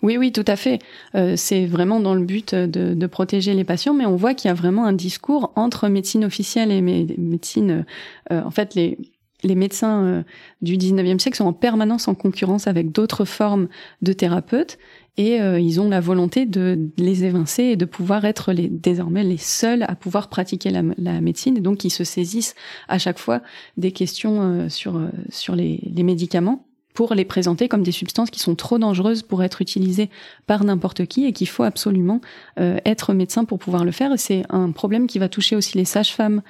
Oui, 0.00 0.16
oui, 0.16 0.30
tout 0.30 0.44
à 0.46 0.54
fait. 0.54 0.78
Euh, 1.16 1.34
c'est 1.34 1.66
vraiment 1.66 1.98
dans 1.98 2.14
le 2.14 2.24
but 2.24 2.54
de, 2.54 3.06
protéger 3.08 3.52
les 3.52 3.64
patients, 3.64 3.94
mais 3.94 4.06
on 4.06 4.14
voit 4.14 4.32
qu'il 4.32 4.46
y 4.46 4.52
a 4.52 4.54
vraiment 4.54 4.84
un 4.84 4.92
discours 4.92 5.52
entre 5.56 5.88
médecine 5.88 6.24
officielle 6.24 6.70
et 6.70 6.82
médecine. 6.82 7.84
Euh, 8.30 8.40
en 8.44 8.52
fait, 8.52 8.76
les, 8.76 8.96
les 9.42 9.56
médecins 9.56 10.24
du 10.62 10.76
19e 10.76 11.18
siècle 11.18 11.38
sont 11.38 11.46
en 11.46 11.52
permanence 11.52 12.06
en 12.06 12.14
concurrence 12.14 12.68
avec 12.68 12.92
d'autres 12.92 13.24
formes 13.24 13.66
de 14.02 14.12
thérapeutes 14.12 14.78
et 15.16 15.40
euh, 15.40 15.58
ils 15.58 15.80
ont 15.80 15.88
la 15.88 16.00
volonté 16.00 16.46
de 16.46 16.90
les 16.98 17.24
évincer 17.24 17.62
et 17.64 17.76
de 17.76 17.84
pouvoir 17.84 18.24
être 18.24 18.52
les, 18.52 18.68
désormais 18.68 19.24
les 19.24 19.36
seuls 19.36 19.84
à 19.84 19.94
pouvoir 19.94 20.28
pratiquer 20.28 20.70
la, 20.70 20.82
médecine 21.20 21.56
et 21.56 21.60
donc 21.60 21.84
ils 21.84 21.90
se 21.90 22.04
saisissent 22.04 22.54
à 22.88 22.98
chaque 22.98 23.18
fois 23.18 23.42
des 23.76 23.92
questions 23.92 24.42
euh, 24.42 24.68
sur 24.68 25.00
sur 25.30 25.56
les, 25.56 25.80
les 25.84 26.02
médicaments 26.02 26.66
pour 26.96 27.14
les 27.14 27.26
présenter 27.26 27.68
comme 27.68 27.82
des 27.82 27.92
substances 27.92 28.30
qui 28.30 28.40
sont 28.40 28.56
trop 28.56 28.78
dangereuses 28.78 29.22
pour 29.22 29.44
être 29.44 29.60
utilisées 29.60 30.08
par 30.46 30.64
n'importe 30.64 31.04
qui 31.04 31.26
et 31.26 31.32
qu'il 31.32 31.46
faut 31.46 31.62
absolument 31.62 32.22
euh, 32.58 32.78
être 32.86 33.12
médecin 33.12 33.44
pour 33.44 33.58
pouvoir 33.58 33.84
le 33.84 33.92
faire. 33.92 34.12
C'est 34.16 34.44
un 34.48 34.72
problème 34.72 35.06
qui 35.06 35.18
va 35.18 35.28
toucher 35.28 35.54
aussi 35.54 35.76
les 35.76 35.84
sages-femmes, 35.84 36.40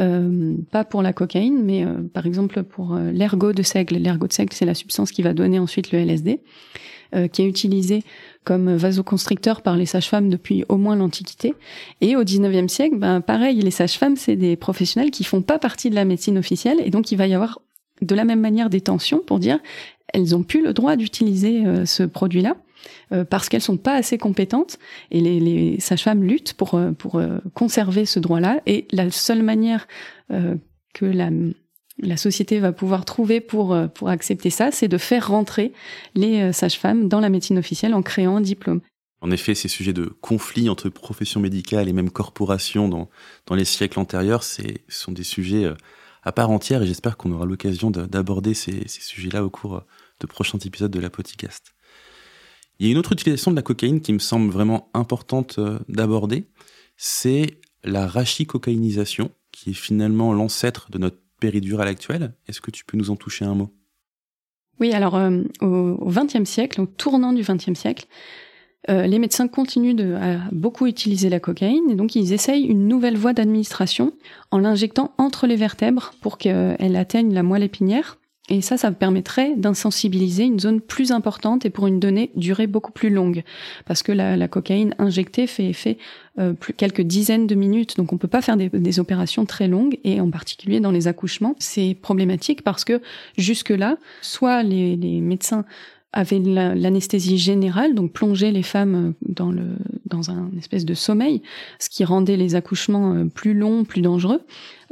euh, 0.00 0.54
pas 0.72 0.84
pour 0.84 1.02
la 1.02 1.12
cocaïne, 1.12 1.62
mais 1.62 1.86
euh, 1.86 2.02
par 2.12 2.26
exemple 2.26 2.64
pour 2.64 2.96
l'ergot 2.96 3.52
de 3.52 3.62
seigle. 3.62 3.96
L'ergot 3.96 4.26
de 4.26 4.32
seigle, 4.32 4.52
c'est 4.52 4.66
la 4.66 4.74
substance 4.74 5.12
qui 5.12 5.22
va 5.22 5.34
donner 5.34 5.60
ensuite 5.60 5.92
le 5.92 6.00
LSD, 6.00 6.40
qui 7.32 7.42
est 7.42 7.46
utilisé 7.46 8.02
comme 8.44 8.74
vasoconstricteur 8.74 9.62
par 9.62 9.76
les 9.76 9.86
sages-femmes 9.86 10.28
depuis 10.28 10.64
au 10.68 10.76
moins 10.76 10.96
l'Antiquité. 10.96 11.54
Et 12.00 12.16
au 12.16 12.24
19e 12.24 12.68
siècle, 12.68 12.96
ben, 12.96 13.20
pareil, 13.20 13.60
les 13.60 13.70
sages-femmes, 13.70 14.16
c'est 14.16 14.36
des 14.36 14.56
professionnels 14.56 15.10
qui 15.10 15.24
font 15.24 15.42
pas 15.42 15.58
partie 15.58 15.90
de 15.90 15.94
la 15.94 16.04
médecine 16.04 16.38
officielle 16.38 16.78
et 16.84 16.90
donc 16.90 17.12
il 17.12 17.16
va 17.16 17.26
y 17.26 17.34
avoir 17.34 17.60
de 18.02 18.14
la 18.14 18.24
même 18.24 18.40
manière 18.40 18.68
des 18.68 18.80
tensions 18.80 19.20
pour 19.24 19.38
dire 19.38 19.58
elles 20.12 20.34
ont 20.34 20.42
plus 20.42 20.62
le 20.62 20.72
droit 20.72 20.96
d'utiliser 20.96 21.64
euh, 21.64 21.86
ce 21.86 22.02
produit-là 22.02 22.56
euh, 23.12 23.24
parce 23.24 23.48
qu'elles 23.48 23.62
sont 23.62 23.76
pas 23.76 23.94
assez 23.94 24.18
compétentes 24.18 24.78
et 25.10 25.20
les, 25.20 25.40
les 25.40 25.80
sages-femmes 25.80 26.22
luttent 26.22 26.54
pour 26.54 26.74
euh, 26.74 26.92
pour 26.92 27.20
conserver 27.54 28.04
ce 28.04 28.18
droit-là 28.18 28.60
et 28.66 28.86
la 28.92 29.10
seule 29.10 29.42
manière 29.42 29.86
que 30.94 31.04
la 31.04 31.30
la 31.98 32.16
société 32.16 32.58
va 32.58 32.72
pouvoir 32.72 33.04
trouver 33.04 33.40
pour 33.40 33.76
pour 33.94 34.08
accepter 34.08 34.50
ça, 34.50 34.70
c'est 34.70 34.88
de 34.88 34.98
faire 34.98 35.28
rentrer 35.28 35.72
les 36.14 36.52
sages-femmes 36.52 37.08
dans 37.08 37.20
la 37.20 37.28
médecine 37.28 37.58
officielle 37.58 37.94
en 37.94 38.02
créant 38.02 38.36
un 38.36 38.40
diplôme. 38.40 38.80
En 39.20 39.30
effet, 39.30 39.54
ces 39.54 39.68
sujets 39.68 39.92
de 39.92 40.06
conflit 40.20 40.68
entre 40.68 40.88
professions 40.88 41.38
médicales 41.38 41.88
et 41.88 41.92
même 41.92 42.10
corporations 42.10 42.88
dans, 42.88 43.08
dans 43.46 43.54
les 43.54 43.64
siècles 43.64 44.00
antérieurs, 44.00 44.42
c'est, 44.42 44.82
sont 44.88 45.12
des 45.12 45.22
sujets 45.22 45.70
à 46.22 46.32
part 46.32 46.50
entière 46.50 46.82
et 46.82 46.86
j'espère 46.86 47.16
qu'on 47.16 47.32
aura 47.32 47.46
l'occasion 47.46 47.90
d'aborder 47.90 48.54
ces, 48.54 48.86
sujets-là 48.88 49.44
au 49.44 49.50
cours 49.50 49.82
de 50.20 50.26
prochains 50.26 50.58
épisodes 50.58 50.90
de 50.90 51.00
la 51.00 51.10
podcast. 51.10 51.74
Il 52.78 52.86
y 52.86 52.88
a 52.88 52.92
une 52.92 52.98
autre 52.98 53.12
utilisation 53.12 53.50
de 53.50 53.56
la 53.56 53.62
cocaïne 53.62 54.00
qui 54.00 54.12
me 54.12 54.18
semble 54.18 54.50
vraiment 54.50 54.90
importante 54.94 55.58
euh, 55.58 55.78
d'aborder, 55.88 56.46
c'est 56.96 57.58
la 57.84 58.06
rachicocaïnisation, 58.06 59.30
qui 59.50 59.70
est 59.70 59.74
finalement 59.74 60.32
l'ancêtre 60.32 60.90
de 60.90 60.98
notre 60.98 61.18
péridurale 61.42 61.88
actuelle. 61.88 62.34
Est-ce 62.46 62.60
que 62.60 62.70
tu 62.70 62.84
peux 62.84 62.96
nous 62.96 63.10
en 63.10 63.16
toucher 63.16 63.44
un 63.44 63.54
mot? 63.54 63.70
Oui, 64.78 64.92
alors 64.92 65.16
euh, 65.16 65.42
au 65.60 66.08
XXe 66.08 66.48
siècle, 66.48 66.80
au 66.80 66.86
tournant 66.86 67.32
du 67.32 67.42
XXe 67.42 67.74
siècle, 67.74 68.06
euh, 68.88 69.06
les 69.08 69.18
médecins 69.18 69.48
continuent 69.48 69.96
de 69.96 70.14
à 70.14 70.38
beaucoup 70.52 70.86
utiliser 70.86 71.28
la 71.28 71.40
cocaïne 71.40 71.90
et 71.90 71.96
donc 71.96 72.14
ils 72.14 72.32
essayent 72.32 72.64
une 72.64 72.86
nouvelle 72.86 73.16
voie 73.16 73.32
d'administration 73.32 74.12
en 74.52 74.58
l'injectant 74.58 75.14
entre 75.18 75.48
les 75.48 75.56
vertèbres 75.56 76.12
pour 76.20 76.38
qu'elle 76.38 76.96
atteigne 76.96 77.34
la 77.34 77.42
moelle 77.42 77.64
épinière. 77.64 78.18
Et 78.48 78.60
ça, 78.60 78.76
ça 78.76 78.90
permettrait 78.90 79.54
d'insensibiliser 79.56 80.44
une 80.44 80.58
zone 80.58 80.80
plus 80.80 81.12
importante 81.12 81.64
et 81.64 81.70
pour 81.70 81.86
une 81.86 82.00
donnée 82.00 82.32
durée 82.34 82.66
beaucoup 82.66 82.90
plus 82.90 83.08
longue. 83.08 83.44
Parce 83.86 84.02
que 84.02 84.10
la, 84.10 84.48
cocaïne 84.48 84.94
injectée 84.98 85.46
fait 85.46 85.66
effet 85.66 85.96
euh, 86.40 86.52
quelques 86.76 87.02
dizaines 87.02 87.46
de 87.46 87.54
minutes, 87.54 87.96
donc 87.96 88.12
on 88.12 88.18
peut 88.18 88.28
pas 88.28 88.42
faire 88.42 88.56
des, 88.56 88.98
opérations 88.98 89.46
très 89.46 89.68
longues, 89.68 89.98
et 90.02 90.20
en 90.20 90.30
particulier 90.30 90.80
dans 90.80 90.90
les 90.90 91.06
accouchements, 91.06 91.54
c'est 91.60 91.96
problématique 92.00 92.62
parce 92.62 92.84
que 92.84 93.00
jusque-là, 93.38 93.96
soit 94.22 94.62
les, 94.64 94.96
les 94.96 95.20
médecins 95.20 95.64
avaient 96.12 96.40
l'anesthésie 96.40 97.38
générale, 97.38 97.94
donc 97.94 98.12
plonger 98.12 98.50
les 98.50 98.62
femmes 98.62 99.14
dans 99.22 99.50
le 99.50 99.64
dans 100.04 100.30
un 100.30 100.50
espèce 100.58 100.84
de 100.84 100.92
sommeil, 100.92 101.42
ce 101.78 101.88
qui 101.88 102.04
rendait 102.04 102.36
les 102.36 102.54
accouchements 102.54 103.14
euh, 103.14 103.24
plus 103.24 103.54
longs, 103.54 103.84
plus 103.84 104.02
dangereux. 104.02 104.42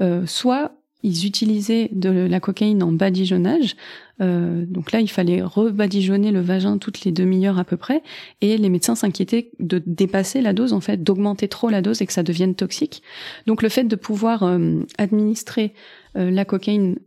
Euh, 0.01 0.24
soit 0.24 0.72
ils 1.03 1.26
utilisaient 1.26 1.88
de 1.92 2.11
la 2.11 2.40
cocaïne 2.40 2.82
en 2.82 2.92
badigeonnage. 2.92 3.76
Euh, 4.20 4.64
donc 4.66 4.92
là, 4.92 5.01
il 5.01 5.09
fallait 5.09 5.42
rebadigeonner 5.42 6.30
le 6.30 6.40
vagin 6.40 6.78
toutes 6.78 7.05
les 7.05 7.12
demi-heures 7.12 7.59
à 7.59 7.64
peu 7.64 7.76
près. 7.76 8.03
Et 8.40 8.59
les 8.59 8.68
médecins 8.68 8.94
s'inquiétaient 8.94 9.51
de 9.59 9.82
dépasser 9.84 10.42
la 10.42 10.53
dose, 10.53 10.72
en 10.72 10.80
fait, 10.80 11.03
d'augmenter 11.03 11.48
trop 11.48 11.70
la 11.70 11.80
dose 11.80 12.03
et 12.03 12.07
que 12.07 12.12
ça 12.12 12.22
devienne 12.22 12.55
toxique. 12.55 13.03
Donc 13.46 13.62
le 13.62 13.68
fait 13.68 13.84
de 13.84 13.96
pouvoir 13.96 14.42
euh, 14.42 14.80
administrer 14.98 15.72
euh, 16.16 16.30
la 16.30 16.44
cocaïne 16.44 16.98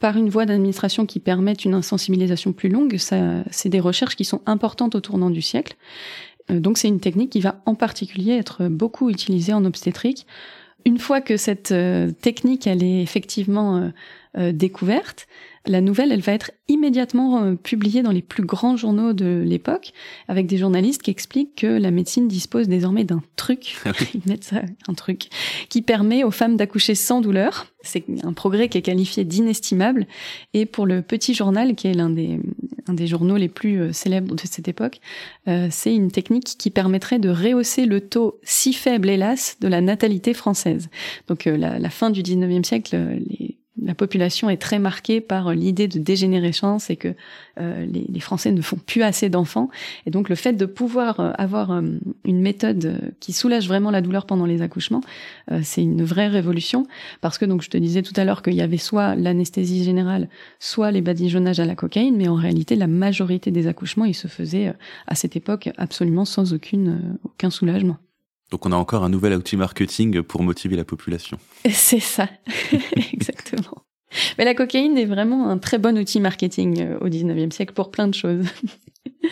par 0.00 0.16
une 0.16 0.28
voie 0.28 0.46
d'administration 0.46 1.06
qui 1.06 1.20
permette 1.20 1.64
une 1.64 1.74
insensibilisation 1.74 2.52
plus 2.52 2.68
longue, 2.68 2.96
ça, 2.96 3.44
c'est 3.52 3.68
des 3.68 3.78
recherches 3.78 4.16
qui 4.16 4.24
sont 4.24 4.40
importantes 4.46 4.96
au 4.96 5.00
tournant 5.00 5.30
du 5.30 5.42
siècle. 5.42 5.76
Donc 6.50 6.76
c'est 6.76 6.88
une 6.88 6.98
technique 6.98 7.30
qui 7.30 7.38
va 7.38 7.62
en 7.66 7.76
particulier 7.76 8.32
être 8.32 8.66
beaucoup 8.66 9.10
utilisée 9.10 9.52
en 9.52 9.64
obstétrique 9.64 10.26
une 10.84 10.98
fois 10.98 11.20
que 11.20 11.36
cette 11.36 11.72
euh, 11.72 12.10
technique 12.10 12.66
elle 12.66 12.82
est 12.82 13.02
effectivement 13.02 13.76
euh, 13.76 13.88
euh, 14.38 14.52
découverte, 14.52 15.26
la 15.64 15.80
nouvelle, 15.80 16.10
elle 16.10 16.22
va 16.22 16.32
être 16.32 16.50
immédiatement 16.66 17.54
publiée 17.54 18.02
dans 18.02 18.10
les 18.10 18.22
plus 18.22 18.42
grands 18.42 18.76
journaux 18.76 19.12
de 19.12 19.44
l'époque, 19.46 19.92
avec 20.26 20.46
des 20.46 20.56
journalistes 20.56 21.02
qui 21.02 21.12
expliquent 21.12 21.54
que 21.54 21.66
la 21.68 21.92
médecine 21.92 22.26
dispose 22.26 22.66
désormais 22.66 23.04
d'un 23.04 23.22
truc, 23.36 23.76
ah 23.84 23.92
ils 24.14 24.22
mettent 24.26 24.42
ça, 24.42 24.62
un 24.88 24.94
truc, 24.94 25.28
qui 25.68 25.80
permet 25.80 26.24
aux 26.24 26.32
femmes 26.32 26.56
d'accoucher 26.56 26.96
sans 26.96 27.20
douleur. 27.20 27.66
C'est 27.82 28.04
un 28.24 28.32
progrès 28.32 28.68
qui 28.68 28.78
est 28.78 28.82
qualifié 28.82 29.22
d'inestimable. 29.22 30.08
Et 30.52 30.66
pour 30.66 30.84
le 30.84 31.00
Petit 31.00 31.32
Journal, 31.32 31.76
qui 31.76 31.86
est 31.86 31.94
l'un 31.94 32.10
des, 32.10 32.40
un 32.88 32.94
des 32.94 33.06
journaux 33.06 33.36
les 33.36 33.48
plus 33.48 33.92
célèbres 33.92 34.34
de 34.34 34.46
cette 34.46 34.68
époque, 34.68 35.00
euh, 35.48 35.68
c'est 35.70 35.94
une 35.94 36.10
technique 36.10 36.56
qui 36.58 36.70
permettrait 36.70 37.18
de 37.18 37.28
rehausser 37.28 37.86
le 37.86 38.00
taux 38.00 38.40
si 38.42 38.72
faible, 38.72 39.10
hélas, 39.10 39.56
de 39.60 39.68
la 39.68 39.80
natalité 39.80 40.34
française. 40.34 40.88
Donc 41.28 41.46
euh, 41.46 41.56
la, 41.56 41.78
la, 41.78 41.90
fin 41.90 42.10
du 42.10 42.22
19e 42.22 42.64
siècle, 42.64 42.96
les 43.28 43.56
la 43.84 43.94
population 43.94 44.50
est 44.50 44.56
très 44.56 44.78
marquée 44.78 45.20
par 45.20 45.52
l'idée 45.52 45.88
de 45.88 45.98
dégénérescence 45.98 46.90
et 46.90 46.96
que 46.96 47.14
euh, 47.60 47.84
les, 47.86 48.06
les, 48.08 48.20
Français 48.20 48.52
ne 48.52 48.62
font 48.62 48.76
plus 48.76 49.02
assez 49.02 49.28
d'enfants. 49.28 49.68
Et 50.06 50.10
donc 50.10 50.28
le 50.28 50.34
fait 50.34 50.52
de 50.52 50.66
pouvoir 50.66 51.20
euh, 51.20 51.32
avoir 51.36 51.72
euh, 51.72 51.82
une 52.24 52.40
méthode 52.40 53.14
qui 53.20 53.32
soulage 53.32 53.68
vraiment 53.68 53.90
la 53.90 54.00
douleur 54.00 54.26
pendant 54.26 54.46
les 54.46 54.62
accouchements, 54.62 55.02
euh, 55.50 55.60
c'est 55.62 55.82
une 55.82 56.04
vraie 56.04 56.28
révolution 56.28 56.86
parce 57.20 57.38
que 57.38 57.44
donc 57.44 57.62
je 57.62 57.70
te 57.70 57.76
disais 57.76 58.02
tout 58.02 58.14
à 58.16 58.24
l'heure 58.24 58.42
qu'il 58.42 58.54
y 58.54 58.62
avait 58.62 58.76
soit 58.76 59.14
l'anesthésie 59.14 59.84
générale, 59.84 60.28
soit 60.58 60.90
les 60.90 61.00
badigeonnages 61.00 61.60
à 61.60 61.64
la 61.64 61.74
cocaïne, 61.74 62.16
mais 62.16 62.28
en 62.28 62.34
réalité 62.34 62.76
la 62.76 62.86
majorité 62.86 63.50
des 63.50 63.66
accouchements 63.66 64.04
ils 64.04 64.14
se 64.14 64.28
faisaient 64.28 64.72
à 65.06 65.14
cette 65.14 65.36
époque 65.36 65.70
absolument 65.76 66.24
sans 66.24 66.54
aucune 66.54 67.18
aucun 67.24 67.50
soulagement. 67.50 67.96
Donc 68.52 68.66
on 68.66 68.72
a 68.72 68.76
encore 68.76 69.02
un 69.02 69.08
nouvel 69.08 69.32
outil 69.32 69.56
marketing 69.56 70.20
pour 70.20 70.42
motiver 70.42 70.76
la 70.76 70.84
population. 70.84 71.38
C'est 71.70 72.00
ça, 72.00 72.28
exactement. 73.12 73.86
Mais 74.36 74.44
la 74.44 74.54
cocaïne 74.54 74.98
est 74.98 75.06
vraiment 75.06 75.48
un 75.48 75.56
très 75.56 75.78
bon 75.78 75.96
outil 75.96 76.20
marketing 76.20 76.82
euh, 76.82 76.98
au 77.00 77.08
19e 77.08 77.50
siècle 77.50 77.72
pour 77.72 77.90
plein 77.90 78.08
de 78.08 78.14
choses. 78.14 78.44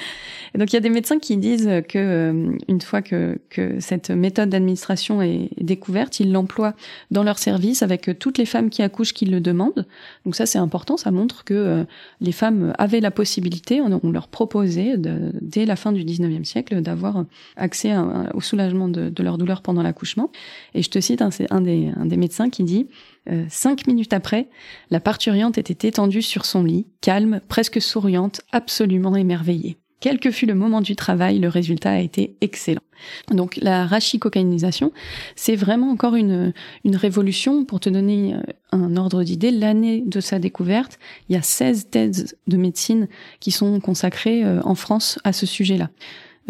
Et 0.55 0.59
donc 0.59 0.72
il 0.72 0.76
y 0.76 0.76
a 0.76 0.80
des 0.80 0.90
médecins 0.90 1.18
qui 1.18 1.36
disent 1.36 1.70
que 1.88 1.98
euh, 1.98 2.57
une 2.68 2.80
fois 2.80 3.03
que, 3.03 3.38
que 3.51 3.80
cette 3.80 4.11
méthode 4.11 4.48
d'administration 4.48 5.22
est 5.22 5.51
découverte, 5.61 6.20
ils 6.20 6.32
l'emploient 6.32 6.74
dans 7.11 7.22
leur 7.22 7.38
service 7.38 7.82
avec 7.82 8.18
toutes 8.18 8.38
les 8.38 8.46
femmes 8.46 8.70
qui 8.70 8.82
accouchent 8.82 9.14
qui 9.14 9.26
le 9.26 9.40
demandent. 9.40 9.86
Donc 10.24 10.34
ça 10.34 10.46
c'est 10.46 10.59
important, 10.59 10.96
ça 10.96 11.11
montre 11.11 11.44
que 11.44 11.55
euh, 11.55 11.84
les 12.20 12.32
femmes 12.32 12.72
avaient 12.78 13.01
la 13.01 13.11
possibilité, 13.11 13.80
on, 13.80 14.11
leur 14.11 14.28
proposait 14.28 14.96
dès 14.96 15.66
la 15.66 15.76
fin 15.76 15.92
du 15.92 16.05
19e 16.05 16.44
siècle 16.44 16.80
d'avoir 16.80 17.24
accès 17.57 17.92
au 18.34 18.40
soulagement 18.40 18.88
de, 18.88 19.09
de, 19.09 19.22
leur 19.22 19.38
douleur 19.38 19.62
pendant 19.62 19.82
l'accouchement. 19.82 20.30
Et 20.74 20.82
je 20.82 20.90
te 20.90 21.01
cite, 21.01 21.22
c'est 21.30 21.51
un 21.53 21.61
des, 21.61 21.90
un 21.96 22.07
des 22.07 22.16
médecins 22.16 22.51
qui 22.51 22.64
dit 22.64 22.88
euh, 23.28 23.44
cinq 23.48 23.86
minutes 23.86 24.12
après, 24.12 24.48
la 24.90 25.01
parturiente 25.01 25.59
était 25.59 25.88
étendue 25.88 26.22
sur 26.22 26.46
son 26.46 26.64
lit, 26.64 26.86
calme, 27.01 27.40
presque 27.48 27.80
souriante, 27.80 28.40
absolument 28.53 29.14
émerveillée. 29.14 29.80
Quel 30.01 30.18
que 30.18 30.30
fût 30.30 30.46
le 30.46 30.55
moment 30.55 30.80
du 30.80 30.96
travail, 30.96 31.38
le 31.38 31.48
résultat 31.48 31.92
a 31.92 31.98
été 31.98 32.34
excellent. 32.40 32.80
Donc 33.30 33.57
la 33.57 33.86
rachicocaïnisation, 33.86 34.92
c'est 35.36 35.57
vraiment 35.57 35.90
encore 35.90 36.14
une, 36.14 36.53
une 36.84 36.96
révolution. 36.96 37.64
Pour 37.64 37.80
te 37.80 37.88
donner 37.88 38.34
euh, 38.34 38.40
un 38.72 38.96
ordre 38.96 39.22
d'idée, 39.22 39.51
l'année 39.51 40.03
de 40.05 40.20
sa 40.20 40.38
découverte, 40.38 40.98
il 41.28 41.34
y 41.34 41.38
a 41.38 41.42
16 41.42 41.88
thèses 41.90 42.36
de 42.46 42.57
médecine 42.57 43.09
qui 43.40 43.51
sont 43.51 43.80
consacrées 43.80 44.44
euh, 44.44 44.61
en 44.64 44.74
France 44.74 45.18
à 45.24 45.32
ce 45.32 45.46
sujet-là. 45.46 45.90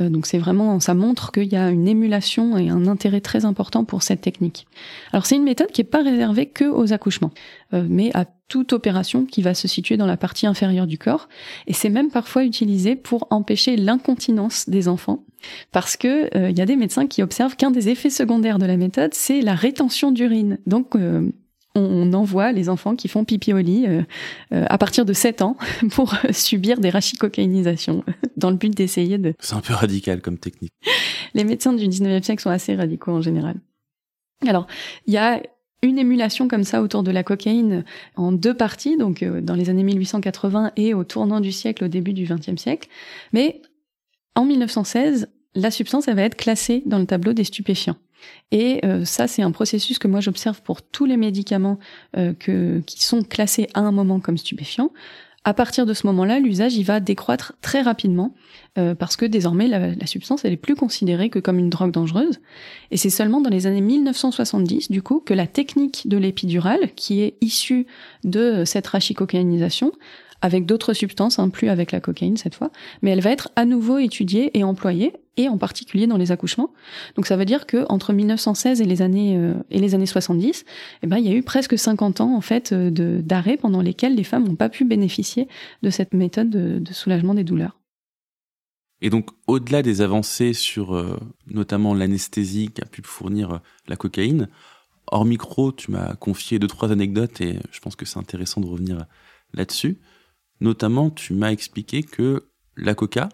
Euh, 0.00 0.08
donc 0.08 0.26
c'est 0.26 0.38
vraiment, 0.38 0.80
ça 0.80 0.94
montre 0.94 1.32
qu'il 1.32 1.52
y 1.52 1.56
a 1.56 1.70
une 1.70 1.88
émulation 1.88 2.56
et 2.56 2.68
un 2.68 2.86
intérêt 2.86 3.20
très 3.20 3.44
important 3.44 3.84
pour 3.84 4.02
cette 4.02 4.20
technique. 4.20 4.66
Alors 5.12 5.26
c'est 5.26 5.36
une 5.36 5.44
méthode 5.44 5.70
qui 5.70 5.80
n'est 5.80 5.88
pas 5.88 6.02
réservée 6.02 6.46
que 6.46 6.64
aux 6.64 6.92
accouchements, 6.92 7.32
euh, 7.74 7.84
mais 7.88 8.10
à 8.14 8.24
toute 8.48 8.72
opération 8.72 9.26
qui 9.26 9.42
va 9.42 9.54
se 9.54 9.68
situer 9.68 9.96
dans 9.96 10.06
la 10.06 10.16
partie 10.16 10.46
inférieure 10.46 10.86
du 10.86 10.98
corps. 10.98 11.28
Et 11.66 11.72
c'est 11.72 11.90
même 11.90 12.10
parfois 12.10 12.44
utilisé 12.44 12.96
pour 12.96 13.26
empêcher 13.30 13.76
l'incontinence 13.76 14.68
des 14.68 14.88
enfants, 14.88 15.24
parce 15.72 15.96
que 15.96 16.36
euh, 16.36 16.50
il 16.50 16.58
y 16.58 16.62
a 16.62 16.66
des 16.66 16.76
médecins 16.76 17.06
qui 17.06 17.22
observent 17.22 17.56
qu'un 17.56 17.70
des 17.70 17.88
effets 17.88 18.10
secondaires 18.10 18.58
de 18.58 18.66
la 18.66 18.76
méthode, 18.76 19.14
c'est 19.14 19.40
la 19.40 19.54
rétention 19.54 20.10
d'urine. 20.10 20.58
Donc 20.66 20.96
on 21.74 22.12
envoie 22.12 22.52
les 22.52 22.68
enfants 22.68 22.96
qui 22.96 23.08
font 23.08 23.24
pipi 23.24 23.52
au 23.52 23.58
lit 23.58 23.86
euh, 23.86 24.02
euh, 24.52 24.64
à 24.68 24.78
partir 24.78 25.04
de 25.04 25.12
7 25.12 25.42
ans 25.42 25.56
pour 25.90 26.14
subir 26.30 26.80
des 26.80 26.90
rachicocaïnisations 26.90 28.04
dans 28.36 28.50
le 28.50 28.56
but 28.56 28.76
d'essayer 28.76 29.18
de... 29.18 29.34
C'est 29.38 29.54
un 29.54 29.60
peu 29.60 29.74
radical 29.74 30.20
comme 30.20 30.38
technique. 30.38 30.72
Les 31.34 31.44
médecins 31.44 31.72
du 31.72 31.86
19e 31.86 32.22
siècle 32.22 32.42
sont 32.42 32.50
assez 32.50 32.74
radicaux 32.74 33.12
en 33.12 33.20
général. 33.20 33.56
Alors, 34.46 34.66
il 35.06 35.14
y 35.14 35.18
a 35.18 35.40
une 35.82 35.98
émulation 35.98 36.48
comme 36.48 36.64
ça 36.64 36.82
autour 36.82 37.02
de 37.02 37.10
la 37.10 37.22
cocaïne 37.22 37.84
en 38.16 38.32
deux 38.32 38.54
parties, 38.54 38.96
donc 38.96 39.22
euh, 39.22 39.40
dans 39.40 39.54
les 39.54 39.70
années 39.70 39.84
1880 39.84 40.72
et 40.76 40.94
au 40.94 41.04
tournant 41.04 41.40
du 41.40 41.52
siècle, 41.52 41.84
au 41.84 41.88
début 41.88 42.12
du 42.12 42.26
20e 42.26 42.56
siècle. 42.56 42.88
Mais 43.32 43.62
en 44.34 44.44
1916, 44.44 45.28
la 45.54 45.70
substance, 45.70 46.08
elle 46.08 46.16
va 46.16 46.22
être 46.22 46.36
classée 46.36 46.82
dans 46.86 46.98
le 46.98 47.06
tableau 47.06 47.32
des 47.32 47.44
stupéfiants. 47.44 47.96
Et 48.52 48.80
euh, 48.84 49.04
ça, 49.04 49.28
c'est 49.28 49.42
un 49.42 49.52
processus 49.52 49.98
que 49.98 50.08
moi 50.08 50.20
j'observe 50.20 50.62
pour 50.62 50.82
tous 50.82 51.04
les 51.04 51.16
médicaments 51.16 51.78
euh, 52.16 52.32
qui 52.34 53.02
sont 53.02 53.22
classés 53.22 53.68
à 53.74 53.80
un 53.80 53.92
moment 53.92 54.20
comme 54.20 54.38
stupéfiants. 54.38 54.90
À 55.42 55.54
partir 55.54 55.86
de 55.86 55.94
ce 55.94 56.06
moment-là, 56.08 56.38
l'usage 56.38 56.74
il 56.76 56.82
va 56.82 57.00
décroître 57.00 57.54
très 57.62 57.80
rapidement 57.80 58.34
euh, 58.76 58.94
parce 58.94 59.16
que 59.16 59.24
désormais 59.24 59.68
la, 59.68 59.94
la, 59.94 60.06
substance 60.06 60.44
elle 60.44 60.52
est 60.52 60.58
plus 60.58 60.74
considérée 60.74 61.30
que 61.30 61.38
comme 61.38 61.58
une 61.58 61.70
drogue 61.70 61.92
dangereuse. 61.92 62.40
Et 62.90 62.98
c'est 62.98 63.08
seulement 63.08 63.40
dans 63.40 63.48
les 63.48 63.66
années 63.66 63.80
1970 63.80 64.90
du 64.90 65.00
coup 65.00 65.20
que 65.20 65.32
la 65.32 65.46
technique 65.46 66.06
de 66.06 66.18
l'épidurale, 66.18 66.92
qui 66.94 67.22
est 67.22 67.38
issue 67.40 67.86
de 68.22 68.64
cette 68.66 68.86
rachicocaïnisation, 68.86 69.92
avec 70.42 70.66
d'autres 70.66 70.92
substances, 70.92 71.38
hein, 71.38 71.48
plus 71.48 71.68
avec 71.68 71.92
la 71.92 72.00
cocaïne 72.00 72.36
cette 72.36 72.54
fois, 72.54 72.70
mais 73.02 73.10
elle 73.10 73.20
va 73.20 73.30
être 73.30 73.50
à 73.56 73.64
nouveau 73.64 73.98
étudiée 73.98 74.56
et 74.58 74.64
employée, 74.64 75.12
et 75.36 75.48
en 75.48 75.58
particulier 75.58 76.06
dans 76.06 76.16
les 76.16 76.32
accouchements. 76.32 76.72
Donc 77.16 77.26
ça 77.26 77.36
veut 77.36 77.44
dire 77.44 77.66
que 77.66 77.84
entre 77.88 78.12
1916 78.12 78.80
et 78.80 78.84
les 78.84 79.02
années 79.02 79.36
euh, 79.36 79.54
et 79.70 79.78
les 79.78 79.94
années 79.94 80.06
70, 80.06 80.64
eh 81.02 81.06
ben 81.06 81.18
il 81.18 81.26
y 81.26 81.30
a 81.30 81.34
eu 81.34 81.42
presque 81.42 81.78
50 81.78 82.20
ans 82.20 82.36
en 82.36 82.40
fait 82.40 82.72
euh, 82.72 82.90
de 82.90 83.20
d'arrêt 83.22 83.56
pendant 83.56 83.80
lesquels 83.80 84.14
les 84.14 84.24
femmes 84.24 84.46
n'ont 84.46 84.56
pas 84.56 84.68
pu 84.68 84.84
bénéficier 84.84 85.48
de 85.82 85.90
cette 85.90 86.14
méthode 86.14 86.50
de, 86.50 86.78
de 86.78 86.92
soulagement 86.92 87.34
des 87.34 87.44
douleurs. 87.44 87.78
Et 89.02 89.08
donc, 89.08 89.30
au-delà 89.46 89.80
des 89.80 90.02
avancées 90.02 90.52
sur 90.52 90.94
euh, 90.94 91.18
notamment 91.46 91.94
l'anesthésie 91.94 92.70
qu'a 92.70 92.84
pu 92.84 93.00
fournir 93.02 93.60
la 93.88 93.96
cocaïne, 93.96 94.48
hors 95.06 95.24
micro, 95.24 95.72
tu 95.72 95.90
m'as 95.90 96.14
confié 96.16 96.58
deux, 96.58 96.66
trois 96.66 96.92
anecdotes 96.92 97.40
et 97.40 97.58
je 97.70 97.80
pense 97.80 97.96
que 97.96 98.04
c'est 98.04 98.18
intéressant 98.18 98.60
de 98.60 98.66
revenir 98.66 99.06
là-dessus. 99.54 99.98
Notamment, 100.60 101.10
tu 101.10 101.34
m'as 101.34 101.52
expliqué 101.52 102.02
que 102.02 102.48
la 102.76 102.94
coca 102.94 103.28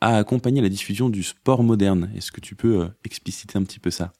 a 0.00 0.18
accompagné 0.18 0.60
la 0.60 0.68
diffusion 0.68 1.08
du 1.08 1.22
sport 1.22 1.62
moderne. 1.62 2.10
Est-ce 2.16 2.32
que 2.32 2.40
tu 2.40 2.54
peux 2.56 2.88
expliciter 3.04 3.56
un 3.56 3.62
petit 3.62 3.80
peu 3.80 3.90
ça? 3.90 4.12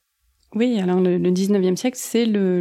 Oui, 0.55 0.79
alors 0.79 1.01
le, 1.01 1.19
19e 1.19 1.77
siècle, 1.77 1.99
c'est 2.01 2.27
le, 2.27 2.61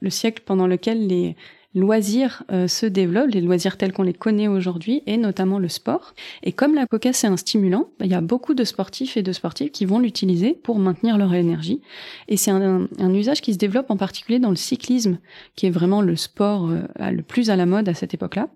le, 0.00 0.10
siècle 0.10 0.42
pendant 0.44 0.66
lequel 0.66 1.06
les, 1.06 1.36
loisirs 1.74 2.42
euh, 2.52 2.68
se 2.68 2.86
développent, 2.86 3.30
les 3.30 3.40
loisirs 3.40 3.76
tels 3.76 3.92
qu'on 3.92 4.02
les 4.02 4.12
connaît 4.12 4.48
aujourd'hui, 4.48 5.02
et 5.06 5.16
notamment 5.16 5.58
le 5.58 5.68
sport. 5.68 6.14
Et 6.42 6.52
comme 6.52 6.74
la 6.74 6.86
coca 6.86 7.12
c'est 7.12 7.26
un 7.26 7.36
stimulant, 7.36 7.88
bah, 7.98 8.06
il 8.06 8.10
y 8.10 8.14
a 8.14 8.20
beaucoup 8.20 8.54
de 8.54 8.64
sportifs 8.64 9.16
et 9.16 9.22
de 9.22 9.32
sportives 9.32 9.70
qui 9.70 9.86
vont 9.86 9.98
l'utiliser 9.98 10.58
pour 10.62 10.78
maintenir 10.78 11.18
leur 11.18 11.34
énergie. 11.34 11.80
Et 12.28 12.36
c'est 12.36 12.50
un, 12.50 12.88
usage 13.14 13.40
qui 13.40 13.52
se 13.52 13.58
développe 13.58 13.90
en 13.90 13.96
particulier 13.96 14.38
dans 14.38 14.50
le 14.50 14.56
cyclisme, 14.56 15.18
qui 15.56 15.66
est 15.66 15.70
vraiment 15.70 16.02
le 16.02 16.16
sport 16.16 16.68
euh, 16.68 17.10
le 17.10 17.22
plus 17.22 17.50
à 17.50 17.56
la 17.56 17.66
mode 17.66 17.88
à 17.88 17.94
cette 17.94 18.14
époque-là. 18.14 18.48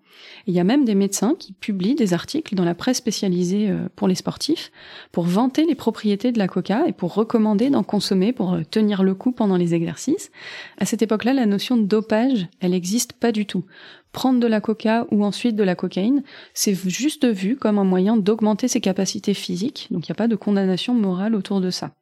Il 0.47 0.55
y 0.55 0.61
a 0.61 0.65
même 0.65 0.85
des 0.85 0.95
médecins 0.95 1.35
qui 1.39 1.53
publient 1.53 1.95
des 1.95 2.15
articles 2.15 2.55
dans 2.55 2.65
la 2.65 2.75
presse 2.75 2.97
spécialisée 2.97 3.69
euh, 3.69 3.89
pour 3.97 4.09
les 4.09 4.15
sportifs 4.15 4.73
pour 5.13 5.25
vanter 5.25 5.65
les 5.67 5.75
propriétés 5.75 6.33
de 6.33 6.39
la 6.39 6.49
coca 6.49 6.87
et 6.87 6.93
pour 6.93 7.15
recommander 7.15 7.71
d'en 7.71 7.83
consommer 7.83 8.33
pour 8.33 8.59
tenir 8.71 9.03
le 9.03 9.15
coup 9.15 9.33
pendant 9.33 9.57
les 9.57 9.75
exercices. 9.75 10.31
À 10.79 10.87
cette 10.87 11.03
époque-là, 11.03 11.35
la 11.35 11.47
notion 11.47 11.77
de 11.77 11.85
dopage, 11.85 12.49
elle 12.61 12.75
existe 12.75 13.06
pas 13.13 13.33
du 13.33 13.47
tout. 13.47 13.65
Prendre 14.13 14.41
de 14.41 14.47
la 14.47 14.61
coca 14.61 15.07
ou 15.11 15.25
ensuite 15.25 15.57
de 15.57 15.63
la 15.63 15.75
cocaïne, 15.75 16.23
c'est 16.55 16.75
juste 16.89 17.27
vu 17.27 17.57
comme 17.57 17.79
un 17.79 17.85
moyen 17.85 18.17
d'augmenter 18.17 18.69
ses 18.69 18.81
capacités 18.81 19.35
physiques, 19.35 19.89
donc 19.91 20.07
il 20.07 20.11
n'y 20.11 20.15
a 20.15 20.17
pas 20.17 20.29
de 20.29 20.37
condamnation 20.37 20.95
morale 20.95 21.35
autour 21.35 21.61
de 21.61 21.71
ça. 21.71 21.93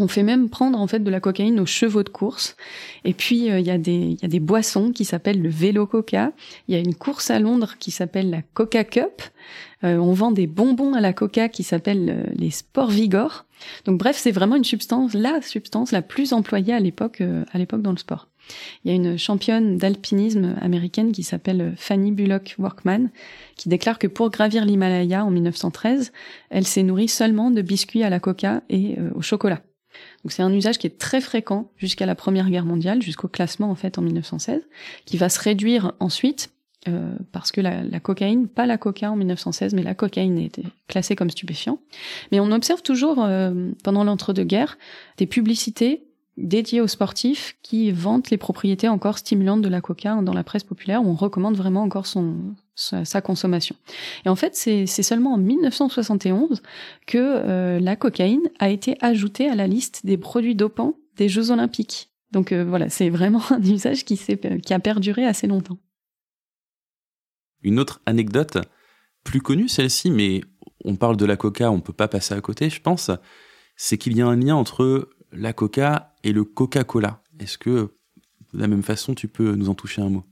On 0.00 0.06
fait 0.06 0.22
même 0.22 0.48
prendre 0.48 0.78
en 0.78 0.86
fait 0.86 1.00
de 1.00 1.10
la 1.10 1.18
cocaïne 1.18 1.58
aux 1.58 1.66
chevaux 1.66 2.04
de 2.04 2.08
course. 2.08 2.56
Et 3.04 3.14
puis 3.14 3.50
euh, 3.50 3.58
il 3.58 3.66
y, 3.66 3.70
a 3.70 3.78
des, 3.78 4.16
y 4.22 4.24
a 4.24 4.28
des 4.28 4.38
boissons 4.38 4.92
qui 4.92 5.04
s'appellent 5.04 5.42
le 5.42 5.48
vélo 5.48 5.86
coca. 5.86 6.32
Il 6.68 6.74
y 6.74 6.78
a 6.78 6.80
une 6.80 6.94
course 6.94 7.30
à 7.30 7.40
Londres 7.40 7.74
qui 7.80 7.90
s'appelle 7.90 8.30
la 8.30 8.42
Coca 8.42 8.84
Cup. 8.84 9.22
Euh, 9.82 9.96
on 9.96 10.12
vend 10.12 10.30
des 10.30 10.46
bonbons 10.46 10.94
à 10.94 11.00
la 11.00 11.12
coca 11.12 11.48
qui 11.48 11.64
s'appellent 11.64 12.10
euh, 12.10 12.32
les 12.36 12.50
Sport 12.50 12.90
Vigor. 12.90 13.44
Donc 13.86 13.98
bref, 13.98 14.16
c'est 14.16 14.30
vraiment 14.30 14.54
une 14.54 14.64
substance, 14.64 15.14
la 15.14 15.42
substance 15.42 15.90
la 15.90 16.02
plus 16.02 16.32
employée 16.32 16.74
à 16.74 16.80
l'époque, 16.80 17.20
à 17.20 17.58
l'époque 17.58 17.82
dans 17.82 17.90
le 17.90 17.98
sport. 17.98 18.28
Il 18.84 18.90
y 18.90 18.92
a 18.92 18.96
une 18.96 19.18
championne 19.18 19.76
d'alpinisme 19.76 20.56
américaine 20.60 21.12
qui 21.12 21.22
s'appelle 21.22 21.74
Fanny 21.76 22.12
Bullock 22.12 22.54
Workman, 22.58 23.08
qui 23.56 23.68
déclare 23.68 23.98
que 23.98 24.06
pour 24.06 24.30
gravir 24.30 24.64
l'Himalaya 24.64 25.24
en 25.24 25.30
1913, 25.30 26.12
elle 26.50 26.66
s'est 26.66 26.82
nourrie 26.82 27.08
seulement 27.08 27.50
de 27.50 27.62
biscuits 27.62 28.02
à 28.02 28.10
la 28.10 28.20
coca 28.20 28.62
et 28.68 28.96
au 29.14 29.22
chocolat. 29.22 29.62
Donc 30.24 30.32
c'est 30.32 30.42
un 30.42 30.52
usage 30.52 30.78
qui 30.78 30.86
est 30.86 30.98
très 30.98 31.20
fréquent 31.20 31.70
jusqu'à 31.76 32.06
la 32.06 32.14
Première 32.14 32.50
Guerre 32.50 32.64
mondiale, 32.64 33.02
jusqu'au 33.02 33.28
classement 33.28 33.70
en 33.70 33.74
fait 33.74 33.98
en 33.98 34.02
1916, 34.02 34.62
qui 35.04 35.16
va 35.16 35.28
se 35.28 35.40
réduire 35.40 35.92
ensuite 36.00 36.50
euh, 36.86 37.16
parce 37.32 37.50
que 37.50 37.60
la, 37.60 37.82
la, 37.82 38.00
cocaïne, 38.00 38.48
pas 38.48 38.66
la 38.66 38.78
coca 38.78 39.10
en 39.10 39.16
1916, 39.16 39.74
mais 39.74 39.82
la 39.82 39.94
cocaïne 39.94 40.38
était 40.38 40.64
classée 40.86 41.16
comme 41.16 41.30
stupéfiant. 41.30 41.80
Mais 42.30 42.40
on 42.40 42.52
observe 42.52 42.82
toujours 42.82 43.22
euh, 43.22 43.70
pendant 43.82 44.04
l'entre-deux-guerres 44.04 44.78
des 45.16 45.26
publicités 45.26 46.04
dédié 46.38 46.80
aux 46.80 46.86
sportifs 46.86 47.56
qui 47.62 47.90
vantent 47.90 48.30
les 48.30 48.36
propriétés 48.36 48.88
encore 48.88 49.18
stimulantes 49.18 49.62
de 49.62 49.68
la 49.68 49.80
coca 49.80 50.20
dans 50.22 50.32
la 50.32 50.44
presse 50.44 50.64
populaire 50.64 51.02
où 51.02 51.08
on 51.08 51.14
recommande 51.14 51.56
vraiment 51.56 51.82
encore 51.82 52.06
son, 52.06 52.54
sa, 52.74 53.20
consommation. 53.20 53.76
Et 54.24 54.28
en 54.28 54.36
fait, 54.36 54.54
c'est 54.54 54.86
seulement 54.86 55.34
en 55.34 55.38
1971 55.38 56.62
que 57.06 57.18
euh, 57.18 57.80
la 57.80 57.96
cocaïne 57.96 58.48
a 58.58 58.70
été 58.70 58.96
ajoutée 59.00 59.48
à 59.48 59.54
la 59.54 59.66
liste 59.66 60.06
des 60.06 60.16
produits 60.16 60.54
dopants 60.54 60.94
des 61.16 61.28
Jeux 61.28 61.50
olympiques. 61.50 62.10
Donc 62.30 62.52
euh, 62.52 62.64
voilà, 62.64 62.88
c'est 62.88 63.10
vraiment 63.10 63.42
un 63.50 63.62
usage 63.62 64.04
qui, 64.04 64.16
qui 64.16 64.74
a 64.74 64.78
perduré 64.78 65.24
assez 65.26 65.46
longtemps. 65.46 65.78
Une 67.62 67.80
autre 67.80 68.00
anecdote, 68.06 68.58
plus 69.24 69.40
connue 69.40 69.68
celle-ci, 69.68 70.12
mais 70.12 70.42
on 70.84 70.94
parle 70.94 71.16
de 71.16 71.26
la 71.26 71.36
coca, 71.36 71.72
on 71.72 71.80
peut 71.80 71.92
pas 71.92 72.06
passer 72.06 72.34
à 72.34 72.40
côté, 72.40 72.70
je 72.70 72.80
pense, 72.80 73.10
c'est 73.74 73.98
qu'il 73.98 74.16
y 74.16 74.22
a 74.22 74.26
un 74.26 74.36
lien 74.36 74.54
entre 74.54 75.10
la 75.32 75.52
coca 75.52 76.07
et 76.28 76.32
le 76.32 76.44
Coca-Cola. 76.44 77.22
Est-ce 77.40 77.58
que 77.58 77.90
de 78.52 78.60
la 78.60 78.68
même 78.68 78.82
façon, 78.82 79.14
tu 79.14 79.28
peux 79.28 79.54
nous 79.54 79.68
en 79.68 79.74
toucher 79.74 80.02
un 80.02 80.10
mot? 80.10 80.24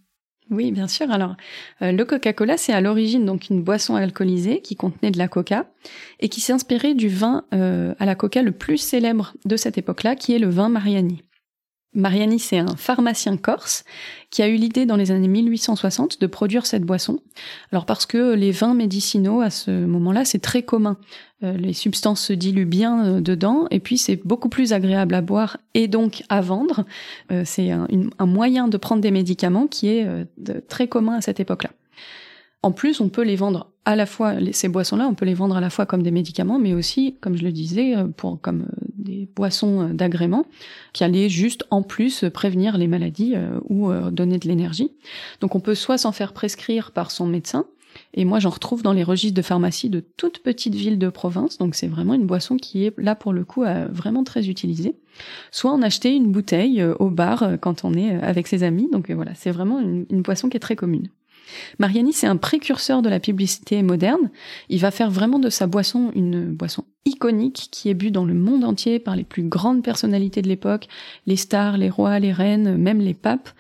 Oui, 0.51 0.71
bien 0.71 0.87
sûr. 0.87 1.11
Alors, 1.11 1.37
euh, 1.83 1.91
le 1.91 2.05
Coca-Cola, 2.05 2.57
c'est 2.57 2.73
à 2.73 2.81
l'origine 2.81 3.25
donc 3.27 3.49
une 3.51 3.63
boisson 3.63 3.97
alcoolisée 3.97 4.61
qui 4.61 4.77
contenait 4.77 5.11
de 5.11 5.19
la 5.19 5.27
coca 5.27 5.67
et 6.21 6.29
qui 6.29 6.41
s'est 6.41 6.53
inspirée 6.53 6.95
du 6.95 7.09
vin 7.09 7.45
euh, 7.53 7.95
à 7.99 8.07
la 8.07 8.15
coca 8.15 8.43
le 8.43 8.53
plus 8.53 8.79
célèbre 8.79 9.35
de 9.45 9.57
cette 9.57 9.77
époque-là, 9.77 10.15
qui 10.15 10.35
est 10.35 10.39
le 10.39 10.49
vin 10.49 10.69
Mariani. 10.69 11.23
Mariani, 11.97 12.39
c'est 12.39 12.59
un 12.59 12.77
pharmacien 12.77 13.39
corse 13.39 13.85
qui 14.31 14.43
a 14.43 14.49
eu 14.49 14.57
l'idée 14.57 14.85
dans 14.85 14.97
les 14.97 15.11
années 15.11 15.29
1860 15.29 16.21
de 16.21 16.27
produire 16.27 16.67
cette 16.67 16.83
boisson. 16.83 17.21
Alors 17.73 17.87
parce 17.87 18.05
que 18.05 18.35
les 18.35 18.51
vins 18.51 18.75
médicinaux 18.75 19.41
à 19.41 19.49
ce 19.49 19.71
moment-là, 19.71 20.27
c'est 20.27 20.39
très 20.39 20.63
commun. 20.63 20.99
Euh, 21.43 21.57
les 21.57 21.73
substances 21.73 22.21
se 22.21 22.33
diluent 22.35 22.67
bien 22.67 23.05
euh, 23.05 23.21
dedans 23.21 23.67
et 23.71 23.81
puis 23.81 23.97
c'est 23.99 24.17
beaucoup 24.17 24.51
plus 24.51 24.75
agréable 24.75 25.15
à 25.15 25.23
boire 25.23 25.57
et 25.73 25.89
donc 25.89 26.23
à 26.29 26.43
vendre. 26.43 26.85
Euh, 27.33 27.43
c'est 27.47 27.71
un, 27.71 27.87
moyen 28.21 28.69
de 28.69 28.77
prendre 28.77 29.01
des 29.01 29.11
médicaments 29.11 29.67
qui 29.67 29.89
est 29.89 30.07
très 30.69 30.89
commun 30.89 31.15
à 31.15 31.21
cette 31.23 31.41
époque-là. 31.41 31.71
En 32.63 32.73
plus, 32.73 33.01
on 33.01 33.09
peut 33.09 33.23
les 33.23 33.37
vendre 33.37 33.71
à 33.85 33.97
la 33.97 34.07
fois, 34.07 34.35
ces 34.53 34.69
boissons-là, 34.69 35.07
on 35.07 35.15
peut 35.15 35.25
les 35.25 35.35
vendre 35.35 35.57
à 35.57 35.61
la 35.61 35.71
fois 35.71 35.87
comme 35.87 36.03
des 36.03 36.11
médicaments, 36.11 36.59
mais 36.59 36.75
aussi, 36.75 37.17
comme 37.21 37.37
je 37.37 37.45
le 37.45 37.53
disais, 37.53 37.95
pour, 38.17 38.41
comme 38.41 38.67
des 39.07 39.29
boissons 39.35 39.91
d'agrément 39.95 40.47
qui 40.93 41.05
allaient 41.05 41.29
juste 41.29 41.65
en 41.71 41.83
plus 41.83 42.25
prévenir 42.33 42.77
les 42.77 42.87
maladies 42.87 43.35
ou 43.69 43.93
donner 44.11 44.39
de 44.39 44.49
l'énergie. 44.49 44.93
Donc 45.41 45.55
on 45.55 45.61
peut 45.61 45.75
soit 45.75 45.99
s'en 45.99 46.13
faire 46.13 46.33
prescrire 46.33 46.91
par 46.91 47.11
son 47.11 47.27
médecin, 47.27 47.67
et 48.15 48.25
moi, 48.25 48.39
j'en 48.39 48.51
retrouve 48.51 48.83
dans 48.83 48.93
les 48.93 49.03
registres 49.03 49.37
de 49.37 49.43
pharmacie 49.43 49.91
de 49.91 50.05
toutes 50.17 50.41
petites 50.41 50.75
villes 50.75 50.99
de 50.99 51.09
province. 51.09 51.59
Donc, 51.59 51.75
c'est 51.75 51.87
vraiment 51.87 52.15
une 52.15 52.27
boisson 52.27 52.57
qui 52.57 52.85
est 52.85 52.95
là 52.99 53.15
pour 53.15 53.33
le 53.33 53.45
coup 53.45 53.65
vraiment 53.91 54.25
très 54.25 54.49
utilisée. 54.49 54.97
Soit 55.51 55.73
en 55.73 55.83
acheter 55.83 56.15
une 56.15 56.31
bouteille 56.31 56.81
euh, 56.81 56.95
au 56.99 57.11
bar 57.11 57.43
euh, 57.43 57.57
quand 57.57 57.85
on 57.85 57.95
est 57.95 58.15
euh, 58.15 58.21
avec 58.21 58.47
ses 58.47 58.63
amis. 58.63 58.89
Donc 58.91 59.11
voilà, 59.11 59.35
c'est 59.35 59.51
vraiment 59.51 59.81
une 59.81 60.23
boisson 60.23 60.49
qui 60.49 60.57
est 60.57 60.61
très 60.61 60.77
commune. 60.77 61.09
Mariani, 61.79 62.13
c'est 62.13 62.27
un 62.27 62.37
précurseur 62.37 63.03
de 63.03 63.09
la 63.09 63.21
publicité 63.21 63.83
moderne. 63.83 64.31
Il 64.69 64.81
va 64.81 64.91
faire 64.91 65.11
vraiment 65.11 65.39
de 65.39 65.51
sa 65.51 65.67
boisson 65.67 66.11
une 66.15 66.53
boisson 66.53 66.85
iconique 67.05 67.69
qui 67.71 67.89
est 67.89 67.95
bu 67.95 68.11
dans 68.11 68.25
le 68.25 68.35
monde 68.35 68.65
entier 68.65 68.99
par 68.99 69.17
les 69.17 69.25
plus 69.25 69.45
grandes 69.45 69.83
personnalités 69.83 70.43
de 70.43 70.49
l'époque, 70.49 70.89
les 71.27 71.37
stars, 71.37 71.79
les 71.79 71.89
rois, 71.89 72.19
les 72.19 72.33
reines, 72.33 72.77
même 72.77 73.01
les 73.01 73.15
papes. 73.15 73.51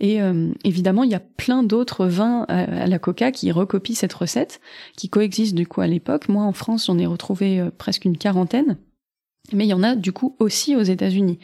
Et 0.00 0.20
euh, 0.20 0.50
évidemment, 0.64 1.04
il 1.04 1.10
y 1.10 1.14
a 1.14 1.20
plein 1.20 1.62
d'autres 1.62 2.06
vins 2.06 2.44
à, 2.48 2.86
la 2.86 2.98
coca 2.98 3.30
qui 3.30 3.50
recopient 3.52 3.94
cette 3.94 4.12
recette, 4.12 4.60
qui 4.96 5.08
coexistent 5.08 5.54
du 5.54 5.66
coup 5.66 5.80
à 5.80 5.86
l'époque. 5.86 6.28
Moi, 6.28 6.42
en 6.42 6.52
France, 6.52 6.86
j'en 6.86 6.98
ai 6.98 7.06
retrouvé 7.06 7.60
euh, 7.60 7.70
presque 7.76 8.04
une 8.04 8.18
quarantaine. 8.18 8.76
Mais 9.52 9.64
il 9.64 9.68
y 9.68 9.74
en 9.74 9.82
a 9.82 9.94
du 9.94 10.12
coup 10.12 10.36
aussi 10.40 10.76
aux 10.76 10.82
États-Unis, 10.82 11.38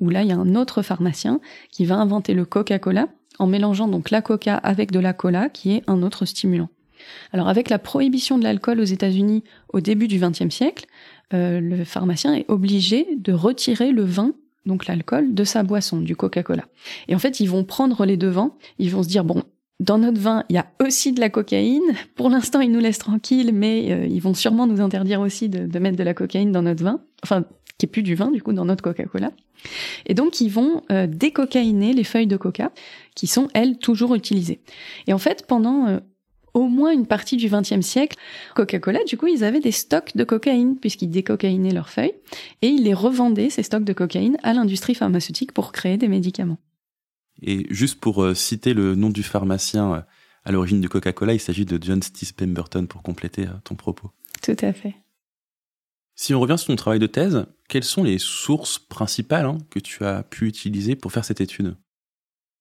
où 0.00 0.10
là, 0.10 0.22
il 0.22 0.28
y 0.28 0.32
a 0.32 0.36
un 0.36 0.56
autre 0.56 0.82
pharmacien 0.82 1.40
qui 1.70 1.84
va 1.84 1.96
inventer 1.96 2.34
le 2.34 2.44
Coca-Cola 2.44 3.08
en 3.38 3.46
mélangeant 3.46 3.88
donc 3.88 4.10
la 4.10 4.22
coca 4.22 4.56
avec 4.56 4.92
de 4.92 5.00
la 5.00 5.12
cola, 5.12 5.48
qui 5.48 5.72
est 5.72 5.82
un 5.86 6.02
autre 6.02 6.24
stimulant. 6.24 6.68
Alors 7.32 7.48
avec 7.48 7.70
la 7.70 7.78
prohibition 7.78 8.38
de 8.38 8.44
l'alcool 8.44 8.80
aux 8.80 8.84
États-Unis 8.84 9.44
au 9.72 9.80
début 9.80 10.08
du 10.08 10.18
XXe 10.18 10.54
siècle, 10.54 10.86
euh, 11.32 11.60
le 11.60 11.84
pharmacien 11.84 12.34
est 12.34 12.44
obligé 12.48 13.06
de 13.16 13.32
retirer 13.32 13.92
le 13.92 14.04
vin, 14.04 14.32
donc 14.66 14.86
l'alcool, 14.86 15.34
de 15.34 15.44
sa 15.44 15.62
boisson, 15.62 16.00
du 16.00 16.16
Coca-Cola. 16.16 16.64
Et 17.08 17.14
en 17.14 17.18
fait, 17.18 17.40
ils 17.40 17.48
vont 17.48 17.64
prendre 17.64 18.04
les 18.06 18.16
devants, 18.16 18.56
ils 18.78 18.90
vont 18.90 19.02
se 19.02 19.08
dire, 19.08 19.24
bon, 19.24 19.42
dans 19.80 19.98
notre 19.98 20.20
vin, 20.20 20.44
il 20.48 20.56
y 20.56 20.58
a 20.58 20.66
aussi 20.80 21.12
de 21.12 21.20
la 21.20 21.28
cocaïne. 21.28 21.82
Pour 22.14 22.30
l'instant, 22.30 22.60
ils 22.60 22.70
nous 22.70 22.80
laissent 22.80 22.98
tranquilles, 22.98 23.50
mais 23.52 23.90
euh, 23.90 24.06
ils 24.06 24.20
vont 24.20 24.34
sûrement 24.34 24.66
nous 24.66 24.80
interdire 24.80 25.20
aussi 25.20 25.48
de, 25.48 25.66
de, 25.66 25.78
mettre 25.78 25.96
de 25.96 26.04
la 26.04 26.14
cocaïne 26.14 26.52
dans 26.52 26.62
notre 26.62 26.84
vin. 26.84 27.00
Enfin, 27.22 27.44
qui 27.78 27.86
est 27.86 27.88
plus 27.88 28.02
du 28.02 28.14
vin, 28.14 28.30
du 28.30 28.42
coup, 28.42 28.52
dans 28.52 28.64
notre 28.64 28.82
Coca-Cola. 28.82 29.32
Et 30.06 30.14
donc, 30.14 30.40
ils 30.40 30.50
vont 30.50 30.82
euh, 30.90 31.06
décocaïner 31.06 31.92
les 31.92 32.04
feuilles 32.04 32.26
de 32.26 32.36
coca, 32.36 32.72
qui 33.14 33.26
sont, 33.26 33.48
elles, 33.54 33.78
toujours 33.78 34.14
utilisées. 34.14 34.60
Et 35.06 35.12
en 35.12 35.18
fait, 35.18 35.46
pendant 35.46 35.86
euh, 35.86 36.00
au 36.52 36.68
moins 36.68 36.92
une 36.92 37.06
partie 37.06 37.36
du 37.36 37.48
XXe 37.48 37.80
siècle, 37.80 38.16
Coca-Cola, 38.54 39.02
du 39.04 39.16
coup, 39.16 39.26
ils 39.26 39.42
avaient 39.42 39.60
des 39.60 39.72
stocks 39.72 40.16
de 40.16 40.24
cocaïne, 40.24 40.78
puisqu'ils 40.78 41.10
décocaïnaient 41.10 41.72
leurs 41.72 41.90
feuilles, 41.90 42.14
et 42.62 42.68
ils 42.68 42.84
les 42.84 42.94
revendaient, 42.94 43.50
ces 43.50 43.62
stocks 43.62 43.84
de 43.84 43.92
cocaïne, 43.92 44.36
à 44.42 44.52
l'industrie 44.52 44.94
pharmaceutique 44.94 45.52
pour 45.52 45.72
créer 45.72 45.96
des 45.96 46.08
médicaments. 46.08 46.58
Et 47.42 47.66
juste 47.70 47.98
pour 47.98 48.22
euh, 48.22 48.34
citer 48.34 48.74
le 48.74 48.94
nom 48.94 49.10
du 49.10 49.24
pharmacien 49.24 50.04
à 50.44 50.52
l'origine 50.52 50.80
du 50.80 50.88
Coca-Cola, 50.88 51.32
il 51.32 51.40
s'agit 51.40 51.64
de 51.64 51.82
John 51.82 52.02
Steele 52.02 52.34
Pemberton, 52.34 52.86
pour 52.86 53.02
compléter 53.02 53.46
ton 53.64 53.74
propos. 53.74 54.10
Tout 54.42 54.56
à 54.60 54.72
fait. 54.72 54.94
Si 56.16 56.34
on 56.34 56.40
revient 56.40 56.58
sur 56.58 56.68
ton 56.68 56.76
travail 56.76 57.00
de 57.00 57.06
thèse, 57.06 57.46
quelles 57.68 57.84
sont 57.84 58.04
les 58.04 58.18
sources 58.18 58.78
principales 58.78 59.46
hein, 59.46 59.58
que 59.70 59.80
tu 59.80 60.04
as 60.04 60.22
pu 60.22 60.46
utiliser 60.46 60.94
pour 60.94 61.12
faire 61.12 61.24
cette 61.24 61.40
étude? 61.40 61.76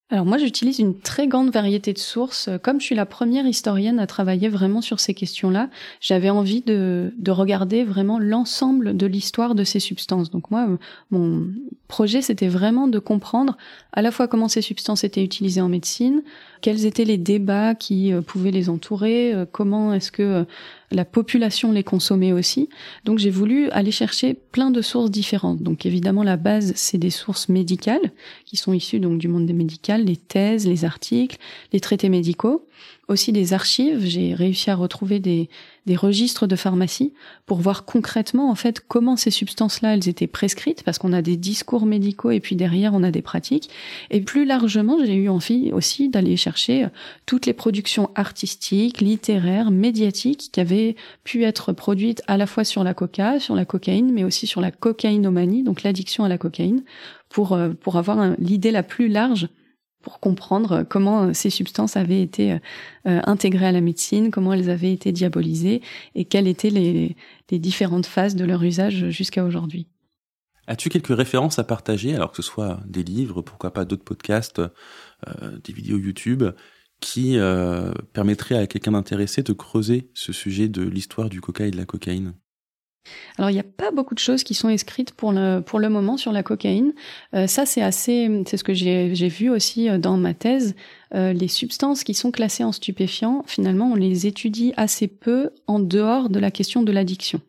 Alors 0.10 0.26
moi 0.26 0.38
j'utilise 0.38 0.78
une 0.78 1.00
très 1.00 1.28
grande 1.28 1.52
variété 1.52 1.92
de 1.92 1.98
sources. 1.98 2.50
Comme 2.62 2.80
je 2.80 2.86
suis 2.86 2.96
la 2.96 3.08
première 3.08 3.48
historienne 3.48 4.00
à 4.00 4.06
travailler 4.06 4.48
vraiment 4.48 4.82
sur 4.82 5.00
ces 5.00 5.16
questions-là, 5.16 5.70
j'avais 6.02 6.30
envie 6.30 6.62
de, 6.62 7.12
de, 7.18 7.32
regarder 7.32 7.84
vraiment 7.84 8.20
l'ensemble 8.20 8.96
de 8.96 9.08
l'histoire 9.08 9.56
de 9.56 9.64
ces 9.64 9.80
substances. 9.80 10.30
Donc 10.30 10.52
moi, 10.52 10.68
mon 11.10 11.48
projet 11.88 12.22
c'était 12.22 12.48
vraiment 12.48 12.88
de 12.88 13.00
comprendre 13.00 13.58
à 13.92 14.02
la 14.02 14.12
fois 14.12 14.28
comment 14.28 14.48
ces 14.48 14.62
substances 14.62 15.04
étaient 15.04 15.24
utilisées 15.24 15.62
en 15.62 15.70
médecine, 15.70 16.22
quels 16.62 16.86
étaient 16.86 17.06
les 17.06 17.18
débats 17.18 17.76
qui 17.76 18.14
euh, 18.14 18.22
pouvaient 18.22 18.52
les 18.52 18.70
entourer, 18.70 19.34
euh, 19.34 19.46
comment 19.52 19.94
est-ce 19.94 20.12
que 20.12 20.24
euh, 20.24 20.44
la 20.94 21.06
population 21.06 21.72
les 21.72 21.84
consommait 21.84 22.32
aussi. 22.32 22.70
Donc 23.04 23.20
j'ai 23.20 23.30
voulu 23.30 23.70
aller 23.72 23.92
chercher 23.92 24.34
plein 24.34 24.72
de 24.72 24.82
sources 24.82 25.12
différentes. 25.12 25.62
Donc 25.62 25.86
évidemment 25.86 26.24
la 26.24 26.38
base 26.38 26.74
c'est 26.76 26.98
des 26.98 27.10
sources 27.10 27.50
médicales 27.50 28.12
qui 28.46 28.58
sont 28.58 28.74
issues 28.74 29.00
donc 29.00 29.18
du 29.18 29.28
monde 29.28 29.46
des 29.46 29.54
médicales, 29.54 30.06
les 30.06 30.18
thèses, 30.18 30.68
les 30.68 30.86
articles, 30.86 31.38
les 31.72 31.80
traités 31.80 32.10
médicaux 32.10 32.68
aussi 33.08 33.32
des 33.32 33.54
archives. 33.54 34.06
J'ai 34.06 34.34
réussi 34.34 34.70
à 34.70 34.76
retrouver 34.76 35.20
des, 35.20 35.50
des 35.86 35.96
registres 35.96 36.48
de 36.48 36.56
pharmacie 36.56 37.14
pour 37.46 37.60
voir 37.60 37.86
concrètement 37.86 38.50
en 38.50 38.56
fait 38.56 38.82
comment 38.88 39.18
ces 39.18 39.32
substances-là 39.32 39.96
elles 39.96 40.08
étaient 40.08 40.28
prescrites 40.28 40.84
parce 40.84 40.98
qu'on 40.98 41.14
a 41.14 41.22
des 41.22 41.36
discours 41.36 41.86
médicaux 41.86 42.32
et 42.32 42.40
puis 42.40 42.56
derrière 42.56 42.94
on 42.94 43.04
a 43.04 43.12
des 43.12 43.22
pratiques. 43.22 43.70
Et 44.10 44.22
plus 44.22 44.46
largement, 44.46 44.98
j'ai 45.04 45.16
eu 45.16 45.30
envie 45.30 45.72
aussi 45.72 46.10
d'aller 46.10 46.38
chercher 46.38 46.88
toutes 47.26 47.46
les 47.46 47.54
productions 47.54 48.10
artistiques, 48.16 49.02
littéraires, 49.02 49.72
médiatiques 49.72 50.50
qui 50.52 50.60
avaient 50.60 50.96
pu 51.24 51.44
être 51.44 51.74
produites 51.74 52.22
à 52.28 52.38
la 52.38 52.48
fois 52.48 52.64
sur 52.64 52.84
la 52.84 52.94
coca, 52.94 53.40
sur 53.40 53.56
la 53.56 53.66
cocaïne, 53.66 54.12
mais 54.14 54.24
aussi 54.24 54.48
sur 54.48 54.62
la 54.62 54.72
cocaïnomanie, 54.72 55.64
donc 55.64 55.84
l'addiction 55.84 56.24
à 56.24 56.30
la 56.30 56.38
cocaïne, 56.38 56.84
pour, 57.30 57.54
euh, 57.54 57.70
pour 57.70 57.98
avoir 57.98 58.36
l'idée 58.38 58.72
la 58.72 58.84
plus 58.84 59.08
large 59.08 59.50
pour 60.04 60.20
comprendre 60.20 60.84
comment 60.88 61.34
ces 61.34 61.50
substances 61.50 61.98
avaient 61.98 62.22
été 62.22 62.52
euh, 62.52 62.58
intégrées 63.24 63.68
à 63.68 63.72
la 63.72 63.82
médecine, 63.82 64.30
comment 64.30 64.54
elles 64.54 64.70
avaient 64.70 64.92
été 64.92 65.12
diabolisées 65.12 65.82
et 66.14 66.26
quelles 66.26 66.48
étaient 66.48 66.70
les, 66.70 67.16
différentes 67.52 68.08
phases 68.08 68.36
de 68.36 68.46
leur 68.46 68.64
usage 68.64 69.10
jusqu'à 69.10 69.46
aujourd'hui. 69.46 69.88
As-tu 70.66 70.90
quelques 70.90 71.16
références 71.16 71.60
à 71.60 71.64
partager, 71.64 72.16
alors 72.16 72.32
que 72.32 72.38
ce 72.38 72.42
soit 72.42 72.80
des 72.88 73.04
livres, 73.04 73.44
pourquoi 73.44 73.72
pas 73.72 73.86
d'autres 73.86 74.04
podcasts, 74.04 74.60
euh, 74.60 75.60
des 75.64 75.72
vidéos 75.72 76.00
YouTube, 76.00 76.44
qui 77.00 77.38
euh, 77.38 77.94
permettraient 78.14 78.58
à 78.58 78.66
quelqu'un 78.66 78.94
d'intéressé 78.94 79.44
de 79.44 79.54
creuser 79.54 80.10
ce 80.16 80.34
sujet 80.34 80.68
de 80.68 80.82
l'histoire 80.82 81.30
du 81.30 81.42
coca 81.42 81.68
et 81.68 81.72
de 81.72 81.78
la 81.78 81.86
cocaïne? 81.86 82.34
Alors 83.38 83.50
il 83.50 83.54
n'y 83.54 83.60
a 83.60 83.64
pas 83.64 83.92
beaucoup 83.92 84.14
de 84.14 84.20
choses 84.20 84.44
qui 84.44 84.54
sont 84.54 84.70
écrites 84.70 85.12
pour 85.12 85.32
le 85.32 85.60
pour 85.60 85.80
le 85.80 85.90
moment 85.90 86.18
sur 86.18 86.32
la 86.32 86.44
cocaïne. 86.44 86.94
Euh, 87.34 87.48
ça 87.48 87.66
c'est 87.66 87.82
assez, 87.82 88.30
c'est 88.48 88.58
ce 88.58 88.64
que 88.64 88.74
j'ai 88.74 89.28
vu 89.28 89.50
aussi 89.50 89.90
euh, 89.90 89.98
dans 89.98 90.18
ma 90.18 90.34
thèse. 90.34 90.76
Euh, 91.16 91.32
les 91.32 91.48
substances 91.48 92.04
qui 92.04 92.16
sont 92.16 92.32
classées 92.32 92.64
en 92.64 92.72
stupéfiants, 92.72 93.44
finalement, 93.46 93.92
on 93.92 93.96
les 93.96 94.26
étudie 94.26 94.74
assez 94.78 95.08
peu 95.08 95.52
en 95.68 95.80
dehors 95.80 96.28
de 96.28 96.40
la 96.40 96.50
question 96.50 96.82
de 96.82 96.92
l'addiction. 96.92 97.40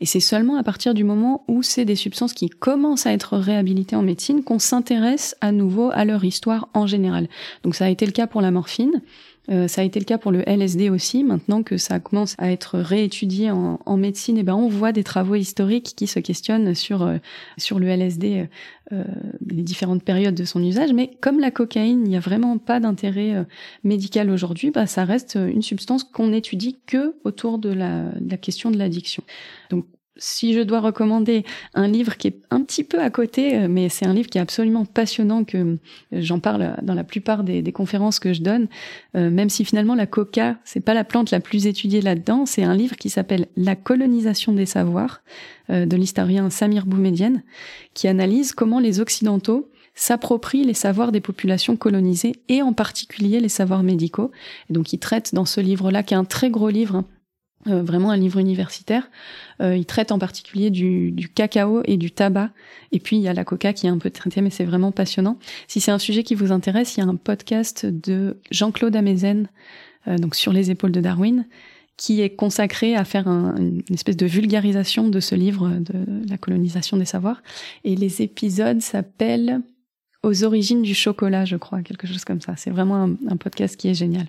Et 0.00 0.06
c'est 0.06 0.18
seulement 0.18 0.56
à 0.56 0.64
partir 0.64 0.92
du 0.92 1.04
moment 1.04 1.44
où 1.46 1.62
c'est 1.62 1.84
des 1.84 1.94
substances 1.94 2.32
qui 2.32 2.48
commencent 2.48 3.06
à 3.06 3.12
être 3.12 3.36
réhabilitées 3.36 3.94
en 3.94 4.02
médecine 4.02 4.42
qu'on 4.42 4.58
s'intéresse 4.58 5.36
à 5.40 5.52
nouveau 5.52 5.90
à 5.92 6.04
leur 6.04 6.24
histoire 6.24 6.68
en 6.74 6.88
général. 6.88 7.28
Donc 7.62 7.76
ça 7.76 7.84
a 7.84 7.90
été 7.90 8.06
le 8.06 8.12
cas 8.12 8.26
pour 8.26 8.40
la 8.40 8.50
morphine. 8.50 9.02
Euh, 9.50 9.66
ça 9.66 9.80
a 9.80 9.84
été 9.84 9.98
le 9.98 10.04
cas 10.04 10.18
pour 10.18 10.30
le 10.30 10.48
LSD 10.48 10.88
aussi. 10.88 11.24
Maintenant 11.24 11.62
que 11.62 11.76
ça 11.76 11.98
commence 12.00 12.34
à 12.38 12.50
être 12.52 12.78
réétudié 12.78 13.50
en, 13.50 13.80
en 13.84 13.96
médecine, 13.96 14.36
et 14.36 14.40
eh 14.40 14.44
ben 14.44 14.54
on 14.54 14.68
voit 14.68 14.92
des 14.92 15.04
travaux 15.04 15.34
historiques 15.34 15.94
qui 15.96 16.06
se 16.06 16.20
questionnent 16.20 16.74
sur 16.74 17.02
euh, 17.02 17.18
sur 17.58 17.78
le 17.78 17.88
LSD, 17.88 18.48
euh, 18.92 19.04
les 19.46 19.62
différentes 19.62 20.04
périodes 20.04 20.34
de 20.34 20.44
son 20.44 20.62
usage. 20.62 20.92
Mais 20.92 21.10
comme 21.20 21.40
la 21.40 21.50
cocaïne, 21.50 22.02
il 22.04 22.08
n'y 22.08 22.16
a 22.16 22.20
vraiment 22.20 22.58
pas 22.58 22.78
d'intérêt 22.78 23.34
euh, 23.34 23.44
médical 23.84 24.30
aujourd'hui, 24.30 24.70
bah 24.70 24.86
ça 24.86 25.04
reste 25.04 25.36
une 25.36 25.62
substance 25.62 26.04
qu'on 26.04 26.28
n'étudie 26.28 26.78
que 26.86 27.16
autour 27.24 27.58
de 27.58 27.70
la, 27.70 28.12
de 28.20 28.30
la 28.30 28.36
question 28.36 28.70
de 28.70 28.78
l'addiction. 28.78 29.24
Donc 29.70 29.86
si 30.16 30.52
je 30.52 30.60
dois 30.60 30.80
recommander 30.80 31.44
un 31.74 31.88
livre 31.88 32.16
qui 32.16 32.28
est 32.28 32.36
un 32.50 32.62
petit 32.62 32.84
peu 32.84 33.00
à 33.00 33.10
côté, 33.10 33.56
euh, 33.56 33.68
mais 33.68 33.88
c'est 33.88 34.06
un 34.06 34.12
livre 34.12 34.28
qui 34.28 34.38
est 34.38 34.42
absolument 34.42 34.84
passionnant, 34.84 35.44
que 35.44 35.56
euh, 35.56 35.76
j'en 36.12 36.38
parle 36.38 36.76
dans 36.82 36.94
la 36.94 37.04
plupart 37.04 37.44
des, 37.44 37.62
conférences 37.72 38.18
que 38.18 38.34
je 38.34 38.42
donne, 38.42 38.68
euh, 39.16 39.30
même 39.30 39.48
si 39.48 39.64
finalement 39.64 39.94
la 39.94 40.06
coca, 40.06 40.56
c'est 40.64 40.80
pas 40.80 40.94
la 40.94 41.04
plante 41.04 41.30
la 41.30 41.40
plus 41.40 41.66
étudiée 41.66 42.02
là-dedans, 42.02 42.44
c'est 42.44 42.62
un 42.62 42.74
livre 42.74 42.96
qui 42.96 43.08
s'appelle 43.08 43.46
La 43.56 43.76
colonisation 43.76 44.52
des 44.52 44.66
savoirs 44.66 45.22
de 45.68 45.96
l'historien 45.96 46.50
Samir 46.50 46.84
Boumedienne, 46.84 47.42
qui 47.94 48.08
analyse 48.08 48.52
comment 48.52 48.78
les 48.78 49.00
Occidentaux 49.00 49.70
s'approprient 49.94 50.64
les 50.64 50.74
savoirs 50.74 51.12
des 51.12 51.20
populations 51.20 51.76
colonisées 51.76 52.34
et 52.48 52.60
en 52.62 52.72
particulier 52.72 53.40
les 53.40 53.48
savoirs 53.48 53.82
médicaux. 53.82 54.32
Et 54.68 54.72
donc 54.72 54.92
il 54.92 54.98
traite 54.98 55.34
dans 55.34 55.44
ce 55.44 55.60
livre-là, 55.60 56.02
qui 56.02 56.14
est 56.14 56.16
un 56.16 56.24
très 56.24 56.50
gros 56.50 56.68
livre, 56.68 56.96
hein, 56.96 57.06
euh, 57.68 57.82
vraiment 57.82 58.10
un 58.10 58.16
livre 58.16 58.40
universitaire. 58.40 59.08
Euh, 59.60 59.76
il 59.76 59.86
traite 59.86 60.10
en 60.10 60.18
particulier 60.18 60.70
du, 60.70 61.30
cacao 61.32 61.82
et 61.84 61.96
du 61.96 62.10
tabac. 62.10 62.50
Et 62.90 62.98
puis 62.98 63.16
il 63.16 63.22
y 63.22 63.28
a 63.28 63.34
la 63.34 63.44
coca 63.44 63.72
qui 63.72 63.86
est 63.86 63.90
un 63.90 63.98
peu 63.98 64.10
traité, 64.10 64.40
mais 64.40 64.50
c'est 64.50 64.64
vraiment 64.64 64.90
passionnant. 64.90 65.38
Si 65.68 65.80
c'est 65.80 65.92
un 65.92 66.00
sujet 66.00 66.24
qui 66.24 66.34
vous 66.34 66.50
intéresse, 66.50 66.96
il 66.96 67.00
y 67.00 67.02
a 67.04 67.06
un 67.06 67.14
podcast 67.14 67.86
de 67.86 68.36
Jean-Claude 68.50 68.96
Amezen, 68.96 69.48
euh, 70.08 70.18
donc 70.18 70.34
sur 70.34 70.52
les 70.52 70.72
épaules 70.72 70.90
de 70.90 71.00
Darwin, 71.00 71.46
qui 71.96 72.20
est 72.20 72.30
consacré 72.30 72.96
à 72.96 73.04
faire 73.04 73.28
un, 73.28 73.54
une 73.56 73.82
espèce 73.90 74.16
de 74.16 74.26
vulgarisation 74.26 75.08
de 75.08 75.20
ce 75.20 75.36
livre 75.36 75.68
de 75.68 76.28
la 76.28 76.38
colonisation 76.38 76.96
des 76.96 77.04
savoirs. 77.04 77.42
Et 77.84 77.94
les 77.94 78.22
épisodes 78.22 78.80
s'appellent 78.80 79.60
aux 80.22 80.44
origines 80.44 80.82
du 80.82 80.94
chocolat, 80.94 81.44
je 81.44 81.56
crois, 81.56 81.82
quelque 81.82 82.06
chose 82.06 82.24
comme 82.24 82.40
ça. 82.40 82.54
C'est 82.56 82.70
vraiment 82.70 83.10
un, 83.28 83.36
podcast 83.36 83.76
qui 83.76 83.88
est 83.88 83.94
génial. 83.94 84.26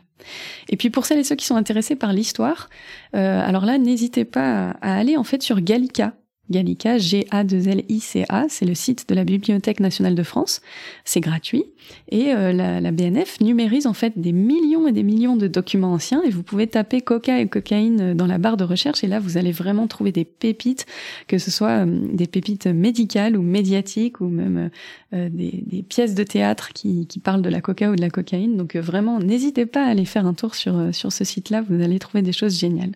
Et 0.69 0.77
puis 0.77 0.89
pour 0.89 1.05
celles 1.05 1.19
et 1.19 1.23
ceux 1.23 1.35
qui 1.35 1.45
sont 1.45 1.55
intéressés 1.55 1.95
par 1.95 2.13
l'histoire, 2.13 2.69
euh, 3.15 3.41
alors 3.47 3.65
là, 3.65 3.77
n'hésitez 3.77 4.25
pas 4.25 4.71
à, 4.81 4.95
aller 4.95 5.17
en 5.17 5.23
fait 5.23 5.43
sur 5.43 5.61
Gallica. 5.61 6.13
Gallica, 6.49 6.97
G-A-2-L-I-C-A, 6.97 8.45
c'est 8.49 8.65
le 8.65 8.75
site 8.75 9.07
de 9.07 9.15
la 9.15 9.23
Bibliothèque 9.23 9.79
nationale 9.79 10.13
de 10.13 10.23
France. 10.23 10.61
C'est 11.05 11.21
gratuit. 11.21 11.63
Et 12.09 12.33
euh, 12.33 12.51
la, 12.51 12.81
la, 12.81 12.91
BNF 12.91 13.39
numérise 13.39 13.87
en 13.87 13.93
fait 13.93 14.13
des 14.17 14.33
millions 14.33 14.85
et 14.87 14.91
des 14.91 15.03
millions 15.03 15.37
de 15.37 15.47
documents 15.47 15.93
anciens 15.93 16.21
et 16.23 16.29
vous 16.29 16.43
pouvez 16.43 16.67
taper 16.67 17.01
coca 17.01 17.39
et 17.39 17.47
cocaïne 17.47 18.13
dans 18.13 18.27
la 18.27 18.37
barre 18.37 18.57
de 18.57 18.65
recherche 18.65 19.03
et 19.03 19.07
là 19.07 19.19
vous 19.19 19.37
allez 19.37 19.51
vraiment 19.53 19.87
trouver 19.87 20.11
des 20.11 20.25
pépites, 20.25 20.85
que 21.27 21.37
ce 21.37 21.49
soit 21.49 21.85
euh, 21.85 22.07
des 22.13 22.27
pépites 22.27 22.67
médicales 22.67 23.37
ou 23.37 23.41
médiatiques 23.41 24.19
ou 24.19 24.27
même 24.27 24.69
euh, 25.13 25.29
des, 25.29 25.63
des, 25.65 25.81
pièces 25.81 26.13
de 26.13 26.23
théâtre 26.23 26.73
qui, 26.73 27.07
qui, 27.07 27.19
parlent 27.19 27.41
de 27.41 27.49
la 27.49 27.61
coca 27.61 27.89
ou 27.89 27.95
de 27.95 28.01
la 28.01 28.09
cocaïne. 28.09 28.57
Donc 28.57 28.75
vraiment, 28.75 29.19
n'hésitez 29.19 29.65
pas 29.65 29.85
à 29.85 29.89
aller 29.89 30.05
faire 30.05 30.25
un 30.25 30.33
tour 30.33 30.55
sur, 30.55 30.93
sur 30.93 31.11
ce 31.11 31.23
site-là, 31.23 31.63
vous 31.67 31.81
allez 31.81 31.99
trouver 31.99 32.21
des 32.21 32.33
choses 32.33 32.59
géniales. 32.59 32.93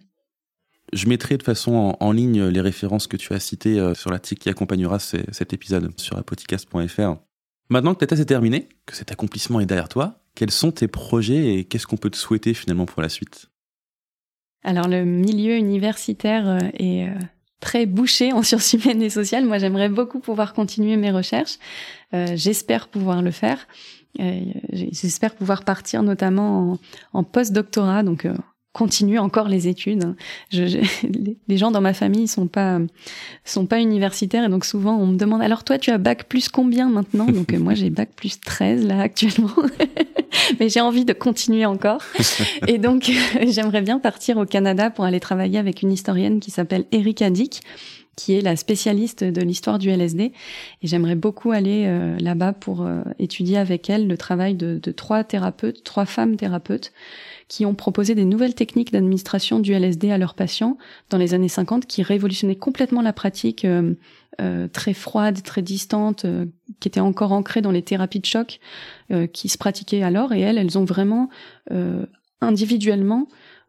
Je 0.93 1.07
mettrai 1.07 1.37
de 1.37 1.43
façon 1.43 1.95
en, 1.99 2.11
ligne 2.11 2.45
les 2.45 2.61
références 2.61 3.07
que 3.07 3.17
tu 3.17 3.33
as 3.33 3.39
citées 3.39 3.79
euh, 3.79 3.93
sur 3.93 4.09
l'article 4.09 4.41
qui 4.41 4.49
accompagnera 4.49 4.99
cet 4.99 5.51
épisode 5.51 5.91
sur 5.99 6.17
apodcast.fr. 6.17 7.15
Maintenant 7.69 7.93
que 7.93 7.99
ta 7.99 8.07
thèse 8.07 8.21
est 8.21 8.25
terminée, 8.25 8.69
que 8.85 8.95
cet 8.95 9.11
accomplissement 9.11 9.59
est 9.59 9.65
derrière 9.65 9.89
toi, 9.89 10.21
quels 10.33 10.51
sont 10.51 10.71
tes 10.71 10.87
projets 10.87 11.55
et 11.55 11.65
qu'est-ce 11.65 11.87
qu'on 11.87 11.97
peut 11.97 12.09
te 12.09 12.15
souhaiter 12.15 12.53
finalement 12.53 12.85
pour 12.85 13.01
la 13.01 13.09
suite? 13.09 13.49
Alors 14.63 14.87
le 14.87 15.03
milieu 15.03 15.57
universitaire 15.57 16.47
euh, 16.47 16.59
est 16.73 17.09
euh, 17.09 17.19
très 17.59 17.85
bouché 17.85 18.31
en 18.31 18.41
sciences 18.43 18.71
humaines 18.71 19.01
et 19.01 19.09
sociales. 19.09 19.45
Moi, 19.45 19.57
j'aimerais 19.57 19.89
beaucoup 19.89 20.19
pouvoir 20.19 20.53
continuer 20.53 20.95
mes 20.95 21.11
recherches. 21.11 21.57
J'espère 22.13 22.87
pouvoir 22.87 23.21
le 23.21 23.31
faire. 23.31 23.67
J'espère 24.71 25.35
pouvoir 25.35 25.65
partir 25.65 26.01
notamment 26.01 26.71
en, 26.71 26.79
en 27.11 27.23
post-doctorat, 27.25 28.03
donc 28.03 28.25
continuer 28.77 29.17
encore 29.17 29.49
les 29.49 29.67
études. 29.67 30.15
Je, 30.51 30.79
les 31.47 31.57
gens 31.57 31.71
dans 31.71 31.81
ma 31.81 31.93
famille 31.93 32.27
sont 32.27 32.47
pas 32.47 32.79
sont 33.43 33.65
pas 33.65 33.79
universitaires 33.79 34.45
et 34.45 34.49
donc 34.49 34.65
souvent 34.65 34.95
on 34.97 35.07
me 35.07 35.17
demande 35.17 35.41
alors 35.41 35.63
toi 35.63 35.79
tu 35.79 35.89
as 35.89 35.97
bac 35.97 36.25
plus 36.25 36.47
combien 36.47 36.89
maintenant? 36.89 37.25
Donc 37.25 37.53
euh, 37.53 37.59
moi 37.59 37.73
j'ai 37.73 37.89
bac 37.89 38.09
plus 38.15 38.39
13 38.39 38.85
là 38.85 39.01
actuellement. 39.01 39.49
Mais 40.59 40.69
j'ai 40.69 40.81
envie 40.81 41.05
de 41.05 41.13
continuer 41.13 41.65
encore. 41.65 42.01
Et 42.67 42.77
donc 42.77 43.11
j'aimerais 43.47 43.81
bien 43.81 43.97
partir 43.97 44.37
au 44.37 44.45
Canada 44.45 44.91
pour 44.91 45.05
aller 45.05 45.19
travailler 45.19 45.57
avec 45.57 45.81
une 45.81 45.91
historienne 45.91 46.39
qui 46.39 46.51
s'appelle 46.51 46.85
Erika 46.91 47.29
Dick 47.29 47.61
qui 48.17 48.33
est 48.33 48.41
la 48.41 48.55
spécialiste 48.55 49.23
de 49.23 49.41
l'histoire 49.41 49.79
du 49.79 49.89
LSD. 49.89 50.23
Et 50.81 50.87
j'aimerais 50.87 51.15
beaucoup 51.15 51.51
aller 51.51 51.85
euh, 51.85 52.17
là-bas 52.19 52.51
pour 52.51 52.81
euh, 52.81 53.03
étudier 53.19 53.57
avec 53.57 53.89
elle 53.89 54.07
le 54.07 54.17
travail 54.17 54.55
de, 54.55 54.79
de, 54.81 54.91
trois 54.91 55.23
thérapeutes, 55.23 55.83
trois 55.83 56.05
femmes 56.05 56.35
thérapeutes, 56.35 56.91
qui 57.47 57.65
ont 57.65 57.75
proposé 57.75 58.15
des 58.15 58.25
nouvelles 58.25 58.55
techniques 58.55 58.91
d'administration 58.91 59.59
du 59.59 59.73
LSD 59.73 60.11
à 60.11 60.17
leurs 60.17 60.33
patients 60.33 60.77
dans 61.09 61.17
les 61.17 61.33
années 61.33 61.47
50, 61.47 61.85
qui 61.85 62.03
révolutionnaient 62.03 62.55
complètement 62.55 63.01
la 63.01 63.13
pratique 63.13 63.65
euh, 63.65 64.67
très 64.73 64.93
froide, 64.93 65.41
très 65.43 65.61
distante, 65.61 66.25
qui 66.79 66.87
était 66.87 66.99
encore 66.99 67.31
ancrée 67.31 67.61
dans 67.61 67.71
les 67.71 67.81
thérapies 67.81 68.19
de 68.19 68.25
choc 68.25 68.59
qui 69.33 69.49
se 69.49 69.57
pratiquaient 69.57 70.03
alors. 70.03 70.33
Et 70.33 70.41
elles, 70.41 70.57
elles 70.57 70.77
ont 70.77 70.85
vraiment 70.85 71.29
individuellement 72.41 73.27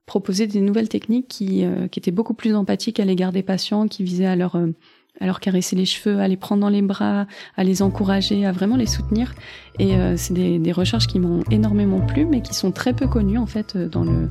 proposer 0.09 0.49
des 0.49 0.61
nouvelles 0.61 0.89
techniques 0.89 1.29
qui, 1.29 1.65
euh, 1.65 1.87
qui 1.87 2.01
étaient 2.01 2.11
beaucoup 2.11 2.35
plus 2.35 2.57
empathiques 2.57 2.99
à 2.99 3.05
l'égard 3.05 3.31
des 3.31 3.45
patients, 3.45 3.87
qui 3.87 4.03
visaient 4.03 4.27
à 4.27 4.35
leur, 4.35 4.57
euh, 4.57 4.73
à 5.21 5.27
leur 5.27 5.41
caresser 5.41 5.77
les 5.77 5.85
cheveux, 5.85 6.21
à 6.21 6.29
les 6.29 6.37
prendre 6.37 6.61
dans 6.61 6.69
les 6.69 6.83
bras, 6.83 7.27
à 7.57 7.65
les 7.65 7.83
encourager, 7.83 8.47
à 8.47 8.53
vraiment 8.53 8.77
les 8.77 8.87
soutenir. 8.87 9.35
Et 9.79 9.95
euh, 9.95 10.17
c'est 10.17 10.35
des, 10.35 10.59
des, 10.59 10.73
recherches 10.73 11.07
qui 11.07 11.19
m'ont 11.19 11.43
énormément 11.51 12.01
plu, 12.01 12.25
mais 12.25 12.41
qui 12.41 12.55
sont 12.55 12.73
très 12.73 12.93
peu 12.93 13.07
connues 13.07 13.39
en 13.39 13.47
fait 13.47 13.77
euh, 13.77 13.89
dans 13.89 14.05
le 14.05 14.29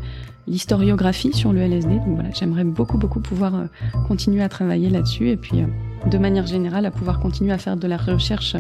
l'historiographie 0.50 1.34
sur 1.34 1.52
le 1.52 1.60
LSD. 1.60 1.96
Donc 1.96 2.16
voilà, 2.16 2.30
j'aimerais 2.32 2.64
beaucoup 2.64 2.98
beaucoup 2.98 3.20
pouvoir 3.20 3.56
euh, 3.56 3.66
continuer 4.08 4.42
à 4.42 4.48
travailler 4.48 4.90
là-dessus 4.90 5.30
et 5.30 5.36
puis 5.36 5.66
de 6.10 6.18
manière 6.18 6.48
générale 6.48 6.86
à 6.86 6.92
pouvoir 6.92 7.20
continuer 7.20 7.52
à 7.52 7.58
faire 7.58 7.76
de 7.76 7.86
la 7.86 7.98
recherche 7.98 8.56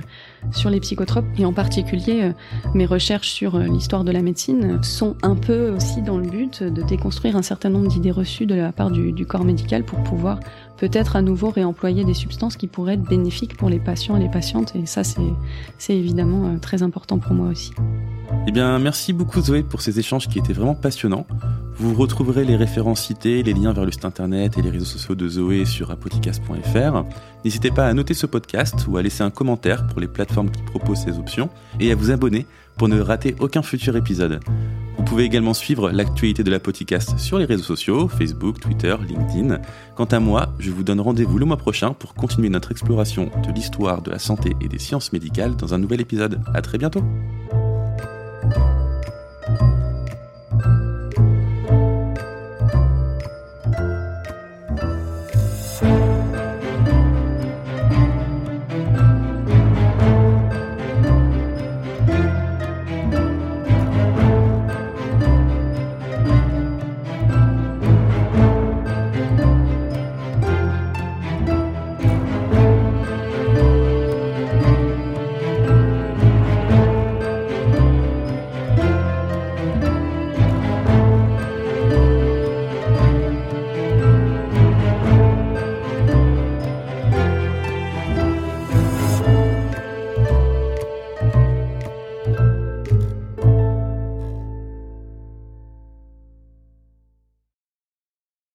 sur 0.52 0.70
les 0.70 0.82
psychotropes 0.82 1.24
et 1.38 1.46
en 1.46 1.54
particulier 1.54 2.32
mes 2.74 2.86
recherches 2.86 3.30
sur 3.30 3.58
l'histoire 3.58 4.04
de 4.04 4.12
la 4.12 4.22
médecine 4.22 4.84
sont 4.84 5.16
un 5.22 5.36
peu 5.36 5.70
aussi 5.70 6.02
dans 6.02 6.18
le 6.18 6.28
but 6.28 6.62
de 6.62 6.82
déconstruire 6.82 7.38
un 7.38 7.42
certain 7.42 7.70
nombre 7.70 7.88
d'idées 7.88 8.12
reçues 8.12 8.48
de 8.48 8.56
la 8.56 8.74
part 8.74 8.92
du, 8.92 9.14
du 9.14 9.26
corps 9.26 9.46
médical 9.46 9.86
pour 9.86 10.04
pouvoir 10.04 10.42
peut-être 10.78 11.16
à 11.16 11.22
nouveau 11.22 11.50
réemployer 11.50 12.04
des 12.04 12.14
substances 12.14 12.56
qui 12.56 12.68
pourraient 12.68 12.94
être 12.94 13.04
bénéfiques 13.04 13.58
pour 13.58 13.70
les 13.70 13.80
patients 13.80 14.16
et 14.16 14.20
les 14.20 14.30
patientes. 14.30 14.76
Et 14.76 14.86
ça, 14.86 15.04
c'est 15.04 15.96
évidemment 15.96 16.48
euh, 16.48 16.58
très 16.58 16.84
important 16.84 17.18
pour 17.20 17.34
moi 17.34 17.50
aussi. 17.50 17.72
Eh 18.48 18.52
bien, 18.52 18.80
merci 18.80 19.14
beaucoup 19.14 19.42
Zoé 19.42 19.64
pour 19.64 19.82
ces 19.82 20.00
échanges 20.00 20.28
qui 20.28 20.40
étaient 20.40 20.54
vraiment 20.54 20.76
passionnants. 20.76 21.26
Vous 21.76 21.94
retrouverez 21.94 22.44
les 22.44 22.56
références 22.56 23.02
citées, 23.02 23.44
les 23.44 23.54
liens 23.54 23.72
vers 23.72 23.86
le 23.86 23.92
site 23.92 24.06
internet 24.06 24.58
et 24.58 24.62
les 24.62 24.70
réseaux 24.70 24.86
sociaux 24.86 25.16
de 25.16 25.28
Zoé 25.28 25.66
sur 25.66 25.92
apothicas.fr. 25.92 27.04
N'hésitez 27.46 27.72
pas 27.72 27.88
à 27.88 27.94
noter 27.94 28.14
ce 28.14 28.26
podcast 28.26 28.88
ou 28.88 28.98
à 28.98 29.02
laisser 29.02 29.24
un 29.24 29.30
commentaire 29.30 29.86
pour 29.88 30.00
les 30.00 30.08
plateformes 30.08 30.50
qui 30.50 30.62
proposent 30.64 31.04
ces 31.04 31.18
options 31.20 31.50
et 31.80 31.92
à 31.92 31.96
vous 31.96 32.12
abonner 32.12 32.48
pour 32.78 32.88
ne 32.88 33.00
rater 33.00 33.36
aucun 33.40 33.62
futur 33.62 33.96
épisode. 33.96 34.40
Vous 34.98 35.04
pouvez 35.04 35.24
également 35.24 35.54
suivre 35.54 35.92
l'actualité 35.92 36.44
de 36.44 36.52
la 36.52 36.60
podcast 36.60 37.18
sur 37.18 37.38
les 37.38 37.46
réseaux 37.46 37.64
sociaux, 37.64 38.08
Facebook, 38.08 38.60
Twitter, 38.60 38.96
LinkedIn. 39.08 39.60
Quant 39.96 40.06
à 40.06 40.20
moi, 40.20 40.54
je 40.60 40.72
vous 40.72 40.84
donne 40.84 41.00
rendez-vous 41.00 41.38
le 41.38 41.46
mois 41.46 41.58
prochain 41.58 41.94
pour 41.94 42.14
continuer 42.14 42.50
notre 42.50 42.72
exploration 42.72 43.32
de 43.48 43.52
l'histoire 43.54 44.02
de 44.02 44.12
la 44.12 44.20
santé 44.20 44.56
et 44.62 44.68
des 44.68 44.80
sciences 44.80 45.14
médicales 45.14 45.56
dans 45.56 45.74
un 45.74 45.78
nouvel 45.78 46.02
épisode. 46.02 46.42
À 46.54 46.62
très 46.62 46.78
bientôt! 46.78 47.04